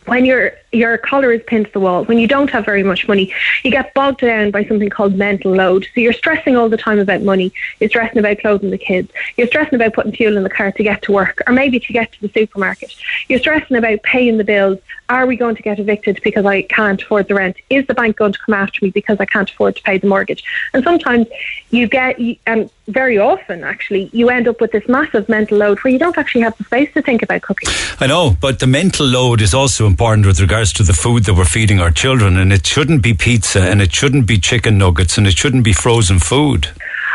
[0.06, 3.06] when your your collar is pinned to the wall, when you don't have very much
[3.08, 3.32] money,
[3.62, 5.86] you get bogged down by something called mental load.
[5.94, 7.52] So you're stressing all the time about money.
[7.80, 9.10] You're stressing about clothing the kids.
[9.36, 11.92] You're stressing about putting fuel in the car to get to work, or maybe to
[11.92, 12.94] get to the supermarket.
[13.28, 14.78] You're stressing about paying the bills.
[15.08, 17.56] Are we going to get evicted because I can't afford the rent?
[17.68, 20.06] Is the bank going to come after me because I can't afford to pay the
[20.06, 20.42] mortgage?
[20.72, 21.26] And sometimes
[21.70, 25.92] you get, and very often actually, you end up with this massive mental load where
[25.92, 27.68] you don't actually have the space to think about cooking.
[28.00, 31.34] I know, but the mental load is also important with regards to the food that
[31.34, 35.18] we're feeding our children, and it shouldn't be pizza, and it shouldn't be chicken nuggets,
[35.18, 36.68] and it shouldn't be frozen food.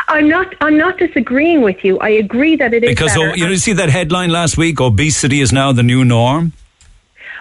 [0.08, 0.54] I'm not.
[0.60, 1.98] I'm not disagreeing with you.
[2.00, 4.80] I agree that it is because oh, you know, you see that headline last week:
[4.80, 6.52] obesity is now the new norm.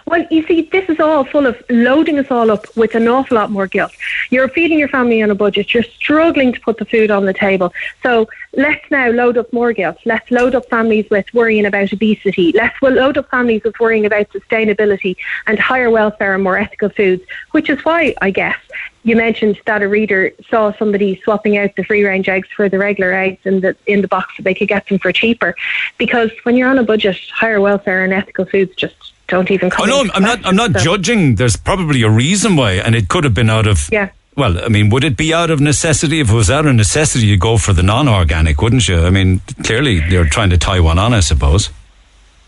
[0.10, 3.36] Well, you see, this is all full of loading us all up with an awful
[3.36, 3.92] lot more guilt.
[4.32, 5.72] You're feeding your family on a budget.
[5.72, 7.72] You're struggling to put the food on the table.
[8.02, 10.00] So let's now load up more guilt.
[10.06, 12.52] Let's load up families with worrying about obesity.
[12.54, 15.16] Let's load up families with worrying about sustainability
[15.46, 17.22] and higher welfare and more ethical foods,
[17.52, 18.58] which is why, I guess,
[19.04, 22.80] you mentioned that a reader saw somebody swapping out the free range eggs for the
[22.80, 25.56] regular eggs in the in the box so they could get them for cheaper.
[26.00, 29.90] Because when you're on a budget, higher welfare and ethical foods just don't even come.
[29.90, 30.46] Oh no, I'm not.
[30.46, 30.80] I'm not so.
[30.80, 31.36] judging.
[31.36, 33.90] There's probably a reason why, and it could have been out of.
[33.92, 34.10] Yeah.
[34.36, 36.22] Well, I mean, would it be out of necessity?
[36.22, 39.00] If it was out of necessity, you'd go for the non-organic, wouldn't you?
[39.00, 41.70] I mean, clearly you're trying to tie one on, I suppose.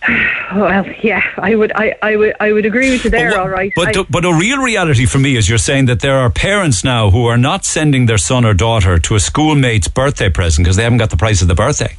[0.53, 3.31] Well, yeah, I would, I, I would, I would agree with you there.
[3.31, 6.01] But, all right, but I, but a real reality for me is you're saying that
[6.01, 9.87] there are parents now who are not sending their son or daughter to a schoolmate's
[9.87, 11.95] birthday present because they haven't got the price of the birthday.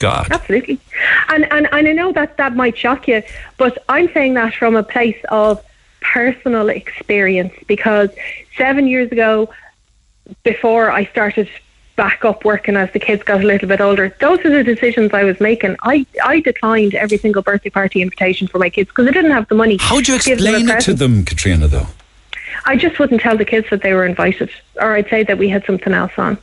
[0.00, 0.28] God.
[0.32, 0.80] Absolutely.
[1.28, 3.22] And, and, and I know that that might shock you,
[3.58, 5.64] but I'm saying that from a place of
[6.00, 8.10] personal experience because
[8.56, 9.50] seven years ago,
[10.42, 11.48] before I started
[11.96, 15.12] back up working as the kids got a little bit older, those are the decisions
[15.12, 15.76] I was making.
[15.82, 19.48] I, I declined every single birthday party invitation for my kids because I didn't have
[19.48, 19.76] the money.
[19.78, 21.86] How would you explain it to them, Caitríona, though?
[22.64, 25.48] I just wouldn't tell the kids that they were invited, or I'd say that we
[25.48, 26.38] had something else on.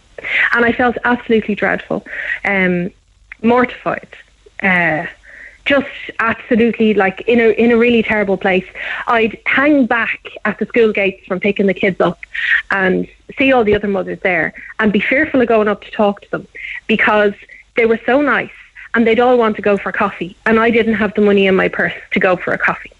[0.53, 2.05] And I felt absolutely dreadful.
[2.45, 2.91] Um,
[3.41, 4.09] mortified.
[4.61, 5.05] Uh,
[5.65, 5.87] just
[6.19, 8.65] absolutely like in a in a really terrible place.
[9.05, 12.19] I'd hang back at the school gates from picking the kids up
[12.71, 13.07] and
[13.37, 16.31] see all the other mothers there and be fearful of going up to talk to
[16.31, 16.47] them
[16.87, 17.33] because
[17.75, 18.57] they were so nice
[18.93, 21.55] and they'd all want to go for coffee and I didn't have the money in
[21.55, 22.93] my purse to go for a coffee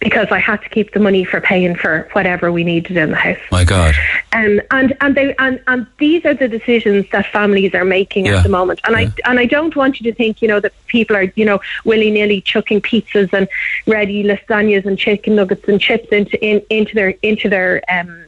[0.00, 3.16] because I had to keep the money for paying for whatever we needed in the
[3.16, 3.38] house.
[3.50, 3.94] My God.
[4.32, 8.38] Um, and and they and, and these are the decisions that families are making yeah.
[8.38, 8.80] at the moment.
[8.84, 9.10] And yeah.
[9.24, 11.60] I and I don't want you to think, you know, that people are, you know,
[11.84, 13.48] willy nilly chucking pizzas and
[13.86, 18.23] ready lasagnas and chicken nuggets and chips into in, into their into their um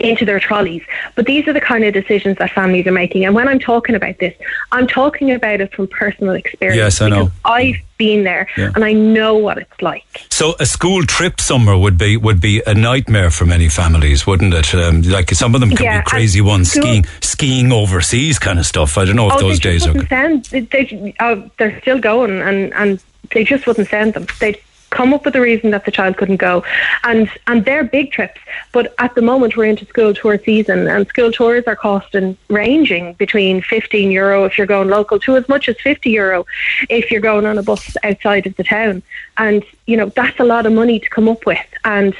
[0.00, 0.82] into their trolleys.
[1.14, 3.24] But these are the kind of decisions that families are making.
[3.24, 4.34] And when I'm talking about this,
[4.72, 6.76] I'm talking about it from personal experience.
[6.76, 7.30] Yes, I know.
[7.44, 8.72] I've been there yeah.
[8.74, 10.26] and I know what it's like.
[10.30, 14.54] So a school trip summer would be would be a nightmare for many families, wouldn't
[14.54, 14.74] it?
[14.74, 18.58] Um, like some of them can yeah, be crazy ones, school, skiing skiing overseas kind
[18.58, 18.96] of stuff.
[18.96, 19.92] I don't know if oh, those days are.
[19.92, 23.02] They, they, oh, they're still going and and
[23.32, 24.26] they just wouldn't send them.
[24.40, 24.60] They
[24.90, 26.64] come up with a reason that the child couldn't go.
[27.04, 28.40] And and they're big trips.
[28.72, 33.14] But at the moment we're into school tour season and school tours are costing ranging
[33.14, 36.46] between fifteen euro if you're going local to as much as fifty euro
[36.88, 39.02] if you're going on a bus outside of the town.
[39.36, 42.14] And, you know, that's a lot of money to come up with and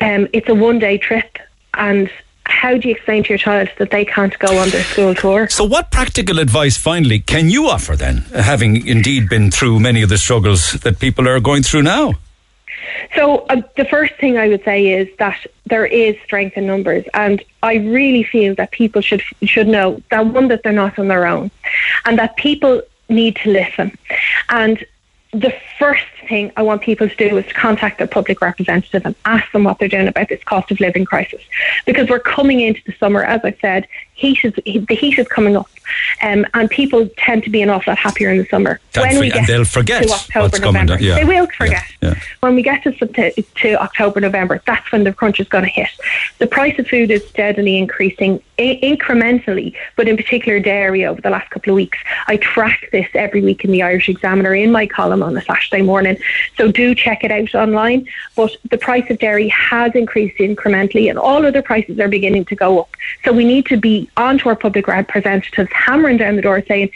[0.00, 1.38] um, it's a one day trip
[1.74, 2.10] and
[2.50, 5.48] how do you explain to your child that they can't go on their school tour?
[5.48, 10.08] So, what practical advice, finally, can you offer then, having indeed been through many of
[10.08, 12.14] the struggles that people are going through now?
[13.14, 17.04] So, uh, the first thing I would say is that there is strength in numbers,
[17.14, 21.08] and I really feel that people should should know that one that they're not on
[21.08, 21.50] their own,
[22.04, 23.96] and that people need to listen,
[24.48, 24.84] and
[25.32, 29.14] the first thing I want people to do is to contact their public representative and
[29.24, 31.40] ask them what they're doing about this cost of living crisis.
[31.86, 35.56] Because we're coming into the summer, as I said, heat is the heat is coming
[35.56, 35.68] up,
[36.22, 38.80] um, and people tend to be an awful lot happier in the summer.
[38.92, 41.14] That when we for- and get they'll forget to October, what's November, yeah.
[41.16, 41.84] they will forget.
[42.00, 42.20] Yeah, yeah.
[42.40, 45.70] When we get to, to to October, November, that's when the crunch is going to
[45.70, 45.88] hit.
[46.38, 51.30] The price of food is steadily increasing I- incrementally, but in particular dairy over the
[51.30, 51.98] last couple of weeks.
[52.26, 55.82] I track this every week in the Irish Examiner in my column on a Saturday
[55.82, 56.18] morning,
[56.56, 58.06] so do check it out online.
[58.36, 62.56] But the price of dairy has increased incrementally, and all other prices are beginning to
[62.56, 62.96] go up.
[63.24, 66.90] So we need to be on to our public representatives, hammering down the door, saying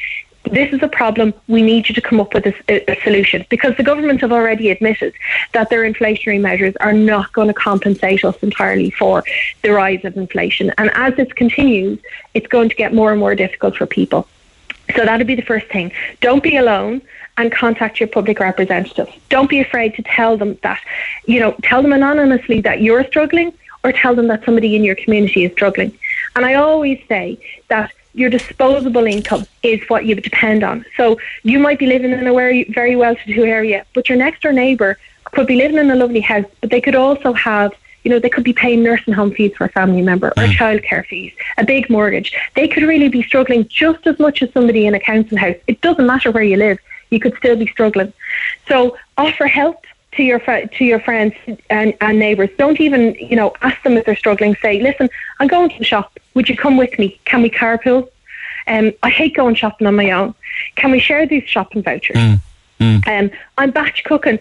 [0.50, 1.32] this is a problem.
[1.48, 4.70] We need you to come up with a, a- solution because the government have already
[4.70, 5.14] admitted
[5.52, 9.24] that their inflationary measures are not going to compensate us entirely for
[9.62, 10.72] the rise of inflation.
[10.76, 11.98] And as this continues,
[12.34, 14.28] it's going to get more and more difficult for people.
[14.94, 15.92] So that'd be the first thing.
[16.20, 17.00] Don't be alone
[17.36, 19.08] and contact your public representative.
[19.28, 20.80] Don't be afraid to tell them that,
[21.26, 23.52] you know, tell them anonymously that you're struggling
[23.84, 25.96] or tell them that somebody in your community is struggling.
[26.34, 27.38] And I always say
[27.68, 30.84] that your disposable income is what you depend on.
[30.96, 34.52] So you might be living in a very, very well-to-do area, but your next door
[34.52, 34.98] neighbour
[35.32, 37.72] could be living in a lovely house, but they could also have
[38.04, 40.52] you know, they could be paying nursing home fees for a family member or mm.
[40.52, 42.34] childcare fees, a big mortgage.
[42.54, 45.56] They could really be struggling just as much as somebody in a council house.
[45.66, 46.78] It doesn't matter where you live;
[47.08, 48.12] you could still be struggling.
[48.68, 49.86] So, offer help
[50.16, 51.34] to your fri- to your friends
[51.70, 52.50] and, and neighbours.
[52.58, 54.56] Don't even, you know, ask them if they're struggling.
[54.62, 55.08] Say, listen,
[55.40, 56.18] I'm going to the shop.
[56.34, 57.20] Would you come with me?
[57.24, 58.08] Can we carpool?
[58.66, 60.34] Um, I hate going shopping on my own.
[60.76, 62.16] Can we share these shopping vouchers?
[63.06, 64.38] Um, I'm batch cooking.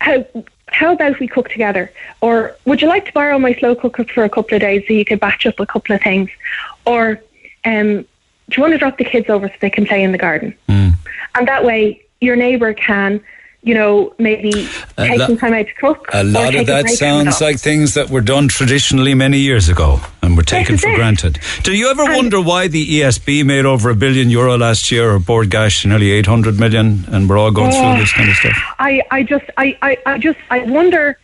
[0.00, 0.24] How
[0.68, 1.92] how about we cook together?
[2.20, 4.92] Or would you like to borrow my slow cooker for a couple of days so
[4.92, 6.30] you could batch up a couple of things?
[6.86, 7.20] Or
[7.64, 10.18] um, do you want to drop the kids over so they can play in the
[10.18, 10.54] garden?
[11.34, 13.20] And that way, your neighbour can,
[13.64, 14.68] you know, maybe
[14.98, 16.08] A take lo- some time out to cook.
[16.12, 19.38] A lot of that break from it sounds like things that were done traditionally many
[19.38, 20.96] years ago and were taken for it.
[20.96, 21.38] granted.
[21.62, 25.18] Do you ever wonder why the ESB made over a billion euro last year or
[25.18, 27.80] Bord Gáis nearly 800 million and we're all going Oh.
[27.94, 28.56] through this kind of stuff?
[28.78, 31.18] I, I just I, I, I just I wonder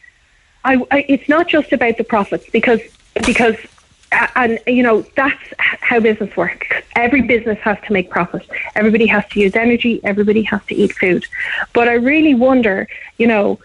[0.64, 2.80] I, I it's not just about the profits because
[3.26, 3.68] because uh,
[4.12, 6.66] and you know that's how business works.
[6.96, 8.48] Every business has to make profit.
[8.74, 10.00] Everybody has to use energy.
[10.04, 11.26] Everybody has to eat food.
[11.72, 12.88] But I really wonder
[13.18, 13.58] you know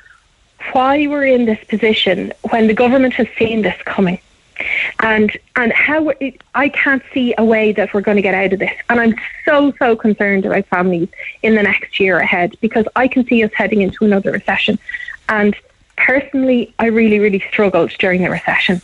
[0.72, 4.20] why we're in this position when the government has seen this coming.
[5.00, 6.14] And and how
[6.54, 8.72] I can't see a way that we're going to get out of this.
[8.90, 11.10] And I'm so so concerned about families
[11.44, 14.80] in the next year ahead because I can see us heading into another recession.
[15.28, 15.56] And
[15.98, 18.82] personally, I really really struggled during the recession,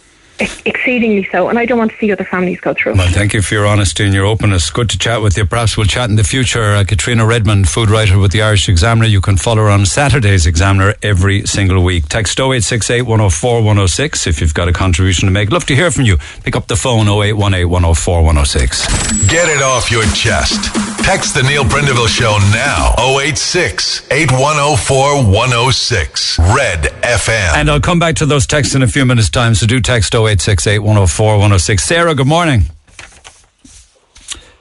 [0.66, 1.50] exceedingly so.
[1.50, 2.96] And I don't want to see other families go through.
[2.96, 4.70] Well, thank you for your honesty and your openness.
[4.70, 5.46] Good to chat with you.
[5.46, 6.76] Perhaps we'll chat in the future.
[6.76, 9.08] Uh, Caitríona Redmond, food writer with the Irish Examiner.
[9.08, 12.08] You can follow her on Saturday's Examiner every single week.
[12.08, 15.52] Text 0868 104 106 if you've got a contribution to make.
[15.52, 16.18] Love to hear from you.
[16.44, 19.28] Pick up the phone 0818 104 106.
[19.28, 20.74] Get it off your chest.
[21.04, 22.94] Text the Neil Prendeville Show now.
[23.20, 26.40] 086 8104 106.
[26.40, 27.56] Red FM.
[27.56, 30.14] And I'll come back to those texts in a few minutes' time, so do text
[30.32, 31.84] 0868 104 106.
[31.84, 32.62] Sarah, good morning.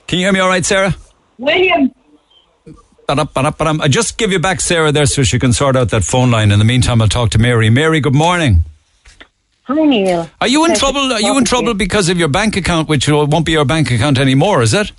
[0.09, 0.97] Can you hear me all right, Sarah?
[1.39, 1.93] William,
[3.07, 3.81] Ba-dum-ba-dum-ba-dum.
[3.81, 6.51] I just give you back Sarah there so she can sort out that phone line.
[6.51, 7.71] In the meantime, I'll talk to Mary.
[7.71, 8.65] Mary, good morning.
[9.63, 10.29] hi Neil.
[10.41, 11.13] Are you in Pleasure trouble?
[11.13, 13.93] Are you in to trouble because of your bank account, which won't be your bank
[13.93, 14.63] account anymore?
[14.63, 14.91] Is it?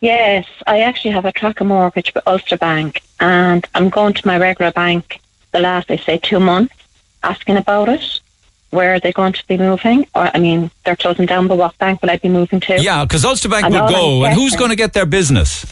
[0.00, 4.38] Yes, I actually have a tracker mortgage with Ulster Bank, and I'm going to my
[4.38, 5.20] regular bank
[5.52, 6.74] the last, I say, two months,
[7.22, 8.20] asking about it.
[8.72, 10.06] Where are they going to be moving?
[10.14, 12.80] Or, I mean, they're closing down, but what bank will I'd be moving to?
[12.80, 15.66] Yeah, because Ulster Bank And would go, and who's going to get their business?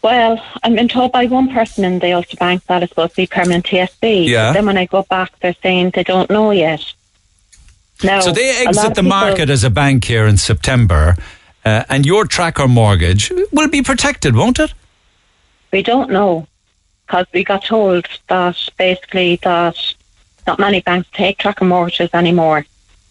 [0.00, 3.16] Well, I'm been told by one person in the Ulster Bank that it's supposed to
[3.16, 4.26] be permanent TSB.
[4.26, 4.52] Yeah.
[4.52, 6.82] Then when I go back, they're saying they don't know yet.
[8.02, 11.16] Now, So they exit the market as a bank here in September,
[11.64, 14.72] uh, and your tracker mortgage will be protected, won't it?
[15.72, 16.46] We don't know
[17.06, 19.76] because we got told that basically that
[20.46, 22.66] not many banks take tracker mortgages anymore.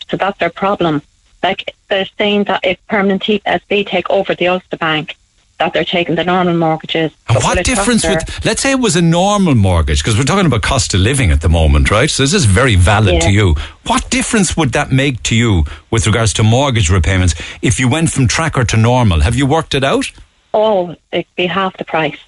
[0.09, 1.01] So that's their problem.
[1.43, 5.15] Like they're saying that if permanent TSB take over the Ulster Bank,
[5.57, 7.11] that they're taking the normal mortgages.
[7.29, 10.63] And what difference would, let's say it was a normal mortgage, because we're talking about
[10.63, 12.09] cost of living at the moment, right?
[12.09, 13.55] So this is very valid to you.
[13.87, 18.11] What difference would that make to you with regards to mortgage repayments if you went
[18.11, 19.21] from tracker to normal?
[19.21, 20.11] Have you worked it out?
[20.53, 22.19] Oh, it'd be half the price.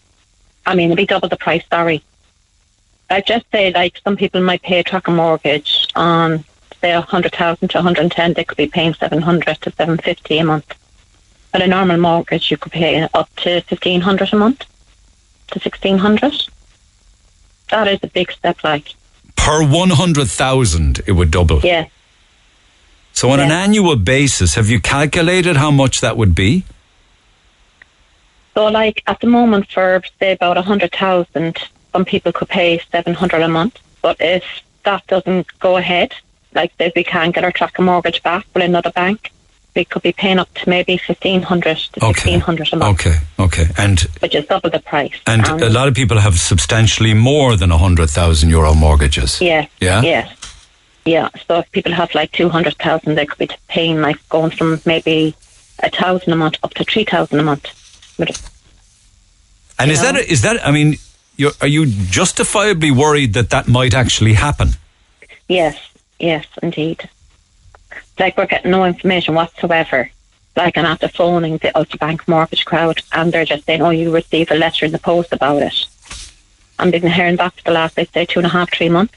[0.66, 2.04] I mean, it'd be double the price, sorry.
[3.10, 6.44] I just say, like, some people might pay a tracker mortgage on,
[6.82, 10.76] say, 100,000 to 110, they could be paying 700 to 750 a month.
[11.52, 14.60] But a normal mortgage, you could pay up to 1500 a month
[15.48, 16.50] to 1600
[17.70, 18.94] That is a big step, like,
[19.38, 21.62] Per 100,000, it would double.
[21.62, 21.86] yeah.
[23.14, 26.66] So on an annual basis, have you calculated how much that would be?
[28.54, 31.58] So, like at the moment, for say about a hundred thousand,
[31.92, 33.80] some people could pay seven hundred a month.
[34.02, 34.44] But if
[34.84, 36.14] that doesn't go ahead,
[36.54, 39.32] like if we can't get our tracker mortgage back with another bank,
[39.76, 43.18] we could be paying up to maybe fifteen hundred to sixteen hundred a month, Okay,
[43.40, 43.68] okay.
[43.78, 45.14] And which is double the price.
[45.26, 49.40] and Um, a lot of people have substantially more than a hundred thousand euro mortgages.
[49.42, 49.68] Yeah.
[49.80, 50.02] Yeah?
[50.02, 50.34] Yeah.
[51.06, 51.30] Yeah.
[51.48, 55.36] So if people have like 200,000, they could be paying like going from maybe
[55.80, 57.66] a thousand a month up to 3,000 a month.
[59.80, 60.14] And is know?
[60.14, 60.66] that is that?
[60.66, 60.98] I mean,
[61.38, 64.72] you're, are you justifiably worried that that might actually happen?
[65.48, 65.78] yes,
[66.20, 67.10] yes, indeed.
[68.20, 70.10] Like we're getting no information whatsoever.
[70.56, 74.12] Like I'm after phoning the Ulster Bank mortgage crowd and they're just saying, oh, you
[74.14, 75.86] received a letter in the post about it.
[76.80, 79.14] I'm been hearing back for the last, I'd say, two and a half, three months.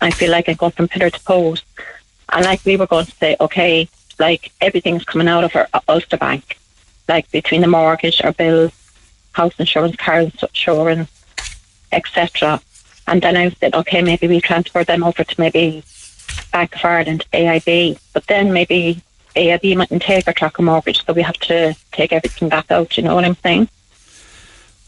[0.00, 1.64] I feel like I go from pillar to post.
[2.28, 5.80] And like we were going to say, okay, like everything's coming out of our uh,
[5.88, 6.58] Ulster Bank,
[7.08, 8.72] like between the mortgage, our bills,
[9.32, 11.10] house insurance, car insurance,
[11.96, 12.60] etc.
[13.08, 15.82] And then I said, okay, maybe we transfer them over to maybe
[16.52, 17.98] Bank of Ireland, AIB.
[18.12, 19.00] But then maybe
[19.34, 22.96] AIB mightn't take our tracker mortgage, so we have to take everything back out.
[22.96, 23.68] You know what I'm saying?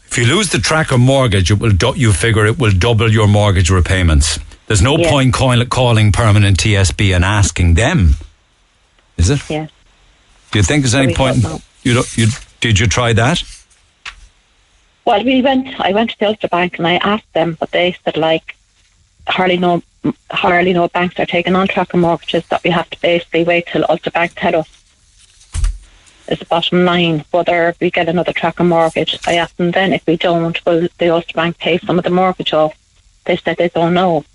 [0.07, 3.69] If you lose the tracker mortgage, it will you figure it will double your mortgage
[3.69, 4.39] repayments.
[4.67, 5.09] There's no Yeah.
[5.09, 8.15] point coil- calling permanent TSB and asking them,
[9.17, 9.39] is it?
[9.49, 9.67] Yeah.
[10.51, 11.43] Do you think there's any point?
[11.83, 12.27] You don't, you
[12.59, 13.43] did you try that?
[15.09, 15.79] Well, we went.
[15.79, 18.55] I went to the Ulster Bank and I asked them, but they said like
[19.27, 19.81] hardly no,
[20.29, 22.45] hardly no banks are taking on tracker mortgages.
[22.49, 24.69] That we have to basically wait till Ulster Bank tell us.
[26.27, 29.17] Is the bottom line whether we get another tracker mortgage?
[29.25, 32.11] I asked them then if we don't, will the Ulster Bank pay some of the
[32.11, 32.77] mortgage off?
[33.25, 34.25] They said they don't know,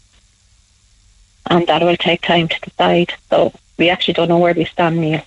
[1.51, 3.14] and that will take time to decide.
[3.30, 5.22] So we actually don't know where we stand, Neil.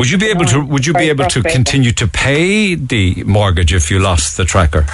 [0.00, 0.64] Would you be able to?
[0.64, 4.86] Would you be able to continue to pay the mortgage if you lost the tracker?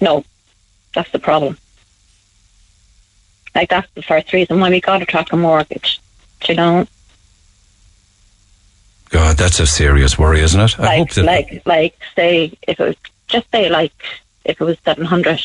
[0.00, 0.24] No,
[0.92, 1.56] that's the problem.
[3.54, 6.00] Like that's the first reason why we got a tracker mortgage.
[6.40, 6.86] Do You know,
[9.10, 10.80] God, that's a serious worry, isn't it?
[10.80, 11.24] I hope like that.
[11.24, 12.96] like like say if it was
[13.28, 13.92] just say like
[14.44, 15.40] if it was 700,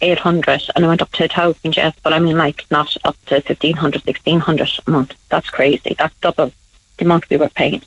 [0.00, 3.22] 800 and it went up to a thousand, yes, but I mean like not up
[3.26, 5.14] to 1500, 1600 a month.
[5.28, 5.94] That's crazy.
[5.98, 6.52] That's double
[7.30, 7.82] we were paying.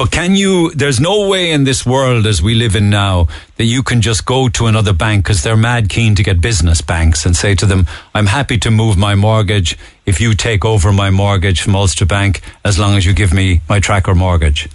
[0.00, 0.70] But can you?
[0.70, 4.24] There's no way in this world as we live in now that you can just
[4.24, 7.66] go to another bank because they're mad keen to get business banks and say to
[7.66, 9.76] them, "I'm happy to move my mortgage
[10.06, 13.60] if you take over my mortgage from Ulster Bank as long as you give me
[13.68, 14.70] my tracker mortgage."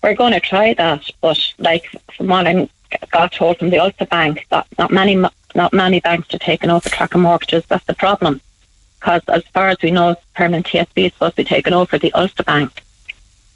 [0.00, 2.68] We're going to try that, but like from what I
[3.10, 5.16] got told from the Ulster Bank, that not many
[5.56, 7.64] not many banks are taking over tracker mortgages.
[7.66, 8.40] That's the problem,
[8.98, 12.12] because as far as we know, permanent TSB is supposed to be taking over the
[12.12, 12.82] Ulster Bank,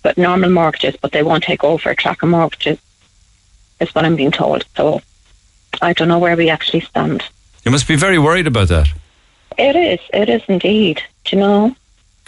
[0.03, 2.79] but normal mortgages, but they won't take over tracker mortgages.
[3.81, 4.67] Is what I'm being told.
[4.77, 5.01] So
[5.81, 7.25] I don't know where we actually stand.
[7.65, 8.89] You must be very worried about that
[9.57, 10.01] It is.
[10.12, 11.03] It is indeed.
[11.25, 11.77] Do you know?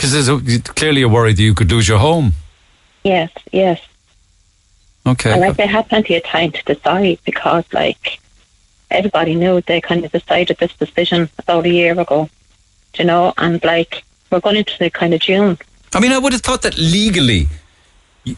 [0.02, 2.32] because there's a, clearly a worry that you could lose your home.
[3.04, 3.30] Yes.
[3.52, 3.80] Yes.
[5.06, 5.30] Okay.
[5.30, 8.18] And like they had plenty of time to decide because like
[8.90, 12.28] everybody knew they kind of decided this decision about a year ago.
[12.92, 15.58] Do You know, and like we're going into the kind of June.
[15.94, 17.48] I mean, I would have thought that legally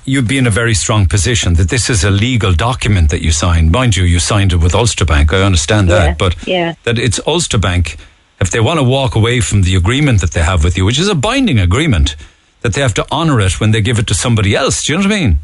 [0.05, 3.31] you'd be in a very strong position that this is a legal document that you
[3.31, 3.71] signed.
[3.71, 5.33] Mind you, you signed it with Ulster Bank.
[5.33, 6.75] I understand that, Yeah, but yeah.
[6.85, 7.97] that it's Ulster Bank.
[8.41, 10.99] If they want to walk away from the agreement that they have with you, which
[10.99, 12.17] is a binding agreement,
[12.63, 14.85] that they have to honour it when they give it to somebody else.
[14.85, 15.39] Do you know what I mean?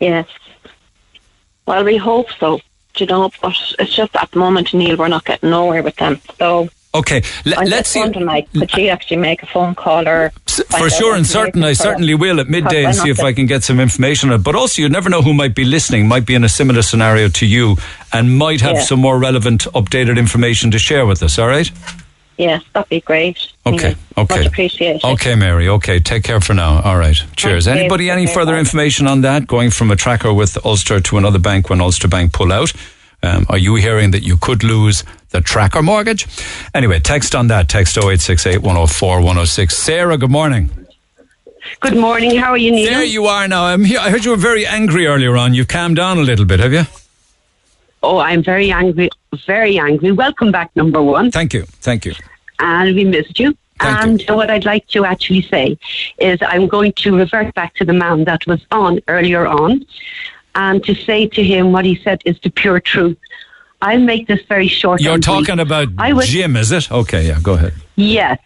[0.00, 0.26] Yes.
[1.66, 2.60] Well, we hope so.
[2.94, 5.96] do You know, but it's just at the moment, Neil, we're not getting nowhere with
[5.96, 6.20] them.
[6.38, 7.98] So Okay, le- I'm let's see.
[8.00, 11.72] wondering, like, could she actually make a phone call or For sure and certain, I
[11.72, 14.44] certainly will at midday and see if I can get some information on it.
[14.44, 17.28] But also, you never know who might be listening, might be in a similar scenario
[17.30, 17.76] to you,
[18.12, 18.82] and might have Yeah.
[18.82, 21.36] some more relevant, updated information to share with us.
[21.38, 21.68] All right?
[22.38, 23.38] Yes, that'd be great.
[23.66, 23.96] Okay, Neil.
[24.18, 24.36] okay.
[24.38, 25.04] Much appreciated.
[25.04, 25.68] Okay, Mary.
[25.68, 26.80] Okay, take care for now.
[26.82, 27.16] All right.
[27.36, 27.66] Cheers.
[27.68, 29.46] Okay, Anybody any further information on that?
[29.46, 32.72] Going from a tracker with Ulster to another bank when Ulster Bank pull out?
[33.24, 36.26] Um, are you hearing that you could lose the tracker mortgage?
[36.74, 37.68] Anyway, text on that.
[37.70, 39.76] Text 0868 104 106.
[39.76, 40.70] Sarah, good morning.
[41.80, 42.36] Good morning.
[42.36, 42.90] How are you, Neil?
[42.90, 43.64] There you are now.
[43.64, 43.98] I'm here.
[43.98, 45.54] I heard you were very angry earlier on.
[45.54, 46.84] You've calmed down a little bit, have you?
[48.02, 49.08] Oh, I'm very angry.
[49.46, 50.12] Very angry.
[50.12, 51.30] Welcome back, number one.
[51.30, 51.62] Thank you.
[51.80, 52.12] Thank you.
[52.58, 53.56] And we missed you.
[53.80, 55.78] Thank and what I'd like to actually say
[56.18, 59.84] is I'm going to revert back to the man that was on earlier on
[60.54, 63.18] and to say to him what he said is the pure truth.
[63.82, 65.00] I'll make this very short.
[65.02, 65.24] You're brief.
[65.24, 66.90] talking about I was, Jim, is it?
[66.90, 67.74] Okay, yeah, go ahead.
[67.96, 68.38] Yes.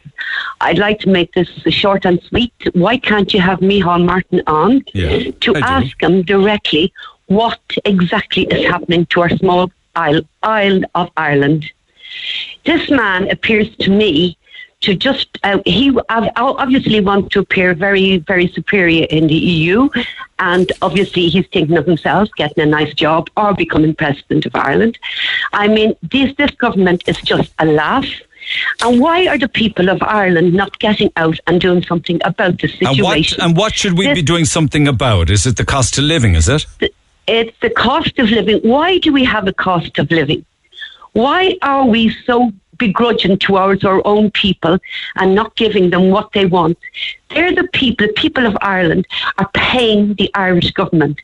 [0.61, 2.53] I'd like to make this short and sweet.
[2.73, 5.65] Why can't you have Micheál Martin on Yeah, to I do.
[5.67, 6.93] ask him directly
[7.27, 11.71] what exactly is happening to our small isle, isle of Ireland?
[12.65, 14.37] This man appears to me
[14.81, 19.89] to just uh, he obviously wants to appear very very superior in the EU,
[20.39, 24.99] and obviously he's thinking of himself getting a nice job or becoming president of Ireland.
[25.53, 28.07] I mean, this this government is just a laugh.
[28.83, 32.73] And why are the people of Ireland not getting out and doing something about the
[32.81, 33.43] And what, situation?
[33.43, 35.29] and what should we be doing something about?
[35.29, 36.65] Is it the cost of living, is it?
[37.27, 38.59] it's the cost of living.
[38.61, 40.47] Why do we have a cost of living?
[41.13, 44.79] Why are we so begrudging towards our own people
[45.17, 46.79] and not giving them what they want?
[47.31, 49.07] They're the people, the people of Ireland
[49.39, 51.21] are paying the Irish government.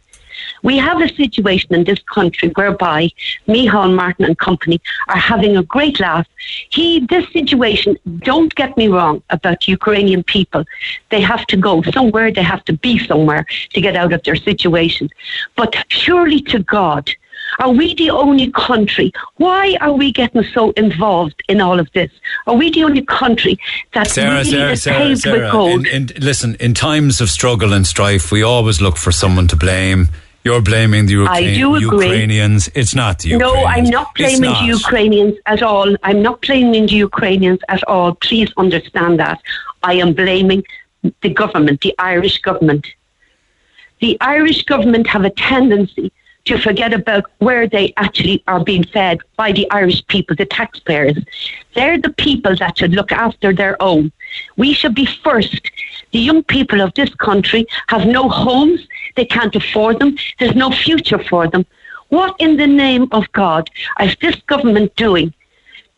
[0.63, 3.11] We have a situation in this country whereby
[3.47, 6.27] Micheál Martin and company are having a great laugh.
[6.71, 10.65] He, this situation, don't get me wrong about Ukrainian people.
[11.11, 14.37] They have to go somewhere, they have to be somewhere to get out of their
[14.37, 15.11] situation.
[15.57, 17.11] But surely to God,
[17.59, 19.13] are we the only country?
[19.37, 22.11] Why are we getting so involved in all of this?
[22.47, 23.59] Are we the only country
[23.93, 25.39] that Sarah, really Sarah, is paved Sarah.
[25.39, 25.87] with gold?
[25.87, 29.57] In, in, listen, in times of struggle and strife, we always look for someone to
[29.57, 30.09] blame.
[30.45, 31.81] You're blaming the agree.
[31.81, 32.69] Ukrainians.
[32.75, 33.63] It's not the Ukrainians.
[33.63, 34.61] No, I'm not blaming not.
[34.61, 35.97] the Ukrainians at all.
[36.03, 38.15] I'm not blaming the Ukrainians at all.
[38.17, 39.41] Please understand that.
[39.83, 40.63] I am blaming
[41.23, 42.87] the government, the Irish government.
[44.01, 46.13] The Irish government have a tendency
[46.45, 51.19] to forget about where they actually are being fed by the Irish people, the taxpayers.
[51.75, 54.13] They're the people that should look after their own.
[54.57, 55.61] We should be first.
[56.13, 58.87] The young people of this country have no homes.
[59.17, 60.17] They can't afford them.
[60.39, 61.65] There's no future for them.
[62.09, 65.33] What in the name of God is this government doing?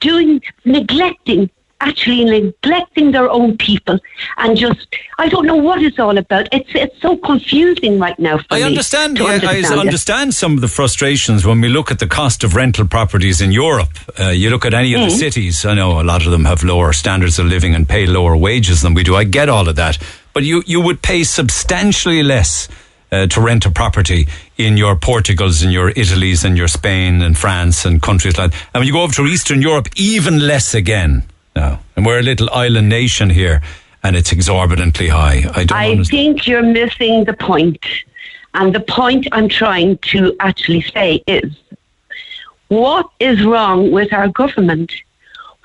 [0.00, 1.50] Doing, neglecting,
[1.80, 3.98] actually neglecting their own people
[4.38, 4.86] and just,
[5.18, 6.48] I don't know what it's all about.
[6.52, 9.18] It's, it's so confusing right now for I me understand.
[9.18, 9.78] yeah, I understand it.
[9.78, 13.52] understand some of the frustrations when we look at the cost of rental properties in
[13.52, 13.90] Europe.
[14.18, 15.18] Uh, you look at any of the Mm.
[15.18, 15.64] cities.
[15.66, 18.80] I know a lot of them have lower standards of living and pay lower wages
[18.82, 19.14] than we do.
[19.14, 19.98] I get all of that,
[20.32, 22.68] but you you would pay substantially less.
[23.12, 24.26] Uh, to rent a property
[24.58, 28.60] in your Portugals and your Italies and your Spain and France and countries like that.
[28.74, 31.22] and when you go over to Eastern Europe, even less again
[31.56, 31.80] now.
[31.96, 33.62] And we're a little island nation here,
[34.02, 35.50] and it's exorbitantly high.
[35.54, 36.06] I don't I understand.
[36.08, 37.84] think you're missing the point.
[38.54, 41.56] And the point I'm trying to actually say is
[42.68, 44.92] what is wrong with our government?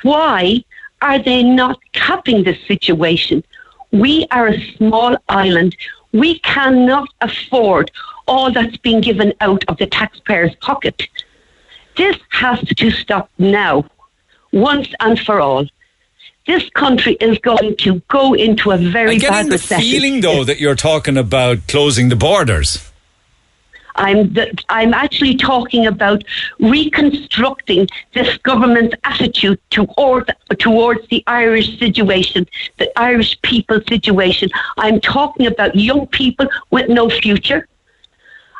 [0.03, 0.63] Why
[1.01, 3.43] are they not capping this situation?
[3.91, 5.75] We are a small island.
[6.11, 7.91] We cannot afford
[8.27, 11.07] all that's being given out of the taxpayer's pocket.
[11.97, 13.85] This has to stop now,
[14.51, 15.65] once and for all.
[16.47, 19.83] This country is going to go into a very I'm getting bad the recession.
[19.83, 22.91] feeling, though, that you're talking about closing the borders.
[23.95, 26.23] I'm the, I'm actually talking about
[26.59, 32.47] reconstructing this government's attitude toward towards the Irish situation,
[32.77, 34.49] the Irish people situation.
[34.77, 37.67] I'm talking about young people with no future.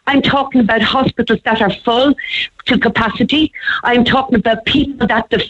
[0.08, 2.14] I'm talking about hospitals that are full
[2.66, 3.54] to capacity.
[3.84, 5.44] I'm talking about people that the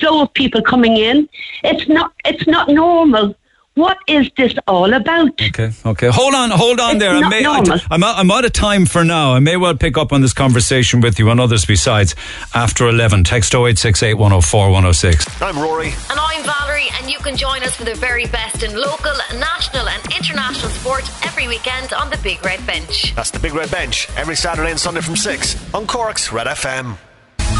[0.00, 1.28] flow of people coming in.
[1.64, 3.34] It's not it's not normal.
[3.76, 5.38] What is this all about?
[5.38, 6.08] Okay, okay.
[6.08, 7.10] Hold on, hold on It's there.
[7.10, 7.78] I may, normal.
[7.90, 9.34] I, am out, I'm out of time for now.
[9.34, 12.14] I may well pick up on this conversation with you and others besides
[12.54, 13.24] after 11.
[13.24, 15.42] Text 0868 104 106.
[15.42, 15.88] I'm Rory.
[15.88, 19.90] And I'm Valerie, and you can join us for the very best in local, national,
[19.90, 23.14] and international sport every weekend on the Big Red Bench.
[23.14, 26.96] That's the Big Red Bench every Saturday and Sunday from 6 on Cork's Red FM.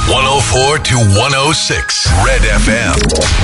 [0.09, 2.95] 104 to 106 Red FM.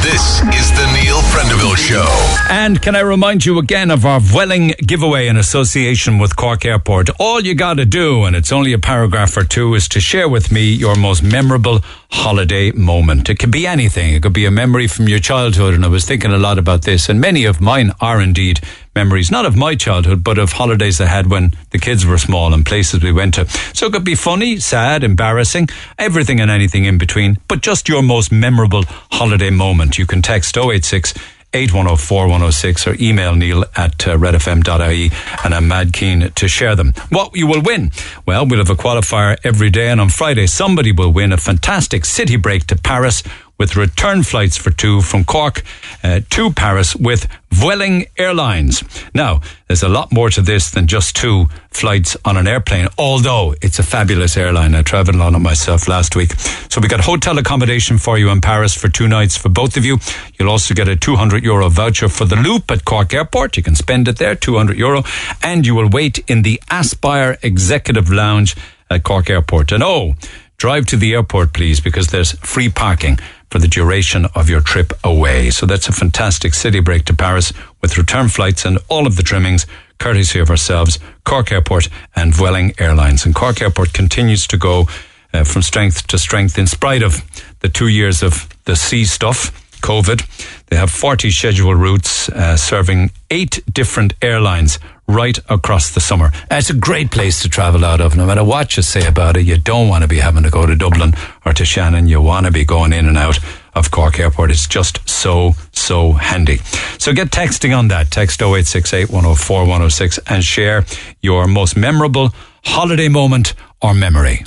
[0.01, 2.07] This is the Neil Prendeville Show.
[2.49, 7.11] And can I remind you again of our Vueling giveaway in association with Cork Airport?
[7.19, 10.29] All you got to do, and it's only a paragraph or two, is to share
[10.29, 11.81] with me your most memorable
[12.13, 13.31] holiday moment.
[13.31, 14.13] It could be anything.
[14.13, 16.83] It could be a memory from your childhood, and I was thinking a lot about
[16.83, 18.61] this, and many of mine are indeed
[18.95, 22.53] memories, not of my childhood, but of holidays I had when the kids were small
[22.53, 23.49] and places we went to.
[23.75, 28.03] So it could be funny, sad, embarrassing, everything and anything in between, but just your
[28.03, 29.99] most memorable holiday moment.
[29.99, 31.15] You can text 086
[31.55, 35.11] 8104 106 or email neil at uh, redfm.ie
[35.45, 36.93] and I'm mad keen to share them.
[37.11, 37.91] What you will win?
[38.27, 42.05] Well, we'll have a qualifier every day and on Friday somebody will win a fantastic
[42.05, 43.23] city break to Paris
[43.63, 45.63] with return flights for two from Cork
[46.03, 48.83] uh, to Paris with Vueling Airlines.
[49.15, 53.55] Now, there's a lot more to this than just two flights on an airplane, although
[53.63, 54.75] it's a fabulous airline.
[54.75, 56.33] I travelled on it myself last week.
[56.71, 59.85] So we got hotel accommodation for you in Paris for two nights for both of
[59.85, 59.99] you.
[60.41, 63.57] You'll also get a 200 euro voucher for the loop at Cork Airport.
[63.57, 65.05] You can spend it there, 200 euro,
[65.41, 68.57] and you will wait in the Aspire Executive Lounge
[68.91, 69.71] at Cork Airport.
[69.71, 70.17] And oh,
[70.57, 73.19] drive to the airport, please, because there's free parking
[73.53, 75.51] for the duration of your trip away.
[75.51, 77.53] So that's a fantastic city break to Paris
[77.83, 79.66] with return flights and all of the trimmings
[79.99, 83.27] courtesy of ourselves, Cork Airport and Vueling Airlines.
[83.27, 84.89] And Cork Airport continues to go
[85.35, 87.23] uh, from strength to strength in spite of
[87.61, 89.53] the two years of the sea stuff.
[89.83, 90.24] COVID.
[90.69, 94.79] They have 40 scheduled routes uh, serving eight different airlines
[95.09, 96.31] right across the summer.
[96.51, 98.15] It's a great place to travel out of.
[98.15, 100.67] No matter what you say about it, you don't want to be having to go
[100.67, 101.15] to Dublin
[101.47, 102.07] or to Shannon.
[102.09, 103.39] You want to be going in and out
[103.75, 104.51] of Cork Airport.
[104.51, 106.59] It's just so, so handy.
[106.99, 108.11] So get texting on that.
[108.11, 110.85] Text 0868 104 106 and share
[111.23, 112.35] your most memorable
[112.65, 114.45] holiday moment or memory.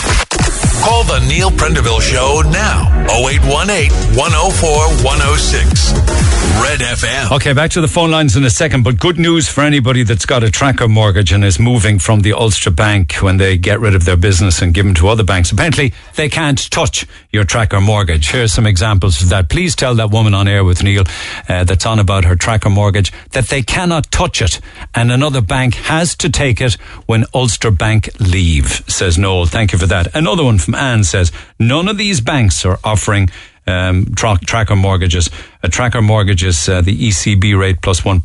[0.86, 2.86] Call the Neil Prendeville Show now.
[3.10, 4.70] 0818 104
[5.03, 6.26] 106.
[6.62, 7.32] Red FM.
[7.36, 10.26] Okay, back to the phone lines in a second, but good news for anybody that's
[10.26, 13.95] got a tracker mortgage and is moving from the Ulster Bank when they get rid
[13.95, 15.52] of their business and give them to other banks.
[15.52, 18.30] Apparently, they can't touch your tracker mortgage.
[18.30, 19.49] Here's some examples of that.
[19.49, 21.03] Please tell that woman on air with Neil
[21.49, 24.62] uh, that's on about her tracker mortgage that they cannot touch it
[24.94, 26.74] and another bank has to take it
[27.06, 29.45] when Ulster Bank leave, says Noel.
[29.45, 30.16] Thank you for that.
[30.16, 33.30] Another one from Anne says, none of these banks are offering
[33.68, 35.30] um, tra- tracker mortgages.
[35.64, 38.22] A tracker mortgage is uh, the ECB rate plus 1.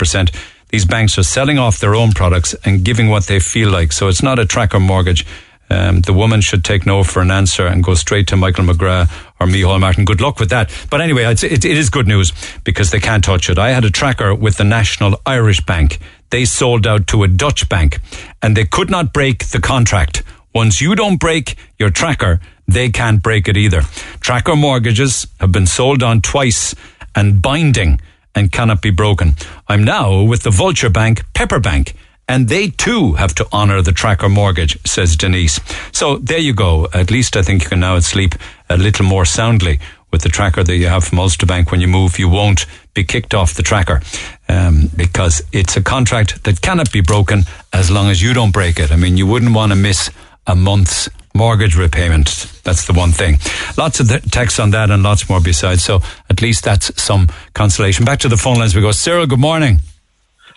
[0.68, 3.92] These banks are selling off their own products and giving what they feel like.
[3.92, 5.26] So it's not a tracker mortgage.
[5.68, 9.10] Um, the woman should take no for an answer and go straight to Michael McGrath
[9.38, 10.04] or Micheál Martin.
[10.04, 10.70] Good luck with that.
[10.90, 12.32] But anyway, it, it is good news
[12.64, 13.58] because they can't touch it.
[13.58, 15.98] I had a tracker with the National Irish Bank.
[16.30, 18.00] They sold out to a Dutch bank
[18.42, 20.24] and they could not break the contract.
[20.54, 23.82] Once you don't break your tracker, they can't break it either.
[24.20, 26.74] Tracker mortgages have been sold on twice
[27.14, 28.00] and binding
[28.34, 29.34] and cannot be broken.
[29.68, 31.94] I'm now with the Vulture Bank, Pepper Bank,
[32.28, 35.60] and they too have to honour the tracker mortgage, says Denise.
[35.92, 36.86] So there you go.
[36.94, 38.34] At least I think you can now sleep
[38.68, 39.80] a little more soundly
[40.12, 41.70] with the tracker that you have from Ulster Bank.
[41.70, 44.00] When you move, you won't be kicked off the tracker
[44.48, 48.78] um, because it's a contract that cannot be broken as long as you don't break
[48.78, 48.92] it.
[48.92, 50.10] I mean, you wouldn't want to miss
[50.46, 52.26] a month's mortgage repayment.
[52.64, 53.38] That's the one thing.
[53.78, 55.84] Lots of texts on that and lots more besides.
[55.84, 58.04] So at least that's some consolation.
[58.04, 58.90] Back to the phone lines we go.
[58.92, 59.80] Cyril, good morning.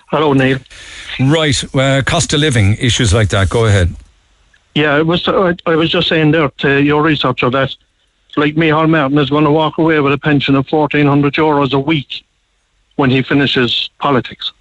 [0.07, 0.59] Hello, Neil.
[1.19, 1.75] Right.
[1.75, 3.49] Uh, cost of living issues like that.
[3.49, 3.95] Go ahead.
[4.75, 5.27] Yeah, it was.
[5.27, 7.75] Uh, I was just saying there to your researcher that,
[8.35, 11.73] like Micheál Martin is going to walk away with a pension of fourteen hundred euros
[11.73, 12.25] a week
[12.95, 14.51] when he finishes politics.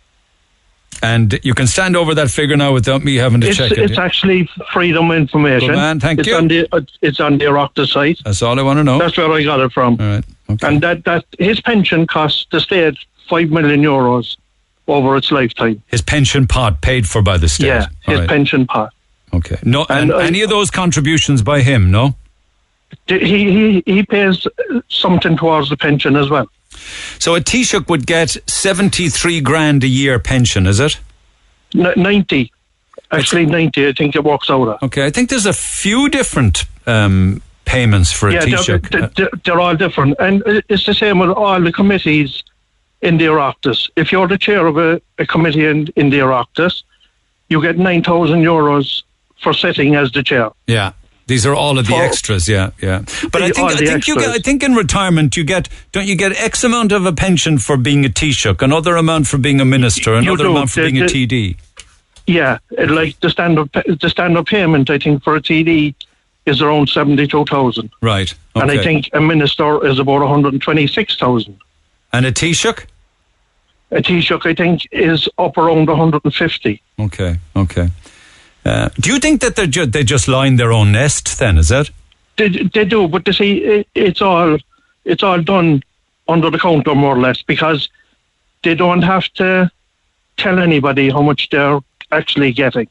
[1.02, 3.78] And you can stand over that figure now without me having to it's, check it.
[3.78, 5.70] It's actually freedom information.
[5.70, 6.36] Good man, thank it's you.
[6.36, 8.20] On the, uh, it's on the Oireachtas site.
[8.24, 8.98] That's all I want to know.
[8.98, 10.00] That's where I got it from.
[10.00, 10.24] All right.
[10.48, 10.66] Okay.
[10.66, 12.96] And that, that his pension costs the state
[13.28, 14.36] five million euros
[14.86, 15.82] over its lifetime.
[15.88, 17.66] His pension pot paid for by the state.
[17.66, 18.28] Yeah, his All right.
[18.28, 18.92] pension pot.
[19.34, 19.56] Okay.
[19.64, 21.90] No, and, And I- any of those contributions by him?
[21.90, 22.14] No.
[23.06, 24.46] He he he pays
[24.88, 26.46] something towards the pension as well.
[27.18, 30.98] So a Taoiseach would get seventy-three grand a year pension, is it?
[31.74, 32.52] N- Ninety,
[33.10, 33.86] actually ninety.
[33.88, 34.68] I think it works out.
[34.68, 34.82] At.
[34.82, 35.06] Okay.
[35.06, 38.90] I think there's a few different um, payments for a yeah, they're, Taoiseach.
[38.90, 42.42] they're, they're, they're all different, and it's the same with all the committees
[43.00, 43.90] in the Oireachtas.
[43.96, 46.82] If you're the chair of a, a committee in, in the Oireachtas,
[47.48, 49.02] you get nine thousand euros
[49.40, 50.50] for sitting as the chair.
[50.66, 50.92] Yeah.
[51.26, 53.02] These are all of the For- extras, yeah, yeah.
[53.30, 56.16] But I think I think you get, I think in retirement you get don't you
[56.16, 59.64] get X amount of a pension for being a Taoiseach, another amount for being a
[59.64, 61.56] minister, another amount for The- being a TD.
[62.26, 65.94] Yeah, like the standard the standard payment, I think for a TD
[66.46, 68.32] is around seventy two thousand, Right.
[68.56, 71.56] and I think a minister is about one hundred and twenty six thousand.
[72.12, 72.84] and a Taoiseach.
[73.90, 76.80] A Taoiseach, I think, is up around one hundred and fifty.
[76.98, 77.90] Okay, okay.
[78.64, 81.38] Uh, do you think that they ju- they just line their own nest?
[81.38, 81.90] Then is it?
[82.36, 84.58] They, they do, but they see it, it's all
[85.04, 85.82] it's all done
[86.28, 87.88] under the counter more or less because
[88.62, 89.70] they don't have to
[90.36, 91.80] tell anybody how much they're
[92.10, 92.88] actually getting.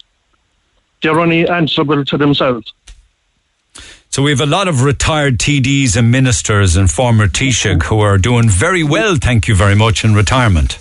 [1.02, 2.74] They're only answerable to themselves.
[4.10, 8.18] So we have a lot of retired TDs and ministers and former Taoiseach who are
[8.18, 10.78] doing very well, thank you very much, in retirement.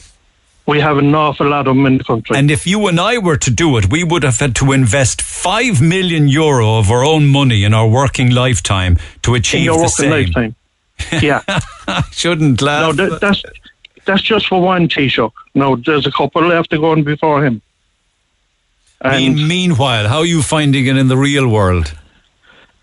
[0.71, 2.37] We have an awful lot of them in the country.
[2.37, 5.21] And if you and I were to do it, we would have had to invest
[5.21, 9.89] five million euro of our own money in our working lifetime to achieve the working
[9.89, 10.11] same.
[10.11, 10.55] lifetime.
[11.23, 12.95] Yeah, I shouldn't laugh.
[12.95, 13.43] No, that, that's
[14.05, 15.33] that's just for one Taoiseach.
[15.55, 17.61] No, there's a couple left to go on before him.
[19.03, 21.95] Mean, meanwhile, how are you finding it in the real world?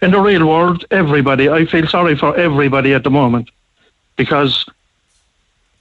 [0.02, 3.50] In the real world, everybody, I feel sorry for everybody at the moment
[4.16, 4.66] because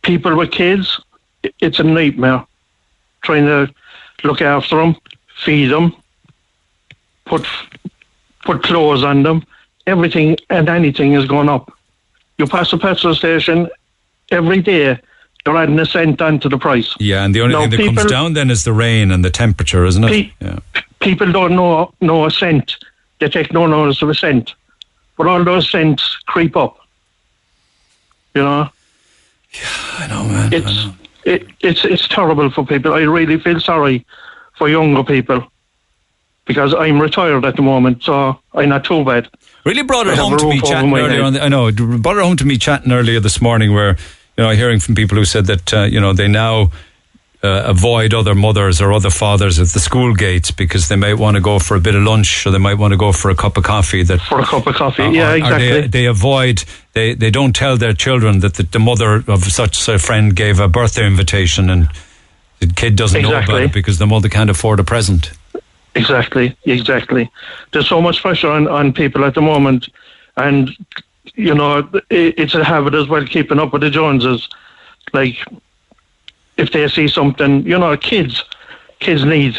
[0.02, 1.00] people with kids,
[1.60, 2.44] it's a nightmare
[3.22, 3.72] trying to
[4.24, 4.96] look after them,
[5.44, 5.94] feed them,
[7.24, 7.46] put
[8.44, 9.44] put clothes on them.
[9.86, 11.72] Everything and anything is going up.
[12.38, 13.68] You pass a petrol station
[14.30, 14.98] every day,
[15.44, 16.94] they're adding a cent onto the price.
[16.98, 19.30] Yeah, and the only No, thing that comes down then is the rain and the
[19.30, 20.08] temperature, isn't it?
[20.08, 20.58] Pe- yeah.
[21.00, 22.76] people don't know know a cent.
[23.20, 24.54] They take no notice of a cent.
[25.16, 26.76] But all those cents creep up.
[28.34, 28.68] You know?
[29.52, 29.68] Yeah,
[29.98, 30.52] I know, man.
[30.52, 30.88] It's
[31.26, 32.94] It, it's it's terrible for people.
[32.94, 34.06] I really feel sorry
[34.56, 35.46] for younger people.
[36.46, 39.28] Because I'm retired at the moment, so I'm not too bad.
[39.64, 41.32] Really brought it home to me chatting earlier on.
[41.32, 43.96] The, I know, brought it home to me chatting earlier this morning where,
[44.36, 46.70] you know, hearing from people who said that, uh, you know, they now
[47.46, 51.36] uh, avoid other mothers or other fathers at the school gates because they might want
[51.36, 53.34] to go for a bit of lunch or they might want to go for a
[53.34, 54.02] cup of coffee.
[54.02, 55.80] That For a cup of coffee, or- yeah, or exactly.
[55.82, 56.64] they, they avoid,
[56.94, 60.60] they, they don't tell their children that the, the mother of such a friend gave
[60.60, 61.88] a birthday invitation and
[62.60, 65.30] the kid doesn't know about it because the mother can't afford a present.
[65.94, 67.30] Exactly, exactly.
[67.72, 69.88] There's so much pressure on, on people at the moment,
[70.36, 70.70] and
[71.34, 71.78] you know
[72.10, 74.48] it, it's a habit as well keeping up with the Joneses.
[75.12, 75.36] Like
[76.56, 78.42] if they see something, you know, kids,
[79.00, 79.56] kids need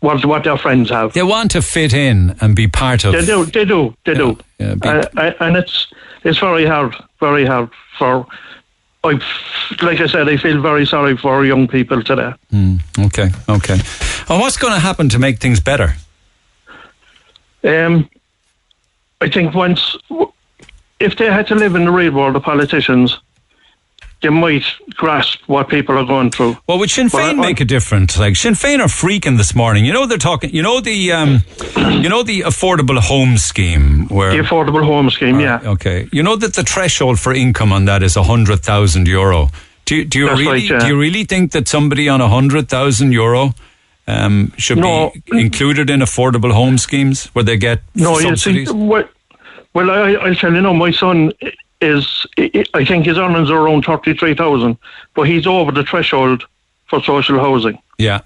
[0.00, 1.12] what what their friends have.
[1.12, 3.12] They want to fit in and be part of.
[3.12, 5.86] They do, they do, they do, yeah, be- Uh, I- and it's
[6.24, 7.68] it's very hard, very hard
[7.98, 8.26] for.
[9.04, 9.18] I,
[9.82, 12.32] like I said, I feel very sorry for young people today.
[12.52, 13.74] Mm, okay, okay.
[14.28, 15.94] And what's going to happen to make things better?
[17.64, 18.08] Um,
[19.20, 19.96] I think once,
[21.00, 23.18] if they had to live in the real world, the politicians,
[24.22, 26.56] they might grasp what people are going through.
[26.66, 28.18] Well, would Sinn Féin make a difference?
[28.18, 29.84] Like Sinn Féin are freaking this morning.
[29.84, 30.50] You know they're talking.
[30.54, 31.42] You know the, um,
[31.76, 35.60] you know the affordable home scheme where The affordable home scheme, yeah.
[35.64, 39.48] Okay, you know that the threshold for income on that is a hundred thousand euro.
[39.84, 40.78] Do you, do you That's really right, yeah.
[40.78, 43.54] do you really think that somebody on a hundred thousand euro
[44.06, 45.10] um, should No.
[45.30, 48.68] be included in affordable home schemes where they get No, you subsidies?
[48.70, 49.04] see, well,
[49.74, 51.32] well I, I'll tell you now, my son
[51.82, 52.26] is,
[52.74, 54.76] I think his earnings are around 33,000,
[55.14, 56.44] but he's over the threshold
[56.86, 58.20] for social housing, yeah,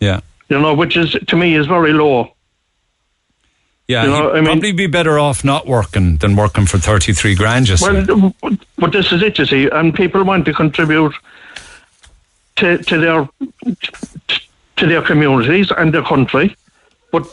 [0.00, 0.20] yeah.
[0.48, 2.32] you know, which is, to me, is very low.
[3.88, 7.36] Yeah, You know, I mean- probably be better off not working than working for 33
[7.36, 8.32] grand, just Well,
[8.78, 11.14] but this is it, you see, and people want to contribute
[12.56, 13.28] to, to their
[14.76, 16.54] to their communities and their country,
[17.10, 17.26] but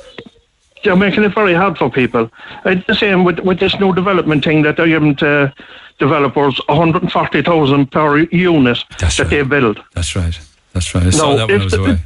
[0.84, 2.30] they're making it very hard for people.
[2.66, 5.54] It's the same with, with this new development thing that they're giving uh, to
[6.00, 9.82] developers 140,000 per unit that they build.
[9.94, 10.38] That's right.
[10.74, 11.06] That's right.
[11.06, 11.98] I saw that when I was away.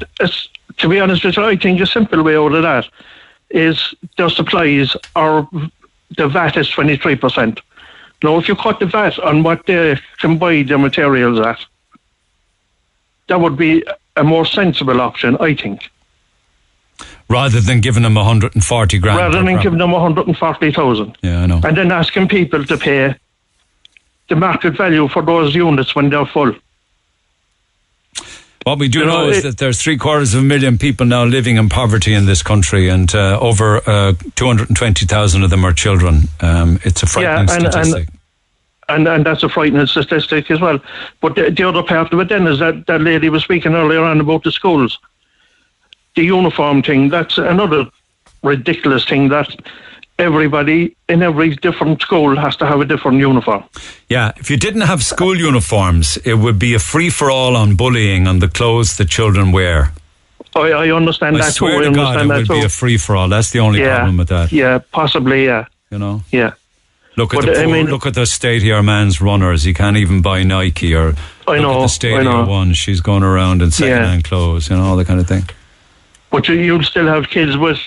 [0.78, 2.88] to be honest with you, I think a simple way out of that
[3.50, 5.48] is their supplies are
[6.18, 7.62] the VAT is twenty three percent.
[8.24, 11.60] Now, if you cut the VAT on what they can buy their materials at,
[13.28, 13.86] that would be
[14.16, 15.90] a more sensible option, I think,
[17.30, 19.18] Rather than giving them 140 grand.
[19.20, 21.60] rather than giving them one hundred and forty thousand Yeah, I know.
[21.64, 23.16] and then asking people to pay
[24.30, 26.54] the market value for those units when they're full.
[28.64, 30.78] What we do You know, know, is it- that there's three quarters of a million
[30.78, 35.64] people now living in poverty in this country, and uh, over uh, 220,000 of them
[35.66, 36.24] are children.
[36.42, 38.08] Um, it's a frightening Yeah, and- and- statistic.
[38.90, 40.80] and and that's a frightening statistic as well.
[41.22, 44.04] But the, the other part of it then is that that lady was speaking earlier
[44.04, 44.98] on about the schools,
[46.18, 47.08] the uniform thing.
[47.10, 47.86] That's another
[48.44, 49.48] ridiculous thing that
[50.20, 53.64] everybody in every different school has to have a different uniform.
[54.10, 57.76] yeah, if you didn't have school uniforms, it would be a free for all on
[57.76, 59.94] bullying on the clothes the children wear.
[60.56, 61.90] I, I understand I that swear too.
[61.90, 63.30] I to God, it would that be a free for all.
[63.30, 64.52] That's the only yeah, problem with that.
[64.52, 66.54] yeah, possibly, yeah, You know, yeah.
[67.16, 69.64] look at But, the I poor, mean- look at the state here, man's runners.
[69.64, 71.14] He can't even buy Nike or
[71.48, 72.46] I look know, at the I Stadia know.
[72.46, 72.74] one.
[72.74, 75.48] She's going around in second-hand clothes, you know, all that kind of thing.
[76.30, 77.80] But you, you'll still have kids with,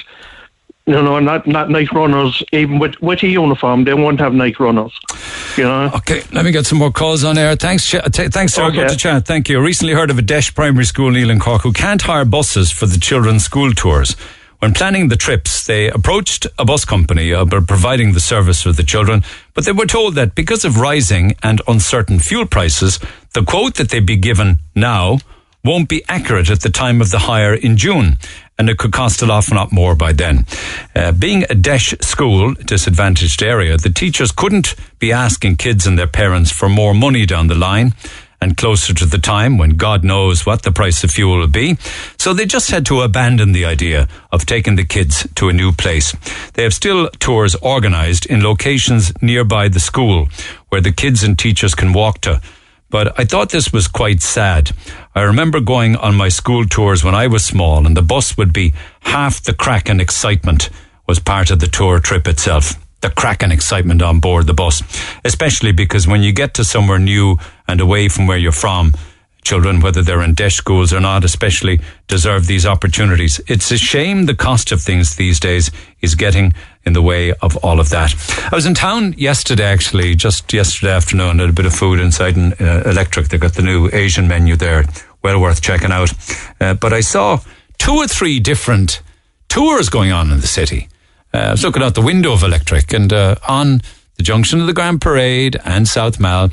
[0.86, 2.42] you know, not not Nike runners.
[2.52, 4.98] Even with with a uniform, they won't have Nike runners.
[5.56, 5.90] You know.
[5.96, 7.56] Okay, let me get some more calls on air.
[7.56, 8.70] Thanks, Ch- t- thanks, sir.
[8.70, 9.26] Good to chat.
[9.26, 9.60] Thank you.
[9.60, 12.86] Recently heard of a DEIS Primary School, Neil and Cork, who can't hire buses for
[12.86, 14.16] the children's school tours.
[14.60, 18.82] When planning the trips, they approached a bus company about providing the service for the
[18.82, 22.98] children, but they were told that because of rising and uncertain fuel prices,
[23.32, 25.18] the quote that they'd be given now
[25.64, 28.18] won't be accurate at the time of the hire in June.
[28.58, 30.44] and it could cost awful lot more by then.
[30.94, 36.06] Uh, being a DEIS school, disadvantaged area, the teachers couldn't be asking kids and their
[36.06, 37.94] parents for more money down the line
[38.38, 41.76] and closer to the time when God knows what the price of fuel will be.
[42.18, 45.72] So they just had to abandon the idea of taking the kids to a new
[45.72, 46.14] place.
[46.54, 50.28] They have still tours organised in locations nearby the school
[50.68, 52.40] where the kids and teachers can walk to.
[52.90, 54.72] But I thought this was quite sad.
[55.14, 58.52] I remember going on my school tours when I was small and the bus would
[58.52, 60.70] be half the crack and excitement
[61.06, 64.82] was part of the tour trip itself the crack and excitement on board the bus,
[65.24, 68.92] especially because when you get to somewhere new and away from where you're from,
[69.42, 73.40] children, whether they're in DEIS schools or not, especially deserve these opportunities.
[73.46, 75.70] It's a shame the cost of things these days
[76.02, 76.52] is getting
[76.84, 78.14] in the way of all of that.
[78.50, 82.36] I was in town yesterday, actually, just yesterday afternoon, had a bit of food inside
[82.36, 83.28] an uh, Electric.
[83.28, 84.84] They got the new Asian menu there,
[85.22, 86.12] well worth checking out.
[86.60, 87.40] Uh, but I saw
[87.78, 89.02] two or three different
[89.48, 90.88] tours going on in the city.
[91.34, 93.82] Uh, I was looking out the window of Electric and uh, on
[94.16, 96.48] the junction of the Grand Parade and South Mall,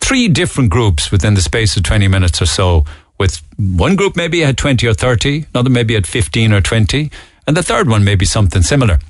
[0.00, 2.84] three different groups within the space of 20 minutes or so.
[3.18, 7.10] With one group maybe had 20 or 30, another maybe had 15 or 20,
[7.46, 9.00] and the third one maybe something similar.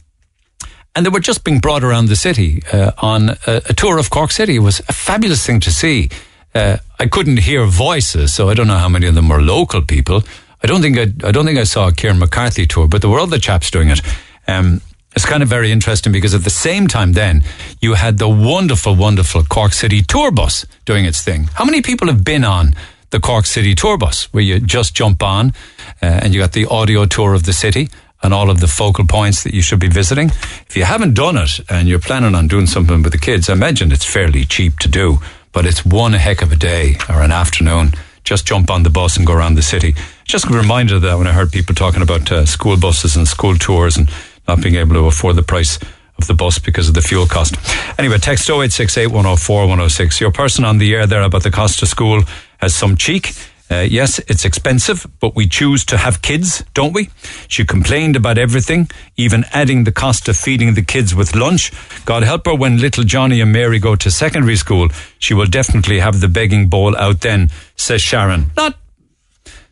[0.94, 4.10] And they were just being brought around the city uh, on a, a, tour of
[4.10, 4.56] Cork City.
[4.56, 6.10] It was a fabulous thing to see.
[6.54, 9.82] Uh, I couldn't hear voices, so I don't know how many of them were local
[9.82, 10.24] people.
[10.62, 13.10] I don't think I, I don't think I saw a Kieran McCarthy tour, but there
[13.10, 14.00] were other chaps doing it.
[14.48, 14.80] Um,
[15.16, 17.42] it's kind of very interesting because at the same time then
[17.80, 21.44] you had the wonderful, wonderful Cork City tour bus doing its thing.
[21.54, 22.74] How many people have been on
[23.10, 25.52] the Cork City tour bus where you just jump on
[26.00, 27.88] uh, and you got the audio tour of the city
[28.22, 30.28] and all of the focal points that you should be visiting?
[30.68, 33.54] If you haven't done it and you're planning on doing something with the kids, I
[33.54, 35.18] imagine it's fairly cheap to do,
[35.52, 37.92] but it's one heck of a day or an afternoon.
[38.24, 39.94] Just jump on the bus and go around the city.
[40.24, 43.26] Just a reminder of that when I heard people talking about uh, school buses and
[43.26, 44.10] school tours and
[44.46, 45.78] not being able to afford the price
[46.18, 47.54] of the bus because of the fuel cost.
[47.98, 50.20] Anyway, text 0868 104 106.
[50.20, 52.22] Your person on the air there about the cost of school
[52.58, 53.32] has some cheek.
[53.70, 57.08] Uh, yes, it's expensive, but we choose to have kids, don't we?
[57.46, 61.70] She complained about everything, even adding the cost of feeding the kids with lunch.
[62.04, 64.88] God help her when little Johnny and Mary go to secondary school.
[65.20, 68.50] She will definitely have the begging bowl out then, says Sharon.
[68.56, 68.76] Not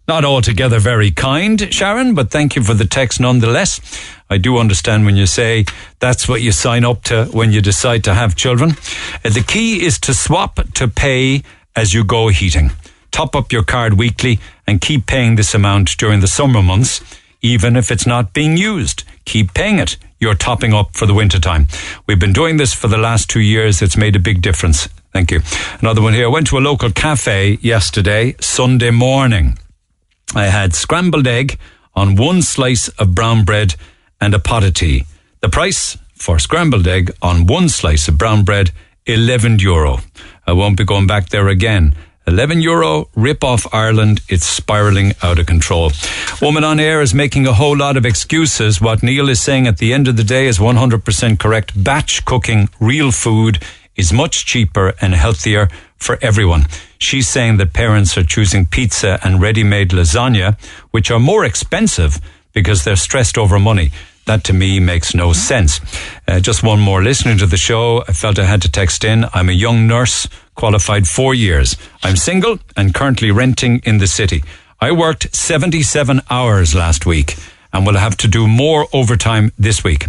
[0.06, 3.78] not altogether very kind, Sharon, but thank you for the text nonetheless.
[4.30, 5.66] I do understand when you say
[5.98, 8.70] that's what you sign up to when you decide to have children.
[9.24, 11.42] Uh, the key is to swap to pay
[11.76, 12.70] as you go heating.
[13.10, 17.00] Top up your card weekly and keep paying this amount during the summer months,
[17.42, 19.04] even if it's not being used.
[19.24, 19.96] Keep paying it.
[20.20, 21.68] You're topping up for the winter time.
[22.06, 23.80] We've been doing this for the last two years.
[23.82, 24.88] It's made a big difference.
[25.12, 25.40] Thank you.
[25.80, 26.26] Another one here.
[26.26, 29.58] I went to a local cafe yesterday, Sunday morning.
[30.34, 31.58] I had scrambled egg
[31.94, 33.74] on one slice of brown bread
[34.20, 35.04] and a pot of tea.
[35.40, 38.72] The price for scrambled egg on one slice of brown bread,
[39.06, 40.00] 11 euro.
[40.46, 41.94] I won't be going back there again.
[42.28, 44.20] 11 euro, rip off Ireland.
[44.28, 45.92] It's spiraling out of control.
[46.42, 48.82] Woman on air is making a whole lot of excuses.
[48.82, 51.82] What Neil is saying at the end of the day is 100% correct.
[51.82, 53.60] Batch cooking real food
[53.96, 56.66] is much cheaper and healthier for everyone.
[56.98, 60.60] She's saying that parents are choosing pizza and ready made lasagna,
[60.90, 62.20] which are more expensive
[62.52, 63.90] because they're stressed over money.
[64.28, 65.80] That to me makes no sense.
[66.28, 68.04] Uh, just one more listening to the show.
[68.06, 69.24] I felt I had to text in.
[69.32, 71.78] I'm a young nurse, qualified four years.
[72.02, 74.44] I'm single and currently renting in the city.
[74.82, 77.36] I worked 77 hours last week
[77.72, 80.04] and will have to do more overtime this week.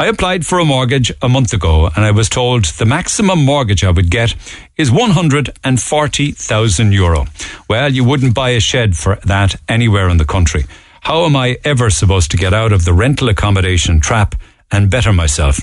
[0.00, 3.84] I applied for a mortgage a month ago and I was told the maximum mortgage
[3.84, 4.34] I would get
[4.76, 7.26] is 140,000 euro.
[7.68, 10.64] Well, you wouldn't buy a shed for that anywhere in the country.
[11.00, 14.34] How am I ever supposed to get out of the rental accommodation trap
[14.70, 15.60] and better myself?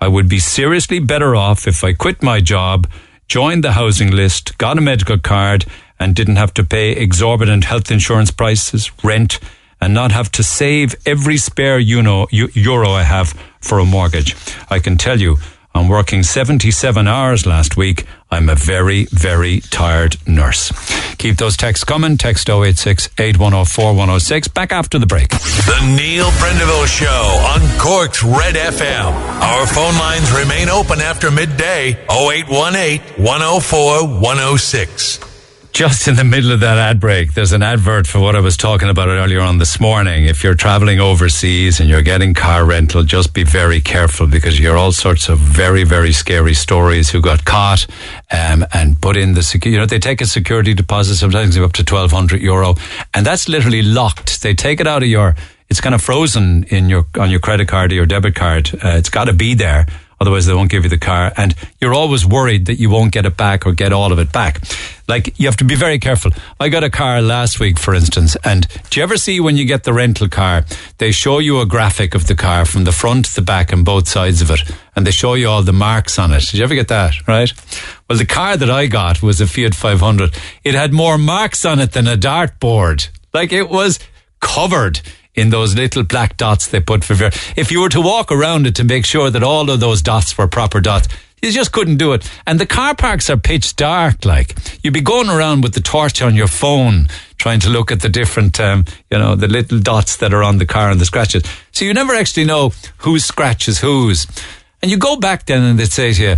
[0.00, 2.88] I would be seriously better off if I quit my job,
[3.28, 5.66] joined the housing list, got a medical card,
[6.00, 9.38] and didn't have to pay exorbitant health insurance prices, rent,
[9.80, 14.34] and not have to save every spare euro, euro I have for a mortgage.
[14.70, 15.36] I can tell you,
[15.74, 18.06] I'm working 77 hours last week.
[18.30, 20.70] I'm a very, very tired nurse.
[21.16, 22.16] Keep those texts coming.
[22.18, 24.48] Text 086 8104 106.
[24.48, 25.30] Back after the break.
[25.30, 29.12] The Neil Prendeville Show on Cork's Red FM.
[29.42, 35.27] Our phone lines remain open after midday 0818 104 106
[35.78, 38.56] just in the middle of that ad break, there's an advert for what I was
[38.56, 40.24] talking about earlier on this morning.
[40.24, 44.66] If you're traveling overseas and you're getting car rental, just be very careful because you
[44.66, 47.86] hear all sorts of very, very scary stories who got caught
[48.32, 49.74] um, and put in the security.
[49.74, 52.74] You know, they take a security deposit sometimes up to 1200 euro
[53.14, 54.42] and that's literally locked.
[54.42, 55.36] They take it out of your
[55.68, 58.68] it's kind of frozen in your on your credit card or your debit card.
[58.74, 59.86] Uh, it's got to be there.
[60.20, 61.32] Otherwise, they won't give you the car.
[61.36, 64.32] And you're always worried that you won't get it back or get all of it
[64.32, 64.60] back.
[65.06, 66.32] Like, you have to be very careful.
[66.60, 69.64] I got a car last week, for instance, and do you ever see when you
[69.64, 70.64] get the rental car,
[70.98, 74.08] they show you a graphic of the car from the front, the back, and both
[74.08, 74.60] sides of it,
[74.94, 76.40] and they show you all the marks on it.
[76.40, 77.52] Did you ever get that, right?
[78.08, 80.34] Well, the car that I got was a Fiat 500.
[80.64, 83.08] It had more marks on it than a dartboard.
[83.32, 83.98] Like, it was
[84.40, 85.00] covered
[85.38, 88.66] in those little black dots they put for ver- if you were to walk around
[88.66, 91.08] it to make sure that all of those dots were proper dots
[91.42, 92.28] you just couldn't do it.
[92.46, 94.56] And the car parks are pitch dark like.
[94.82, 97.06] You'd be going around with the torch on your phone
[97.38, 100.58] trying to look at the different um, you know the little dots that are on
[100.58, 101.44] the car and the scratches.
[101.72, 104.26] So you never actually know whose scratch is whose.
[104.82, 106.36] And you go back then and they'd say to you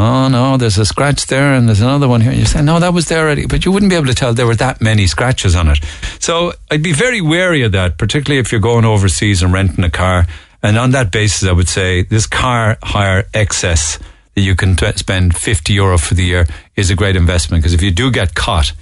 [0.00, 2.30] oh no, there's a scratch there and there's another one here.
[2.30, 3.46] And you say, no, that was there already.
[3.46, 5.78] But you wouldn't be able to tell there were that many scratches on it.
[6.18, 9.90] So I'd be very wary of that, particularly if you're going overseas and renting a
[9.90, 10.26] car.
[10.62, 13.98] And on that basis, I would say this car hire excess
[14.34, 16.46] that you can t- spend 50 euro for the year
[16.76, 17.62] is a great investment.
[17.62, 18.72] Because if you do get caught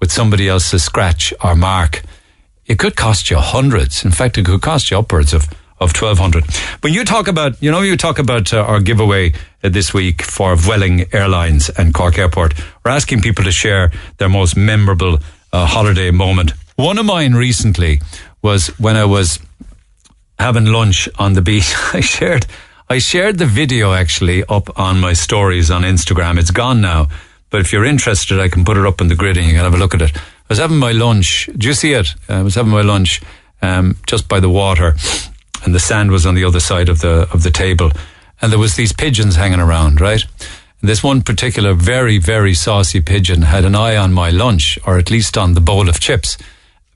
[0.00, 2.02] with somebody else's scratch or mark,
[2.66, 4.04] it could cost you hundreds.
[4.04, 5.48] In fact, it could cost you upwards of
[5.80, 6.44] of 1200.
[6.82, 9.32] When you talk about, you know, you talk about uh, our giveaway
[9.62, 12.54] this week for Vueling Airlines and Cork Airport.
[12.84, 15.18] We're asking people to share their most memorable
[15.52, 16.52] uh, holiday moment.
[16.76, 18.00] One of mine recently
[18.42, 19.40] was when I was
[20.38, 21.74] having lunch on the beach.
[21.92, 22.46] I shared,
[22.88, 26.38] I shared the video actually up on my stories on Instagram.
[26.38, 27.08] It's gone now,
[27.50, 29.64] but if you're interested, I can put it up on the grid and you can
[29.64, 30.16] have a look at it.
[30.16, 31.48] I was having my lunch.
[31.56, 32.14] Do you see it?
[32.28, 33.20] I was having my lunch
[33.60, 34.94] um, just by the water
[35.64, 37.90] and the sand was on the other side of the of the table,
[38.40, 40.24] and there was these pigeons hanging around, right?
[40.80, 44.98] And this one particular very very saucy pigeon had an eye on my lunch, or
[44.98, 46.38] at least on the bowl of chips.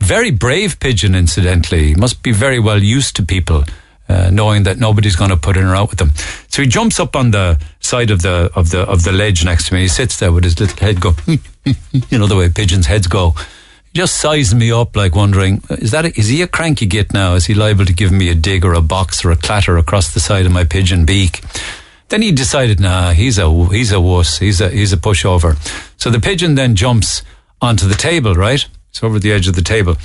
[0.01, 1.95] Very brave pigeon, incidentally.
[1.95, 3.65] Must be very well used to people.
[4.09, 6.11] Uh, knowing that nobody's going to put in or out with them.
[6.49, 9.69] So he jumps up on the side of the of the of the ledge next
[9.69, 9.83] to me.
[9.83, 13.35] He sits there with his little head go, you know the way pigeons' heads go,
[13.95, 17.35] just sizing me up, like wondering, is that a, is he a cranky git now?
[17.35, 20.15] Is he liable to give me a dig or a box or a clatter across
[20.15, 21.43] the side of my pigeon beak?
[22.09, 25.57] Then he decided, nah, he's a he's a wuss, he's a he's a pushover.
[25.97, 27.23] So the pigeon then jumps
[27.61, 28.67] onto the table, right?
[28.91, 29.97] It's over the edge of the table,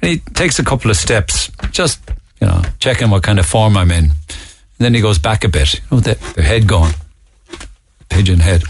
[0.00, 2.00] and he takes a couple of steps, just
[2.40, 4.04] you know, checking what kind of form I'm in.
[4.04, 6.92] And then he goes back a bit, you know, the, the head gone,
[8.08, 8.64] pigeon head.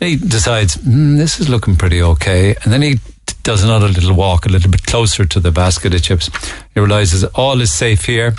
[0.00, 2.56] He decides, mm, this is looking pretty okay.
[2.64, 2.98] And then he
[3.44, 6.30] does another little walk a little bit closer to the basket of chips.
[6.72, 8.34] He realizes all is safe here.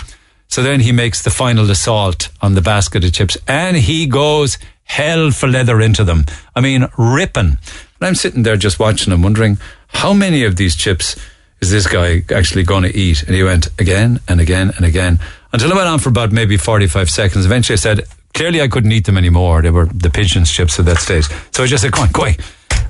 [0.48, 4.58] So then he makes the final assault on the basket of chips and he goes
[4.84, 6.24] hell for leather into them.
[6.54, 7.56] I mean, ripping.
[7.98, 9.58] And I'm sitting there just watching him, wondering
[9.88, 11.16] how many of these chips
[11.60, 13.22] is this guy actually going to eat?
[13.22, 15.20] And he went again and again and again
[15.52, 17.46] until it went on for about maybe 45 seconds.
[17.46, 18.04] Eventually I said,
[18.34, 19.62] clearly I couldn't eat them anymore.
[19.62, 21.26] They were the pigeon's chips at that stage.
[21.52, 22.36] So I just said, go on, go away.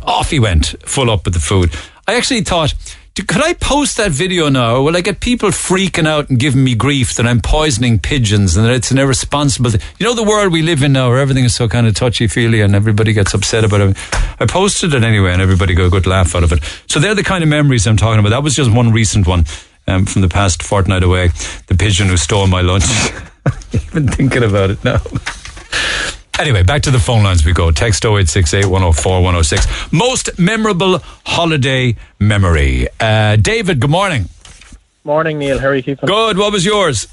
[0.02, 1.74] Off he went, full up with the food.
[2.08, 2.72] I actually thought,
[3.16, 4.82] could I post that video now?
[4.82, 8.66] Will I get people freaking out and giving me grief that I'm poisoning pigeons and
[8.66, 9.80] that it's an irresponsible thing?
[9.98, 12.28] You know the world we live in now where everything is so kind of touchy
[12.28, 13.96] feely and everybody gets upset about it.
[14.38, 16.62] I posted it anyway and everybody got a good laugh out of it.
[16.88, 18.30] So they're the kind of memories I'm talking about.
[18.30, 19.46] That was just one recent one
[19.88, 21.30] um, from the past fortnight away.
[21.66, 22.84] The pigeon who stole my lunch.
[23.72, 25.00] Even thinking about it now.
[26.38, 27.70] Anyway, back to the phone lines we go.
[27.70, 29.92] Text 0868 104 106.
[29.92, 32.88] Most memorable holiday memory.
[33.00, 34.26] Uh, David, good morning.
[35.02, 35.58] Morning, Neil.
[35.58, 36.06] How are you keeping?
[36.06, 36.36] Good.
[36.36, 37.08] What was yours?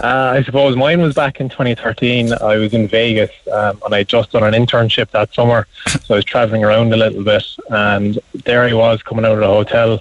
[0.00, 2.34] Uh, I suppose mine was back in 2013.
[2.34, 5.66] I was in Vegas um, and I just done an internship that summer.
[6.04, 9.40] So I was traveling around a little bit and there I was coming out of
[9.40, 10.00] the hotel,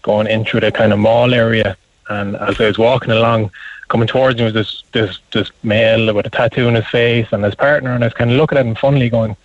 [0.00, 1.76] going in through the kind of mall area.
[2.08, 3.50] And as I was walking along,
[3.92, 7.44] coming towards me was this this this male with a tattoo on his face and
[7.44, 9.36] his partner, and I was kind of looking at him funnily, going,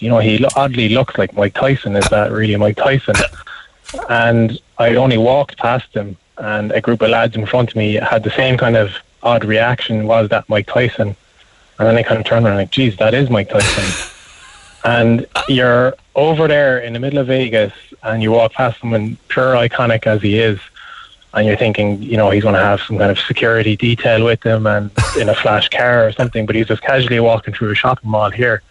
[0.00, 1.94] you know, he oddly looks like Mike Tyson.
[1.94, 3.14] Is that really Mike Tyson?
[4.08, 7.94] And I only walked past him, and a group of lads in front of me
[7.94, 10.08] had the same kind of odd reaction.
[10.08, 11.14] Was that Mike Tyson?
[11.78, 13.86] And then I kind of turned around like, geez, that is Mike Tyson.
[14.84, 17.72] and you're over there in the middle of Vegas,
[18.02, 20.58] and you walk past someone pure iconic as he is
[21.34, 24.44] and you're thinking, you know, he's going to have some kind of security detail with
[24.44, 27.74] him and in a flash car or something, but he's just casually walking through a
[27.74, 28.62] shopping mall here.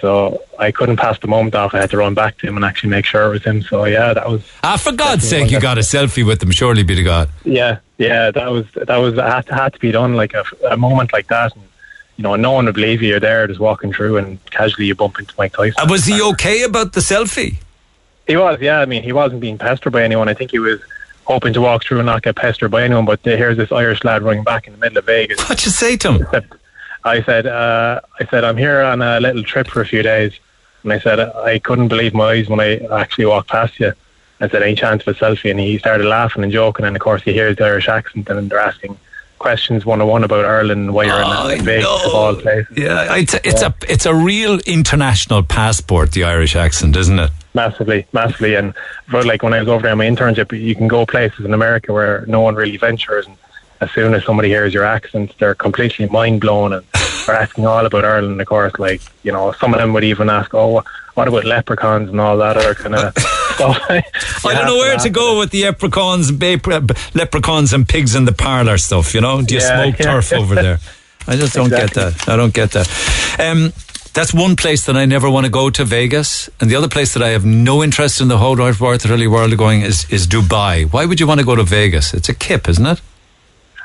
[0.00, 1.74] So I couldn't pass the moment off.
[1.74, 3.62] I had to run back to him and actually make sure it was him.
[3.62, 4.42] So yeah, that was.
[4.62, 6.52] Ah, for God's sake, you got a selfie with him.
[6.52, 7.28] Surely, be to God.
[7.44, 10.14] Yeah, yeah, that was that was had to, had to be done.
[10.14, 11.64] Like a, a moment like that, and
[12.16, 13.08] you know, no one would believe you.
[13.08, 15.74] You're there, just walking through, and casually you bump into Mike Tyson.
[15.76, 17.58] Uh, was he okay about the selfie?
[18.28, 18.60] He was.
[18.60, 20.28] Yeah, I mean, he wasn't being pestered by anyone.
[20.28, 20.80] I think he was
[21.28, 23.04] hoping to walk through and not get pestered by anyone.
[23.04, 25.46] But here's this Irish lad running back in the middle of Vegas.
[25.46, 26.26] What you say to him?
[27.04, 30.32] I said, uh, I said, I'm here on a little trip for a few days,
[30.82, 33.92] and I said I couldn't believe my eyes when I actually walked past you.
[34.40, 35.50] I said, any chance of a selfie?
[35.50, 38.50] And he started laughing and joking, and of course he hears the Irish accent, and
[38.50, 38.98] they're asking
[39.38, 42.76] questions one on one about Ireland and why you're Oh, in Vegas of all places.
[42.76, 46.12] Yeah, it's a, it's a it's a real international passport.
[46.12, 47.30] The Irish accent, isn't it?
[47.54, 48.74] Massively, massively, and
[49.08, 51.54] for like when I was over there on my internship, you can go places in
[51.54, 53.36] America where no one really ventures, and
[53.80, 56.84] as soon as somebody hears your accent, they're completely mind blown and
[57.28, 58.40] are asking all about Ireland.
[58.40, 60.82] Of course, like you know, some of them would even ask, "Oh,
[61.14, 63.14] what about leprechauns and all that other kind of
[63.78, 66.30] stuff?" I don't know where to go with the leprechauns,
[67.14, 69.14] leprechauns and pigs in the parlour stuff.
[69.14, 70.06] You know, do you Yeah, smoke yeah.
[70.12, 70.78] turf over there?
[71.26, 72.02] I just don't Exactly.
[72.02, 72.28] get that.
[72.28, 72.88] I don't get that.
[73.38, 73.72] Um,
[74.14, 77.12] that's one place that I never want to go to Vegas, and the other place
[77.14, 80.90] that I have no interest in the whole really world going is is Dubai.
[80.92, 82.14] Why would you want to go to Vegas?
[82.14, 83.00] It's a kip, isn't it?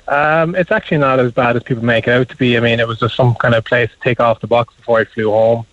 [0.07, 2.57] Um, it's actually not as bad as people make it out to be.
[2.57, 4.99] I mean, it was just some kind of place to take off the box before
[4.99, 5.65] I flew home.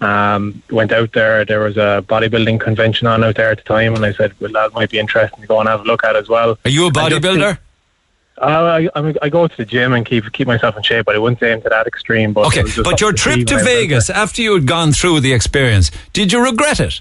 [0.00, 1.44] Um, went out there.
[1.44, 4.52] There was a bodybuilding convention on out there at the time, and I said, "Well,
[4.52, 6.86] that might be interesting to go and have a look at as well." Are you
[6.86, 7.58] a bodybuilder?
[8.40, 11.18] Uh, I, I go to the gym and keep keep myself in shape, but I
[11.18, 12.32] wouldn't say I'm to that extreme.
[12.32, 15.20] But Okay, it was just but your trip to Vegas after you had gone through
[15.20, 17.00] the experience, did you regret it?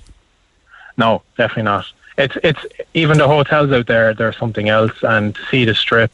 [0.97, 1.85] No, definitely not.
[2.17, 2.65] It's it's
[2.95, 4.15] even the hotels out there.
[4.15, 6.11] There's something else, and to see the strip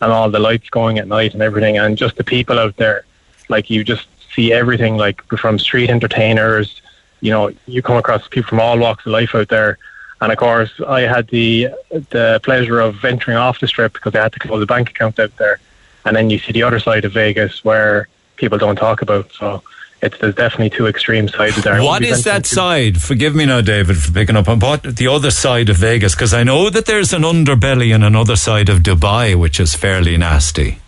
[0.00, 3.04] and all the lights going at night and everything, and just the people out there.
[3.50, 6.80] Like you just see everything, like from street entertainers.
[7.20, 9.78] You know, you come across people from all walks of life out there.
[10.20, 11.68] And of course, I had the
[12.10, 15.18] the pleasure of venturing off the strip because I had to close a bank account
[15.18, 15.58] out there.
[16.04, 19.32] And then you see the other side of Vegas where people don't talk about.
[19.32, 19.62] So
[20.02, 21.82] it's there's definitely two extreme sides there.
[21.82, 23.00] What is that side?
[23.00, 26.34] Forgive me now, David, for picking up on what the other side of Vegas, because
[26.34, 30.81] I know that there's an underbelly and another side of Dubai, which is fairly nasty.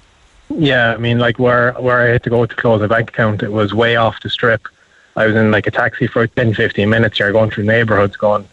[0.57, 3.43] Yeah, I mean, like where where I had to go to close a bank account,
[3.43, 4.69] it was way off the strip.
[5.17, 8.47] I was in like a taxi for 10, 15 minutes here, going through neighborhoods, going,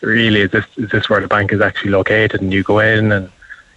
[0.00, 2.40] really, is this is this where the bank is actually located?
[2.42, 3.30] And you go in, and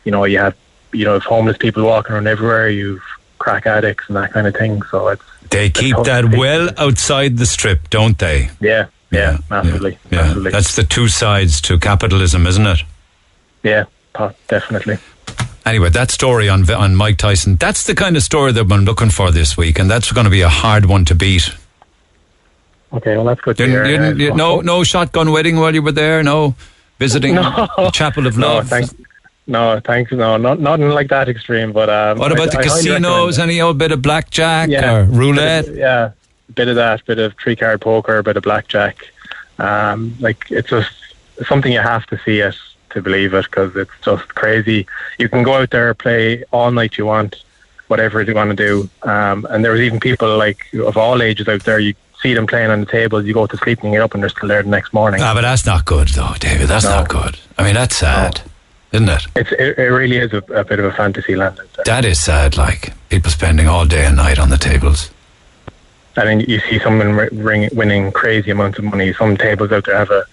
[0.04, 0.56] you know, you have
[0.92, 2.70] you know, homeless people walking around everywhere.
[2.70, 3.04] You've
[3.38, 4.82] crack addicts and that kind of thing.
[4.92, 8.50] So it's They keep that well outside the strip, don't they?
[8.60, 10.52] yeah, yeah, massively, Yeah, massively.
[10.52, 12.84] that's the two sides to capitalism, isn't it?
[13.64, 13.86] yeah,
[14.48, 14.98] definitely.
[15.70, 19.12] Anyway, that story on on Mike Tyson, that's the kind of story that I'm looking
[19.12, 21.52] for this week, and that's going to be a hard one to beat.
[22.92, 23.92] Okay, well that's good to Didn't, hear.
[23.94, 26.24] you didn't- you- no, no shotgun wedding while you were there.
[26.24, 26.56] No
[26.98, 27.68] visiting No.
[27.78, 28.68] the Chapel of No, Love.
[28.68, 28.96] thanks.
[29.46, 30.12] No, thanks.
[30.12, 31.72] No, not nothing like that extreme.
[31.72, 33.38] But um, what about I- the I casinos?
[33.38, 34.96] Any old bit of blackjack Yeah.
[34.96, 35.66] or roulette?
[35.66, 36.10] Bit of- yeah,
[36.56, 38.98] bit of that, bit of three card poker, a bit of blackjack.
[39.60, 40.90] Um, like it's just
[41.48, 42.56] something you have to see it
[42.92, 44.88] to believe it because it's just crazy.
[45.18, 47.44] You can go out there play all night you want,
[47.88, 48.90] whatever you want to do.
[49.10, 51.80] Um, and there was even people like of all ages out there.
[51.80, 53.26] You see them playing on the tables.
[53.26, 55.22] You go to sleep and get up and they're still there the next morning.
[55.22, 56.68] Ah, but that's not good, though, David.
[56.68, 56.92] That's No.
[56.92, 57.38] not good.
[57.58, 58.42] I mean, that's sad,
[58.92, 59.24] isn't it?
[59.36, 61.60] It's it, it really is a, a bit of a fantasy land.
[61.86, 62.58] That is sad.
[62.58, 65.12] Like people spending all day and night on the tables.
[66.18, 69.14] I mean, you see someone ring, winning crazy amounts of money.
[69.14, 70.26] Some tables out there have a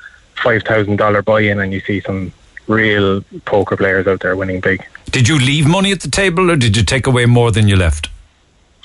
[0.43, 2.33] five thousand dollar buy-in, and you see some
[2.67, 4.85] real poker players out there winning big.
[5.11, 7.77] Did you leave money at the table, or did you take away more than you
[7.77, 8.09] left?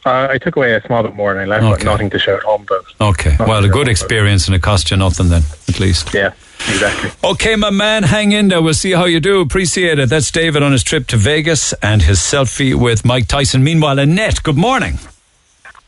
[0.03, 1.73] Uh, I took away a small bit more, and I left Okay.
[1.75, 2.85] but nothing to shout home about.
[2.99, 6.11] Okay, Not well, a good about experience, and it cost you nothing then, at least.
[6.13, 6.33] Yeah,
[6.69, 7.11] exactly.
[7.23, 8.61] Okay, my man, hang in there.
[8.63, 9.41] We'll see how you do.
[9.41, 10.09] Appreciate it.
[10.09, 13.63] That's David on his trip to Vegas and his selfie with Mike Tyson.
[13.63, 14.97] Meanwhile, Annette, good morning.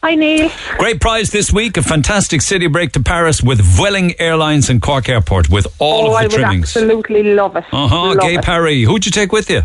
[0.04, 0.52] Hi, Neil.
[0.78, 5.08] Great prize this week, a fantastic city break to Paris with Vueling Airlines and Cork
[5.08, 6.76] Airport with all oh, of I the would trimmings.
[6.76, 7.64] absolutely love it.
[7.72, 8.44] Uh huh, Gay it.
[8.44, 8.82] Parry.
[8.82, 9.62] Who'd you take with you?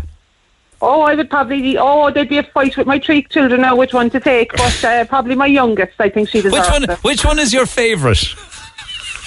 [0.81, 1.77] Oh, I would probably.
[1.77, 4.81] Oh, there'd be a fight with my three children now which one to take, but
[4.85, 5.99] uh, probably my youngest.
[5.99, 6.89] I think she deserves Which one?
[6.89, 7.03] it.
[7.03, 8.23] Which one is your favourite?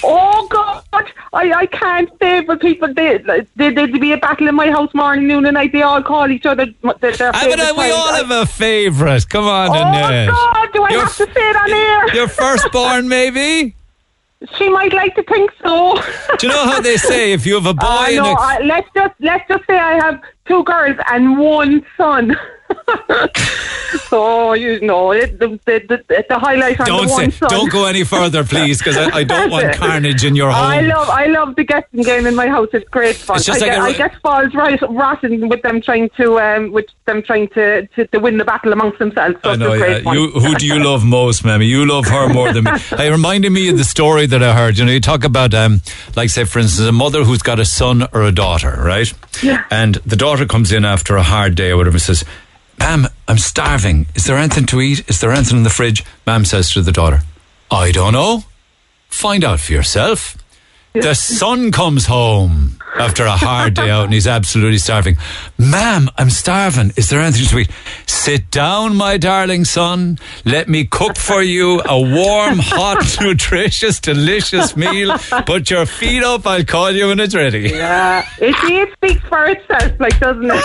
[0.05, 0.83] Oh God,
[1.31, 3.17] I, I can't say, but people they,
[3.55, 5.71] they there'd be a battle in my house morning, noon, and night.
[5.71, 9.27] They all call each other their, their favourite uh, we all have a favourite.
[9.29, 10.29] Come on, Oh Annette.
[10.29, 12.15] God, do I Your have to say it on air?
[12.15, 13.75] Your firstborn, maybe.
[14.57, 15.95] She might like to think so.
[16.37, 18.35] Do you know how they say if you have a boy Uh, and no, a
[18.37, 22.35] I, let's just let's just say I have two girls and one son.
[24.07, 27.49] So you know it, the, the, the, the highlight on Don't the say, one son.
[27.49, 30.65] don't go any further, please, because I, I don't want carnage in your home.
[30.65, 32.69] I love I love the guessing game in my house.
[32.73, 33.37] It's great fun.
[33.37, 36.85] It's just I, like get, I get right rotten with them trying to um, with
[37.05, 39.35] them trying to, to, to win the battle amongst themselves.
[39.43, 40.11] So I know, yeah.
[40.11, 41.65] You, who do you love most, Mammy?
[41.65, 42.71] You love her more than me.
[42.73, 44.77] It reminded me of the story that I heard.
[44.77, 45.81] You know, you talk about, um,
[46.15, 49.11] like, say, for instance, a mother who's got a son or a daughter, right?
[49.41, 49.65] Yeah.
[49.69, 52.23] And the daughter comes in after a hard day or whatever and says,
[52.83, 54.07] Ma'am, I'm starving.
[54.13, 55.09] Is there anything to eat?
[55.09, 56.03] Is there anything in the fridge?
[56.27, 57.21] Ma'am says to the daughter,
[57.71, 58.43] I don't know.
[59.07, 60.35] Find out for yourself.
[60.91, 65.17] The son comes home after a hard day out and he's absolutely starving.
[65.57, 66.91] Ma'am, I'm starving.
[66.95, 67.71] Is there anything to eat?
[68.05, 70.19] Sit down, my darling son.
[70.45, 75.17] Let me cook for you a warm, hot, nutritious, delicious meal.
[75.45, 76.45] Put your feet up.
[76.45, 77.69] I'll call you when it's ready.
[77.69, 80.63] Yeah, it, it speaks for itself, like doesn't it?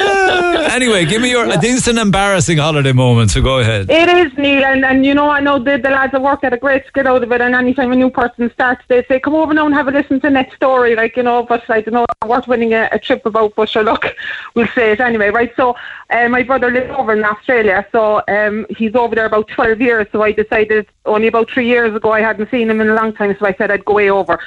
[0.72, 1.46] anyway, give me your.
[1.46, 3.90] I think it's an embarrassing holiday moment, so go ahead.
[3.90, 6.52] It is, Neil, and, and you know, I know the, the lads at work get
[6.52, 9.34] a great skit out of it, and anytime a new person starts, they say, come
[9.34, 11.94] over now and have a listen to next story, like, you know, but I don't
[11.94, 14.06] know, worth winning a, a trip about, but sure, look,
[14.54, 15.52] we'll say it anyway, right?
[15.56, 15.76] So,
[16.10, 20.06] uh, my brother lives over in Australia, so um, he's over there about 12 years,
[20.12, 23.12] so I decided only about three years ago, I hadn't seen him in a long
[23.12, 24.40] time, so I said I'd go way over.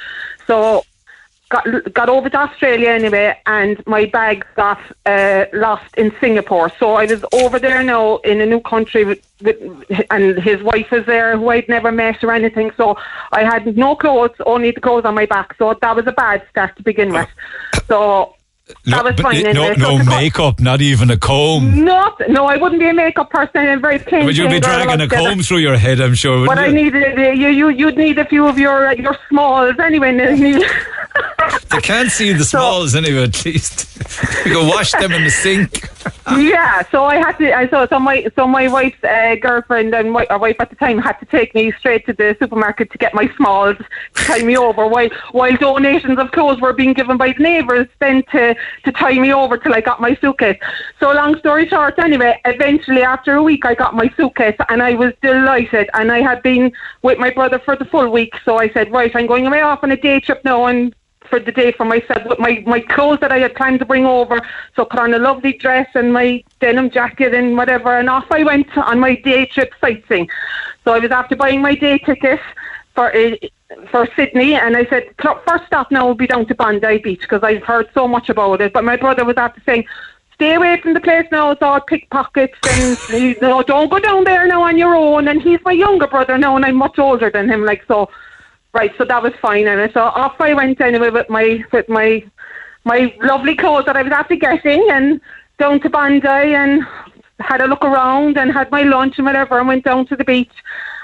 [0.46, 0.84] So,
[1.50, 6.70] got got over to Australia anyway, and my bag got uh, lost in Singapore.
[6.78, 9.58] So I was over there now in a new country, with, with,
[10.10, 12.70] and his wife was there, who I'd never met or anything.
[12.76, 12.96] So
[13.32, 15.54] I had no clothes, only the clothes on my back.
[15.58, 17.28] So that was a bad start to begin with.
[17.88, 18.36] So
[18.86, 19.42] that was fine.
[19.42, 19.74] no, anyway.
[19.76, 21.84] no So go- makeup, not even a comb.
[21.84, 23.56] Not, no, I wouldn't be a makeup person.
[23.56, 24.24] I'm very plain.
[24.26, 26.46] But you'd be dragging a comb through your head, I'm sure.
[26.46, 27.68] But wouldn't I needed you, you.
[27.70, 30.12] You'd need a few of your uh, your smalls anyway.
[31.70, 33.96] They can't see the smalls anyway, at least.
[34.46, 35.88] you can wash them in the sink.
[36.38, 37.56] yeah, so I had to.
[37.56, 40.98] I so so my so my wife's uh, girlfriend and my, wife at the time
[40.98, 44.56] had to take me straight to the supermarket to get my smalls to tie me
[44.56, 44.86] over.
[44.86, 49.18] While while donations of clothes were being given by the neighbours, then to to tie
[49.18, 50.58] me over till I got my suitcase.
[50.98, 54.94] So long story short, anyway, eventually after a week I got my suitcase and I
[54.94, 55.88] was delighted.
[55.94, 56.72] And I had been
[57.02, 59.80] with my brother for the full week, so I said, right, I'm going away off
[59.82, 60.94] on a day trip now and
[61.30, 64.04] for the day for myself with my, my clothes that I had planned to bring
[64.04, 64.40] over.
[64.76, 68.42] So put on a lovely dress and my denim jacket and whatever, and off I
[68.42, 70.28] went on my day trip sightseeing.
[70.84, 72.40] So I was after buying my day ticket
[72.94, 73.36] for uh,
[73.90, 77.42] for Sydney, and I said first stop now will be down to Bondi Beach because
[77.42, 78.72] I've heard so much about it.
[78.72, 79.86] But my brother was after saying.
[80.34, 81.50] Stay away from the place now.
[81.50, 85.28] It's all pickpockets, and you know, don't go down there now on your own.
[85.28, 87.62] And he's my younger brother now, and I'm much older than him.
[87.62, 88.08] Like so,
[88.72, 92.24] Right, so that was fine, and so off I went anyway with my with my
[92.84, 95.20] my lovely clothes that I was after getting, and
[95.58, 96.86] down to Bondi, and
[97.40, 100.24] had a look around, and had my lunch and whatever, and went down to the
[100.24, 100.52] beach,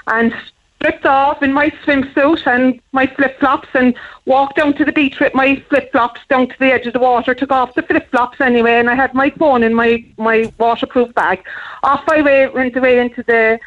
[0.07, 0.33] and
[0.77, 3.95] stripped off in my swimsuit and my flip flops, and
[4.25, 6.99] walked down to the beach with my flip flops down to the edge of the
[6.99, 7.33] water.
[7.33, 11.13] Took off the flip flops anyway, and I had my phone in my my waterproof
[11.15, 11.43] bag.
[11.83, 13.59] Off I way, went away into the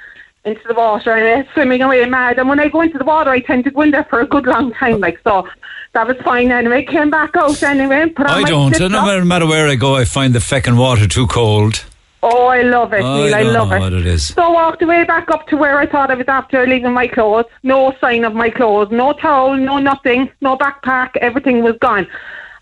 [0.45, 2.39] into the water and uh, swimming away mad.
[2.39, 4.27] And when I go into the water, I tend to go in there for a
[4.27, 5.01] good long time.
[5.01, 5.49] Like so,
[5.93, 6.85] that was fine anyway.
[6.85, 8.09] Came back out anyway.
[8.09, 8.79] Put on I don't.
[8.79, 11.85] No matter, where I go, I find the feckin' water too cold.
[12.23, 13.35] Oh, I love it, Neil.
[13.35, 13.81] I know love it.
[13.81, 14.27] what it is.
[14.27, 17.07] So I walked away back up to where I thought I was after leaving my
[17.07, 17.47] clothes.
[17.62, 21.17] No sign of my clothes, no towel, no nothing, no backpack.
[21.17, 22.07] Everything was gone.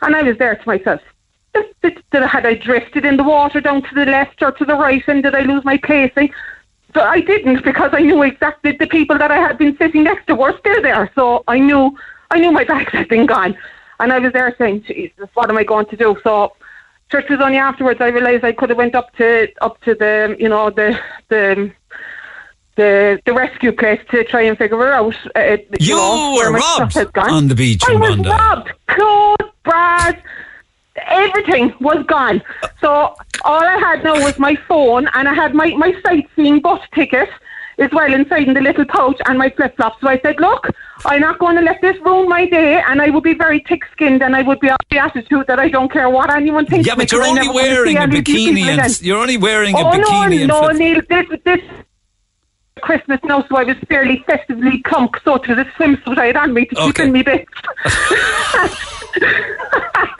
[0.00, 1.00] And I was there to myself.
[1.54, 4.64] Did, did, did, had I drifted in the water down to the left or to
[4.64, 6.32] the right and did I lose my placing?
[6.98, 10.26] But I didn't because I knew exactly the people that I had been sitting next
[10.26, 11.08] to were still there.
[11.14, 11.96] So I knew
[12.32, 13.56] I knew my bags had been gone.
[14.00, 16.16] And I was there saying, Jesus, what am I going to do?
[16.24, 16.56] So
[17.12, 20.34] church was only afterwards I realised I could have went up to up to the
[20.40, 20.98] you know the
[21.28, 21.70] the
[22.74, 25.14] the the rescue place to try and figure her out.
[25.36, 26.58] Uh, You know, were where my
[26.90, 28.28] stuff robbed on the beach I in was Bondi.
[28.30, 28.72] robbed.
[28.88, 30.14] Clothes, bras,
[31.06, 32.42] everything was gone.
[32.80, 33.14] So
[33.44, 37.28] all I had now was my phone, and I had my my sightseeing bus ticket
[37.78, 40.00] as well inside in the little pouch and my flip flops.
[40.00, 40.68] So I said, look.
[41.04, 44.20] I'm not going to let this ruin my day, and I would be very thick-skinned,
[44.20, 46.88] and I would be of the attitude that I don't care what anyone thinks.
[46.88, 48.90] Yeah, but you're only wearing a these bikini and again.
[49.02, 51.60] you're only wearing a oh, bikini and no, no, Neil, this this
[52.78, 55.16] Christmas now, so I was fairly festively plump.
[55.24, 57.50] So it was a swimsuit I had on me to keep in me bits.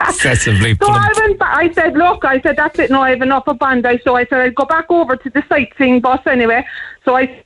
[0.01, 3.21] Excessively So I went back, I said, look, I said, that's it, no, I have
[3.21, 3.99] enough of Bondi.
[4.03, 6.65] So I said, I'd go back over to the sightseeing bus anyway.
[7.05, 7.43] So I,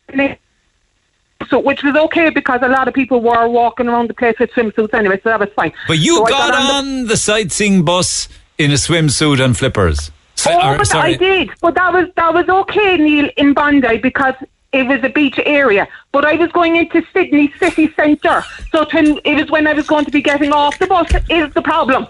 [1.50, 4.52] so which was okay because a lot of people were walking around the place with
[4.52, 5.74] swimsuits anyway, so that was fine.
[5.88, 10.12] But you So I got on the sightseeing bus in a swimsuit and flippers.
[10.36, 11.14] So- Oh, or, but sorry.
[11.14, 11.50] I did.
[11.62, 14.34] But that was that was okay, Neil, in Bondi because
[14.74, 15.88] it was a beach area.
[16.12, 19.88] But I was going into Sydney city centre, so to, it was when I was
[19.88, 22.06] going to be getting off the bus is the problem.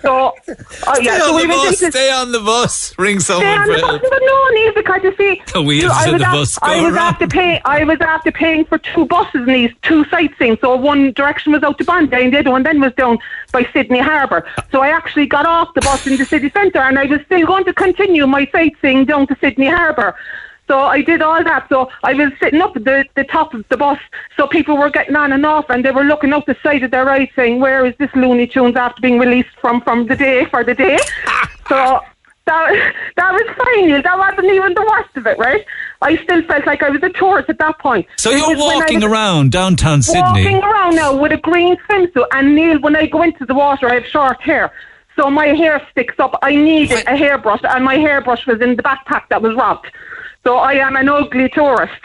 [0.00, 1.82] So, oh yeah, Stay so on we bus.
[1.82, 2.98] into Stay on the bus.
[2.98, 3.44] Ring someone.
[3.44, 4.02] Stay on for the bus, help.
[4.02, 6.96] but no, Neil, because you see, The wheels I was the af- bus I was
[6.96, 7.60] after paying.
[7.66, 10.56] I was after paying for two buses, in these two sightseeing.
[10.62, 13.18] So one direction was out to Bondi, and the other one then was down
[13.52, 14.46] by Sydney Harbour.
[14.72, 17.44] So I actually got off the bus in the city centre, and I was still
[17.46, 20.14] going to continue my sightseeing down to Sydney Harbour.
[20.66, 21.68] So I did all that.
[21.68, 23.98] So I was sitting up at the, the top of the bus.
[24.36, 26.90] So people were getting on and off, and they were looking out the side of
[26.90, 30.46] their eyes, saying, "Where is this Looney Tunes after being released from from the day
[30.46, 30.98] for the day?"
[31.68, 32.00] so
[32.46, 33.88] that that was fine.
[33.88, 34.02] Neil.
[34.02, 35.64] That wasn't even the worst of it, right?
[36.02, 38.06] I still felt like I was a tourist at that point.
[38.16, 40.20] So you're was when I walking around downtown Sydney.
[40.20, 43.88] Walking around now with a green swimsuit, and Neil, when I go into the water,
[43.88, 44.72] I have short hair.
[45.16, 46.38] So my hair sticks up.
[46.42, 49.86] I needed a hairbrush, and my hairbrush was in the backpack that was robbed.
[50.44, 51.94] So I am an ugly tourist.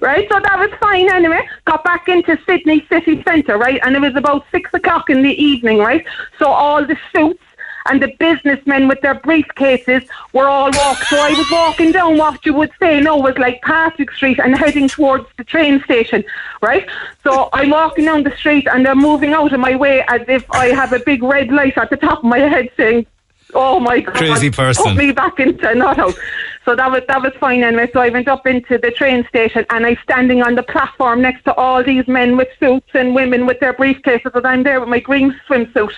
[0.00, 0.26] right?
[0.30, 1.46] So that was fine anyway.
[1.66, 3.78] Got back into Sydney city centre, right?
[3.82, 6.06] And it was about six o'clock in the evening, right?
[6.38, 7.42] So all the suits
[7.86, 11.06] and the businessmen with their briefcases were all walking.
[11.06, 14.56] So I was walking down what you would say no was like Patrick Street and
[14.56, 16.24] heading towards the train station,
[16.62, 16.88] right?
[17.24, 20.50] So I'm walking down the street and they're moving out of my way as if
[20.50, 23.06] I have a big red light at the top of my head saying,
[23.54, 24.84] "Oh my God, Crazy person.
[24.84, 26.14] put me back into not out."
[26.64, 27.90] So that was that was fine anyway.
[27.92, 31.44] So I went up into the train station and I'm standing on the platform next
[31.44, 34.88] to all these men with suits and women with their briefcases, and I'm there with
[34.88, 35.92] my green swimsuit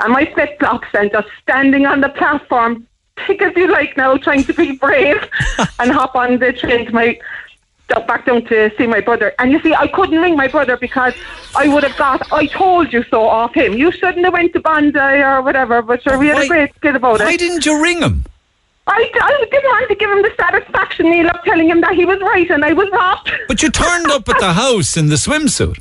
[0.00, 4.16] and my flip flops and just standing on the platform, pick as you like now,
[4.16, 5.16] trying to be brave
[5.78, 7.18] and hop on the train to my
[7.88, 9.34] back down to see my brother.
[9.38, 11.14] And you see, I couldn't ring my brother because
[11.54, 13.74] I would have got I told you so off him.
[13.74, 16.74] You shouldn't have went to Bondi or whatever, but sure, we had Why- a great
[16.76, 17.24] skit about it.
[17.24, 18.24] Why didn't you ring him?
[18.88, 22.04] I, I didn't want to give him the satisfaction, Neil, of telling him that he
[22.04, 23.32] was right and I was robbed.
[23.48, 25.78] But you turned up at the house in the swimsuit.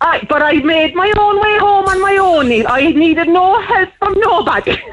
[0.00, 2.66] I, but I made my own way home on my own, Neil.
[2.68, 4.76] I needed no help from nobody.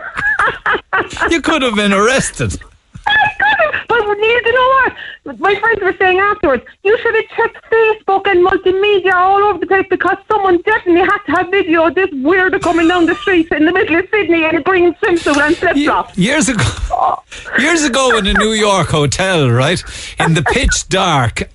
[1.30, 2.60] You could have been arrested.
[3.06, 5.40] But Neil, know what?
[5.40, 9.68] My friends were saying afterwards, you should have checked Facebook and multimedia all over the
[9.68, 13.52] place because someone definitely had to have video of this weirdo coming down the street
[13.52, 16.18] in the middle of Sydney in a green swimsuit and flip flops.
[16.18, 17.24] Years ago,
[17.60, 19.84] years ago in a New York hotel, right?
[20.20, 21.50] In the pitch dark,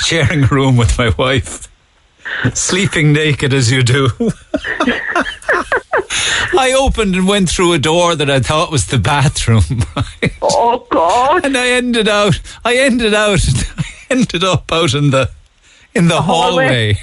[0.00, 1.68] sharing a room with my wife,
[2.52, 4.08] sleeping naked as you do.
[6.58, 9.62] I opened and went through a door that I thought was the bathroom.
[10.46, 11.44] Oh God!
[11.44, 12.40] And I ended out.
[12.64, 13.40] I ended out.
[13.78, 15.30] I ended up out in the
[15.94, 16.98] in the hallway.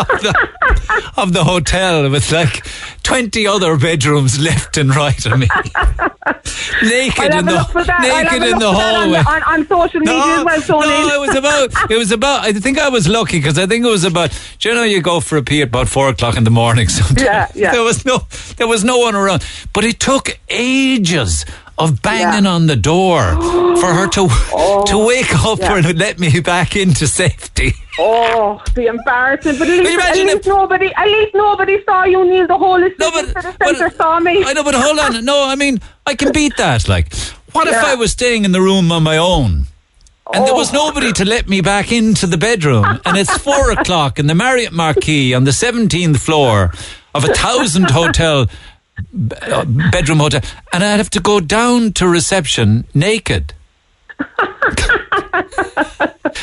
[0.00, 2.64] Of the, of the hotel with like
[3.02, 5.46] 20 other bedrooms left and right of me.
[6.82, 8.00] naked in the look for that.
[8.00, 9.22] I'll have naked in the on hallway.
[9.22, 10.80] the- On, on, social media as well.
[10.80, 11.90] No, it was about.
[11.90, 12.44] It was about.
[12.44, 14.30] I think I was lucky because I think it was about.
[14.58, 16.88] Do you know you go for a pee at about four o'clock in the morning?
[17.00, 17.22] Sometimes.
[17.22, 17.72] Yeah, yeah.
[17.72, 18.26] There was no.
[18.56, 21.44] There was no one around, but it took ages
[21.80, 23.34] of banging on the door
[23.80, 25.76] for her to oh, to wake up Oh, yeah.
[25.88, 27.72] and let me back into safety.
[27.98, 29.58] Oh, the embarrassment!
[29.58, 32.46] But at least, at least nobody, at least nobody saw you, Neil.
[32.46, 34.42] The whole of no, the centre saw me.
[34.44, 35.24] I know, but hold on.
[35.24, 36.88] No, I mean I can beat that.
[36.88, 37.12] Like,
[37.52, 39.66] what if I was staying in the room on my own?
[40.32, 40.56] And there Oh.
[40.56, 42.84] was nobody to let me back into the bedroom.
[43.04, 46.72] And it's four o'clock in the Marriott Marquis on the 17th floor
[47.16, 48.46] of a thousand hotel,
[49.42, 50.40] uh, bedroom hotel.
[50.72, 53.54] And I'd have to go down to reception naked.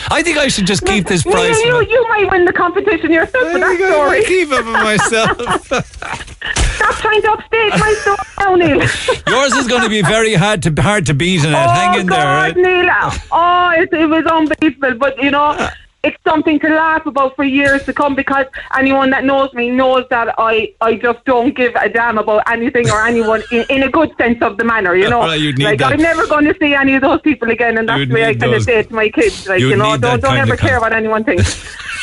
[0.10, 1.60] I think I should just keep this Neil, price.
[1.64, 4.24] you, you might win the competition yourself for that story.
[4.26, 5.38] keep it for myself.
[6.76, 8.80] Stop trying to upstage my story now, Neil.
[9.28, 11.56] Yours is going to be very hard to hard to beat in it.
[11.56, 12.26] Hang oh in God, there.
[12.26, 12.58] right?
[12.58, 13.22] Neil!
[13.32, 14.96] Oh, it, it was unbelievable.
[14.98, 15.70] But you know,
[16.04, 18.46] it's something to laugh about for years to come because
[18.78, 22.90] anyone that knows me knows that I, I just don't give a damn about anything
[22.90, 24.96] or anyone in, in a good sense of the manner.
[24.96, 25.94] You know, Well, like that.
[25.94, 28.36] I'm never going to see any of those people again, and that's the way I
[28.36, 29.48] kind of say it to my kids.
[29.48, 31.76] Like you'd you know, don't don't ever care what anyone thinks.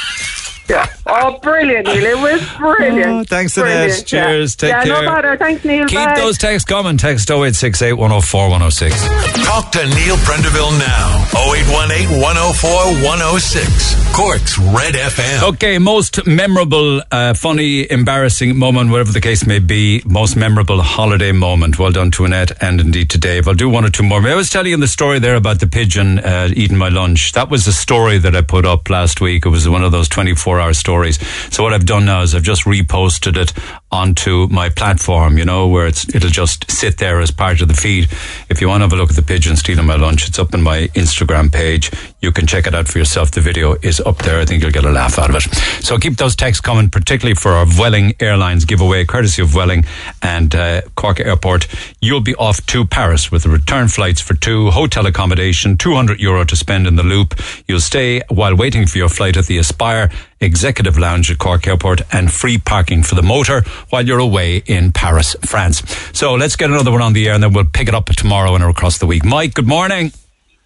[0.69, 0.87] Yeah.
[1.07, 2.03] Oh, brilliant, Neil.
[2.03, 3.07] It was brilliant.
[3.07, 3.73] Oh, thanks, Annette.
[3.77, 4.25] Brilliant, yeah.
[4.25, 4.57] Cheers.
[4.57, 5.03] Take yeah, care.
[5.03, 5.37] no bother.
[5.37, 5.87] Thanks, Neil.
[5.87, 6.15] Keep Bye.
[6.17, 6.97] those texts coming.
[6.97, 9.45] Text 0868 104 106.
[9.45, 11.27] Talk to Neil Prendeville now.
[11.53, 12.71] 0818 104
[13.05, 14.15] 106.
[14.17, 15.43] Cork's Red FM.
[15.51, 21.33] Okay, most memorable, uh, funny, embarrassing moment, whatever the case may be, most memorable holiday
[21.33, 21.79] moment.
[21.79, 23.47] Well done to Annette and indeed to Dave.
[23.47, 24.27] I'll do one or two more.
[24.27, 27.33] I was telling you the story there about the pigeon uh, eating my lunch.
[27.33, 29.45] That was a story that I put up last week.
[29.45, 31.19] It was one of those 24 hour stories.
[31.55, 33.53] So what I've done now is I've just reposted it
[33.91, 37.75] onto my platform, you know, where it's it'll just sit there as part of the
[37.75, 38.09] feed.
[38.49, 40.53] If you want to have a look at the pigeon stealing my lunch, it's up
[40.53, 41.93] on my Instagram page.
[42.21, 43.31] You can check it out for yourself.
[43.31, 44.41] The video is up there.
[44.41, 45.43] I think you'll get a laugh out of it.
[45.85, 49.87] So keep those texts coming, particularly for our Vueling Airlines giveaway, courtesy of Vueling
[50.23, 51.69] and uh, Cork Airport.
[52.01, 56.57] You'll be off to Paris with return flights for two, hotel accommodation, 200 euro to
[56.57, 57.35] spend in the loop.
[57.69, 60.11] You'll stay while waiting for your flight at the Aspire
[60.45, 64.93] Executive Lounge at Cork Airport and free parking for the motor while you're away in
[64.93, 65.83] Paris, France.
[66.13, 68.55] So let's get another one on the air and then we'll pick it up tomorrow
[68.55, 69.25] and across the week.
[69.25, 70.13] Mike, good morning.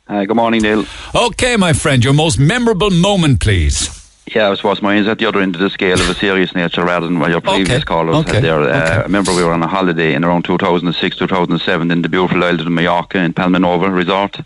[0.09, 0.85] Uh, good morning, Neil.
[1.15, 3.95] Okay, my friend, your most memorable moment, please.
[4.35, 6.85] Yeah, I suppose is at the other end of the scale of a serious nature
[6.85, 8.61] rather than what your previous Okay, callers okay, had there.
[8.61, 8.95] Uh, okay.
[8.95, 12.61] I remember we were on a holiday in around 2006, 2007 in the beautiful island
[12.61, 14.41] of Mallorca in Palmanova Resort,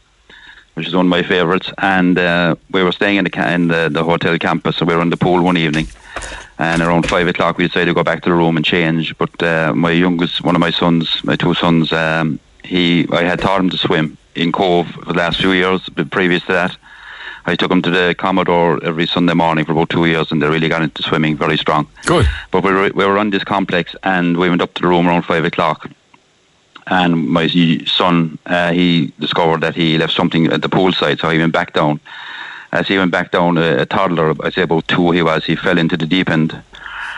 [0.75, 1.71] which is one of my favourites.
[1.79, 4.95] And uh, we were staying in the, ca- in the, the hotel campus, so we
[4.95, 5.87] were in the pool one evening.
[6.59, 9.17] And around five o'clock, we decided to go back to the room and change.
[9.19, 13.41] But uh, my youngest, one of my sons, my two sons, um, he, I had
[13.41, 15.81] taught him to swim in Cobh for the last few years.
[15.89, 16.77] But previous to that,
[17.45, 20.47] I took him to the Commodore every Sunday morning for about two years, and they
[20.49, 21.89] really got into swimming very strong.
[22.07, 22.27] Good.
[22.53, 25.09] But we were, we were on this complex, and we went up to the room
[25.09, 25.91] around five o'clock.
[26.87, 27.47] And my
[27.87, 31.53] son, uh, he discovered that he left something at the pool side, so he went
[31.53, 32.01] back down.
[32.73, 35.57] As he went back down, a, a toddler, I'd say about two he was, he
[35.57, 36.61] fell into the deep end.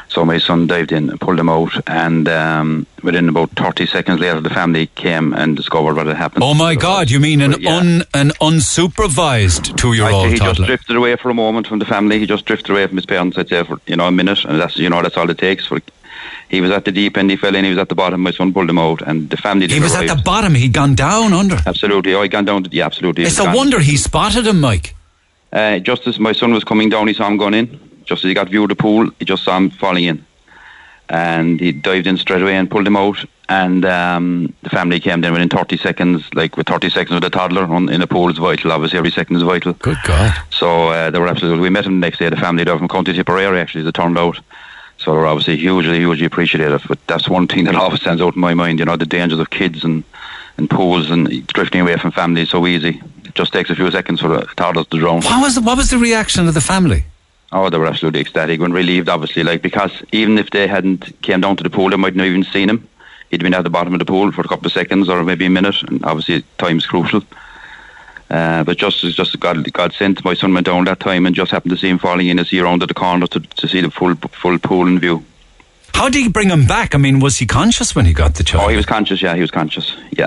[0.08, 4.20] So my son dived in and pulled him out, and um, within about 30 seconds
[4.20, 6.44] later, the family came and discovered what had happened.
[6.44, 7.10] Oh my God!
[7.10, 10.26] You mean an un an unsupervised two-year-old?
[10.26, 10.66] he just toddler?
[10.66, 12.18] drifted away for a moment from the family.
[12.18, 13.38] He just drifted away from his parents.
[13.38, 15.66] I'd say for you know a minute, and that's you know that's all it takes.
[15.66, 15.80] For
[16.48, 17.30] he was at the deep end.
[17.30, 17.64] He fell in.
[17.64, 18.20] He was at the bottom.
[18.22, 19.66] My son pulled him out, and the family.
[19.66, 20.54] He was at the bottom.
[20.54, 21.56] He'd gone down under.
[21.66, 22.14] Absolutely.
[22.14, 22.64] Oh, he gone down.
[22.64, 23.24] To, yeah, absolutely.
[23.24, 24.94] It's a gone- wonder he spotted him, Mike.
[25.52, 27.80] Uh, just as my son was coming down, he saw him going in.
[28.04, 30.26] Just as he got view of the pool, he just saw him falling in,
[31.08, 33.24] and he dived in straight away and pulled him out.
[33.48, 37.30] And um, the family came then within 30 seconds, like with 30 seconds with a
[37.30, 38.72] toddler on, in a pool is vital.
[38.72, 39.74] Obviously, every second is vital.
[39.74, 40.34] Good God.
[40.50, 41.60] So uh, they were absolutely.
[41.60, 42.28] We met him the next day.
[42.30, 44.38] The family there from County Tipperary actually, as it turned out.
[45.04, 46.84] So were obviously hugely, hugely appreciative.
[46.88, 48.78] But that's one thing that always stands out in my mind.
[48.78, 50.04] You know, the dangers of kids and
[50.56, 53.02] and pools and drifting away from family is so easy.
[53.24, 55.22] It just takes a few seconds for the toddlers to drown.
[55.22, 57.04] What was the, what was the reaction of the family?
[57.50, 61.40] Oh, they were absolutely ecstatic when relieved, obviously, like because even if they hadn't came
[61.40, 62.88] down to the pool, they might not even seen him.
[63.30, 65.46] He'd been at the bottom of the pool for a couple of seconds or maybe
[65.46, 67.22] a minute, and obviously time's crucial.
[68.30, 71.34] Uh, but just as just God, God sent, my son went down that time and
[71.36, 73.80] just happened to see him falling in as he rounded the corner to, to see
[73.80, 75.24] the full full pool in view.
[75.92, 76.94] How did he bring him back?
[76.94, 78.64] I mean, was he conscious when he got the child?
[78.64, 79.22] Oh, he was conscious.
[79.22, 79.94] Yeah, he was conscious.
[80.10, 80.26] Yeah,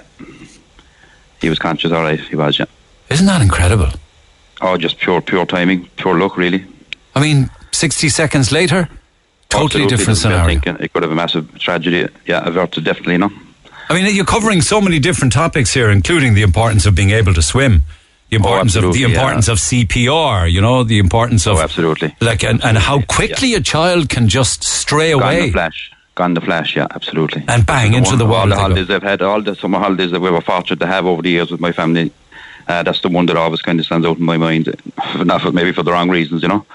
[1.42, 1.92] he was conscious.
[1.92, 2.60] All right, he was.
[2.60, 2.66] Yeah.
[3.10, 3.90] Isn't that incredible?
[4.62, 6.66] Oh, just pure pure timing, pure luck, really.
[7.16, 8.88] I mean, 60 seconds later,
[9.50, 10.46] totally Absolutely, different scenario.
[10.48, 10.78] thinking.
[10.80, 12.08] It could have a massive tragedy.
[12.26, 13.18] Yeah, averted definitely.
[13.18, 13.32] No.
[13.90, 17.34] I mean, you're covering so many different topics here, including the importance of being able
[17.34, 17.84] to swim,
[18.30, 19.20] the importance of the Oh, absolutely, yeah.
[19.20, 20.52] importance of CPR.
[20.52, 22.16] You know, the importance of Oh, absolutely.
[22.20, 25.22] like and, and how quickly a child can just stray away.
[25.24, 25.46] Gone away.
[25.48, 25.92] the flash.
[26.16, 27.44] Gone the flash, yeah, absolutely.
[27.48, 30.12] And bang, into one- the wall All the holidays I've had, all the summer holidays
[30.12, 32.12] that we were fortunate to have over the years with my family,
[32.68, 34.68] uh, that's the one that always kind of stands out in my mind.
[35.24, 36.66] Not for, maybe for the wrong reasons, you know.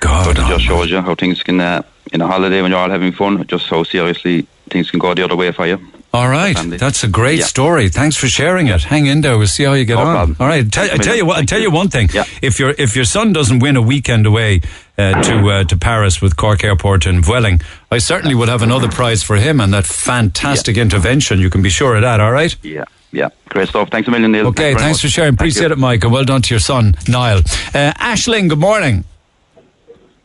[0.00, 1.82] God, but it just shows you how things can, uh,
[2.12, 5.24] in a holiday when you're all having fun, just how seriously things can go the
[5.24, 5.80] other way for you.
[6.14, 7.44] All right, that's a great Yeah.
[7.46, 7.88] story.
[7.88, 8.84] Thanks for sharing it.
[8.84, 9.36] Hang in there.
[9.36, 10.14] We'll see how you get No on.
[10.14, 10.36] problem.
[10.38, 11.38] All right, tell, I Thanks tell you what.
[11.38, 11.64] I tell you.
[11.64, 12.08] you one thing.
[12.40, 14.60] If your if your son doesn't win a weekend away
[14.96, 17.60] uh, to uh, to Paris with Cork Airport and Vueling,
[17.90, 21.40] I certainly would have another prize for him and that fantastic intervention.
[21.40, 22.20] You can be sure of that.
[22.20, 22.54] All right.
[22.62, 23.30] Yeah, yeah.
[23.48, 23.88] Great stuff.
[23.90, 24.46] Thanks a million, Neil.
[24.48, 25.32] Okay, very thanks for sharing.
[25.32, 25.72] Thank Appreciate you.
[25.72, 27.38] it, Mike, and well done to your son, Niall.
[27.74, 29.02] Uh, Ashling, good morning.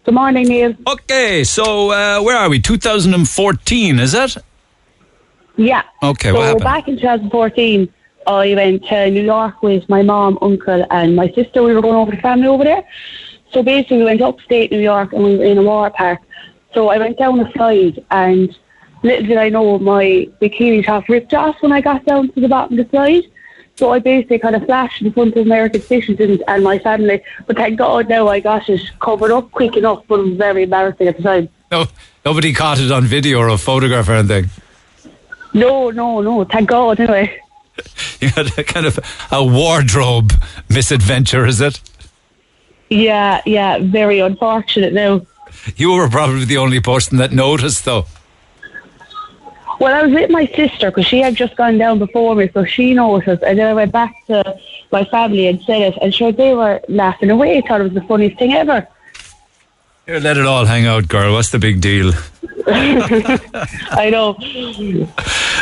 [0.06, 0.76] Good morning, Neil.
[0.88, 2.60] Okay, so uh, where are we?
[2.60, 4.38] 2014, is it?
[5.60, 5.84] Yeah.
[6.02, 6.64] Okay, so what happened?
[6.64, 7.94] back in 2014,
[8.28, 11.62] I went to New York with my mom, uncle, and my sister.
[11.62, 12.84] We were going over the family over there.
[13.52, 16.20] So basically, we went upstate New York and we were in a water park.
[16.74, 18.58] So I went down a slide, and
[19.04, 22.48] little did I know my bikini top ripped off when I got down to the
[22.48, 23.24] bottom of the slide.
[23.76, 27.22] So I basically kind of flashed in front of American citizens and my family.
[27.48, 30.64] But thank God now I got it covered up quick enough, but it was very
[30.64, 31.50] embarrassing at the time.
[31.72, 31.86] No,
[32.24, 34.50] nobody caught it on video or a photograph or anything.
[35.54, 36.44] No, no, no.
[36.44, 37.42] Thank God anyway.
[38.20, 39.00] You had a kind of
[39.32, 40.34] a wardrobe
[40.70, 41.80] misadventure, is it?
[42.90, 45.22] Yeah, yeah, very unfortunate now.
[45.78, 48.06] You were probably the only person that noticed, though.
[49.80, 52.66] Well, I was with my sister because she had just gone down before me, so
[52.66, 53.44] she noticed.
[53.44, 54.60] And then I went back to
[54.92, 57.62] my family and said it, and sure, they were laughing away.
[57.62, 58.86] Thought it was the funniest thing ever.
[60.10, 61.34] Here, let it all hang out, girl.
[61.34, 62.14] What's the big deal?
[62.66, 64.36] I know.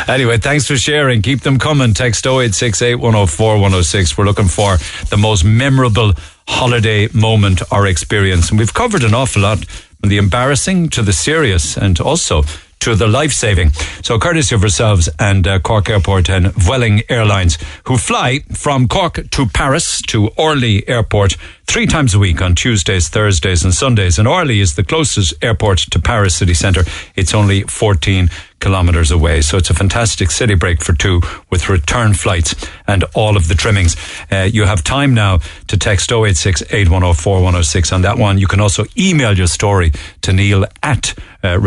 [0.08, 1.20] Anyway, thanks for sharing.
[1.20, 1.92] Keep them coming.
[1.92, 4.16] Text 0868 104 106.
[4.16, 4.78] We're looking for
[5.10, 6.14] the most memorable
[6.48, 8.48] holiday moment or experience.
[8.48, 12.42] And we've covered an awful lot from the embarrassing to the serious and also
[12.80, 13.70] to the life saving.
[14.02, 19.30] So, courtesy of ourselves and uh, Cork Airport and Vueling Airlines, who fly from Cork
[19.30, 21.36] to Paris to Orly Airport
[21.66, 24.18] three times a week on Tuesdays, Thursdays, and Sundays.
[24.18, 26.84] And Orly is the closest airport to Paris city centre.
[27.14, 28.30] It's only 14
[28.60, 29.42] kilometres away.
[29.42, 32.54] So it's a fantastic city break for two with return flights
[32.86, 33.96] and all of the trimmings.
[34.32, 38.38] Uh, you have time now to text 086 8104 106 on that one.
[38.38, 39.92] You can also email your story
[40.22, 41.14] to Neil at
[41.44, 41.58] uh,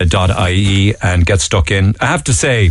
[0.00, 1.94] redfm.ie and get stuck in.
[2.00, 2.70] I have to say,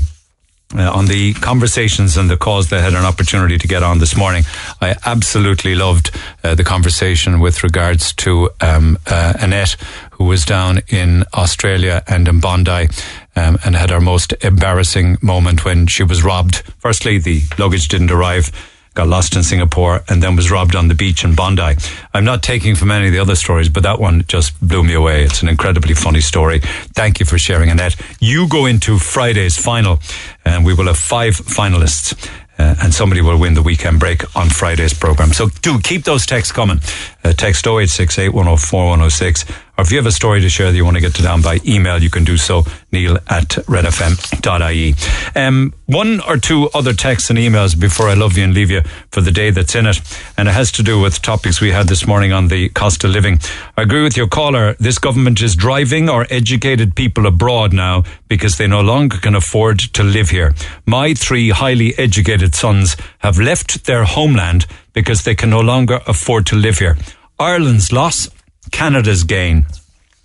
[0.75, 3.97] uh, on the conversations and the calls that I had an opportunity to get on
[3.97, 4.43] this morning.
[4.79, 6.11] I absolutely loved
[6.43, 9.77] uh, the conversation with regards to um, uh, Annette,
[10.11, 12.87] who was down in Australia and in Bondi.
[13.35, 16.57] Um, and had her most embarrassing moment when she was robbed.
[16.79, 18.51] Firstly, the luggage didn't arrive
[18.93, 21.75] got lost in Singapore, and then was robbed on the beach in Bondi.
[22.13, 24.93] I'm not taking from any of the other stories, but that one just blew me
[24.93, 25.23] away.
[25.23, 26.59] It's an incredibly funny story.
[26.95, 27.95] Thank you for sharing, Annette.
[28.19, 29.99] You go into Friday's final,
[30.45, 32.13] and we will have five finalists.
[32.57, 35.31] Uh, and somebody will win the weekend break on Friday's program.
[35.31, 36.81] So do keep those texts coming.
[37.23, 39.45] Uh, text 0868 104 106.
[39.79, 41.41] Or if you have a story to share that you want to get to down
[41.41, 44.93] by email, you can do so, neil at redfm.ie.
[45.41, 48.81] Um, one or two other texts and emails before I love you and leave you
[49.11, 50.01] for the day that's in it.
[50.37, 53.11] And it has to do with topics we had this morning on the cost of
[53.11, 53.39] living.
[53.77, 54.75] I agree with your caller.
[54.81, 59.79] This government is driving our educated people abroad now because they no longer can afford
[59.93, 60.53] to live here.
[60.85, 66.47] My three highly educated sons have left their homeland because they can no longer afford
[66.47, 66.97] to live here.
[67.39, 68.27] Ireland's loss,
[68.71, 69.65] Canada's gain.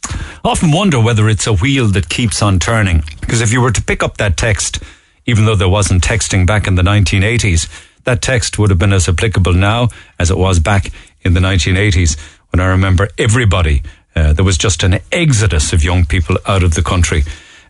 [0.06, 3.02] I often wonder whether it's a wheel that keeps on turning.
[3.20, 4.82] Because if you were to pick up that text,
[5.26, 7.68] even though there wasn't texting back in the 1980s,
[8.04, 9.88] that text would have been as applicable now
[10.18, 10.90] as it was back
[11.22, 12.18] in the 1980s
[12.54, 13.82] when I remember everybody,
[14.14, 17.24] uh, there was just an exodus of young people out of the country.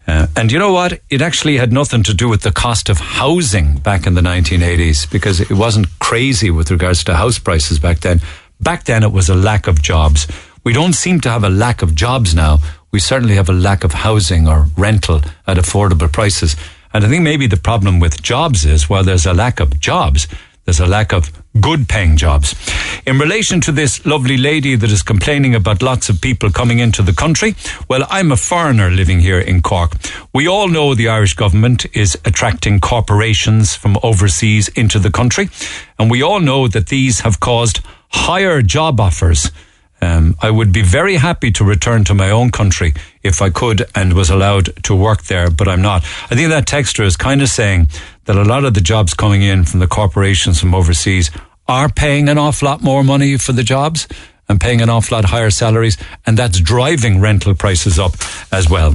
[0.06, 1.00] Uh, and you know what?
[1.08, 5.10] It actually had nothing to do with the cost of housing back in the 1980s
[5.10, 8.20] because it wasn't crazy with regards to house prices back then.
[8.60, 10.26] Back then, it was a lack of jobs.
[10.64, 12.58] We don't seem to have a lack of jobs now.
[12.90, 16.56] We certainly have a lack of housing or rental at affordable prices.
[16.94, 20.26] And I think maybe the problem with jobs is while there's a lack of jobs,
[20.64, 21.30] there's a lack of
[21.60, 22.54] good paying jobs.
[23.06, 27.02] In relation to this lovely lady that is complaining about lots of people coming into
[27.02, 27.54] the country,
[27.88, 29.92] well, I'm a foreigner living here in Cork.
[30.32, 35.50] We all know the Irish government is attracting corporations from overseas into the country,
[35.98, 39.50] and we all know that these have caused higher job offers.
[40.04, 43.86] Um, I would be very happy to return to my own country if I could
[43.94, 46.04] and was allowed to work there, but I'm not.
[46.30, 47.88] I think that texter is kind of saying
[48.26, 51.30] that a lot of the jobs coming in from the corporations from overseas
[51.66, 54.06] are paying an awful lot more money for the jobs
[54.48, 58.12] and paying an awful lot higher salaries, and that's driving rental prices up
[58.52, 58.94] as well.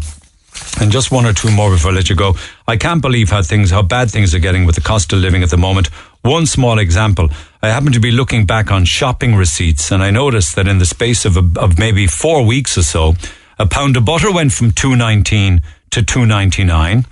[0.80, 2.36] And just one or two more before I let you go.
[2.68, 5.41] I can't believe how things, how bad things are getting with the cost of living
[5.41, 5.90] at the moment.
[6.22, 7.30] One small example.
[7.62, 10.86] I happen to be looking back on shopping receipts and I noticed that in the
[10.86, 13.16] space of, a, of maybe four weeks or so,
[13.58, 17.06] a pound of butter went from 219 to 299.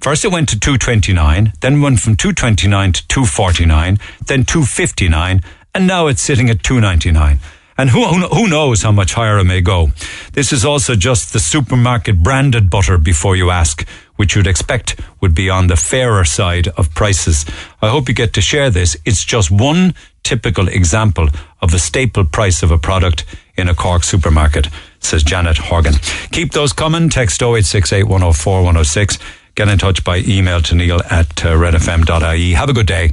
[0.00, 5.42] First it went to 229, then went from 229 to 249, then 259,
[5.74, 7.38] and now it's sitting at 299.
[7.80, 9.88] And who, who knows how much higher it may go.
[10.34, 15.34] This is also just the supermarket branded butter before you ask, which you'd expect would
[15.34, 17.46] be on the fairer side of prices.
[17.80, 18.98] I hope you get to share this.
[19.06, 21.30] It's just one typical example
[21.62, 23.24] of a staple price of a product
[23.56, 25.94] in a Cork supermarket, says Janet Horgan.
[26.32, 27.08] Keep those coming.
[27.08, 29.18] Text 0868 104 106
[29.54, 32.52] get in touch by email to neil at uh, redfm.ie.
[32.52, 33.12] Have a good day.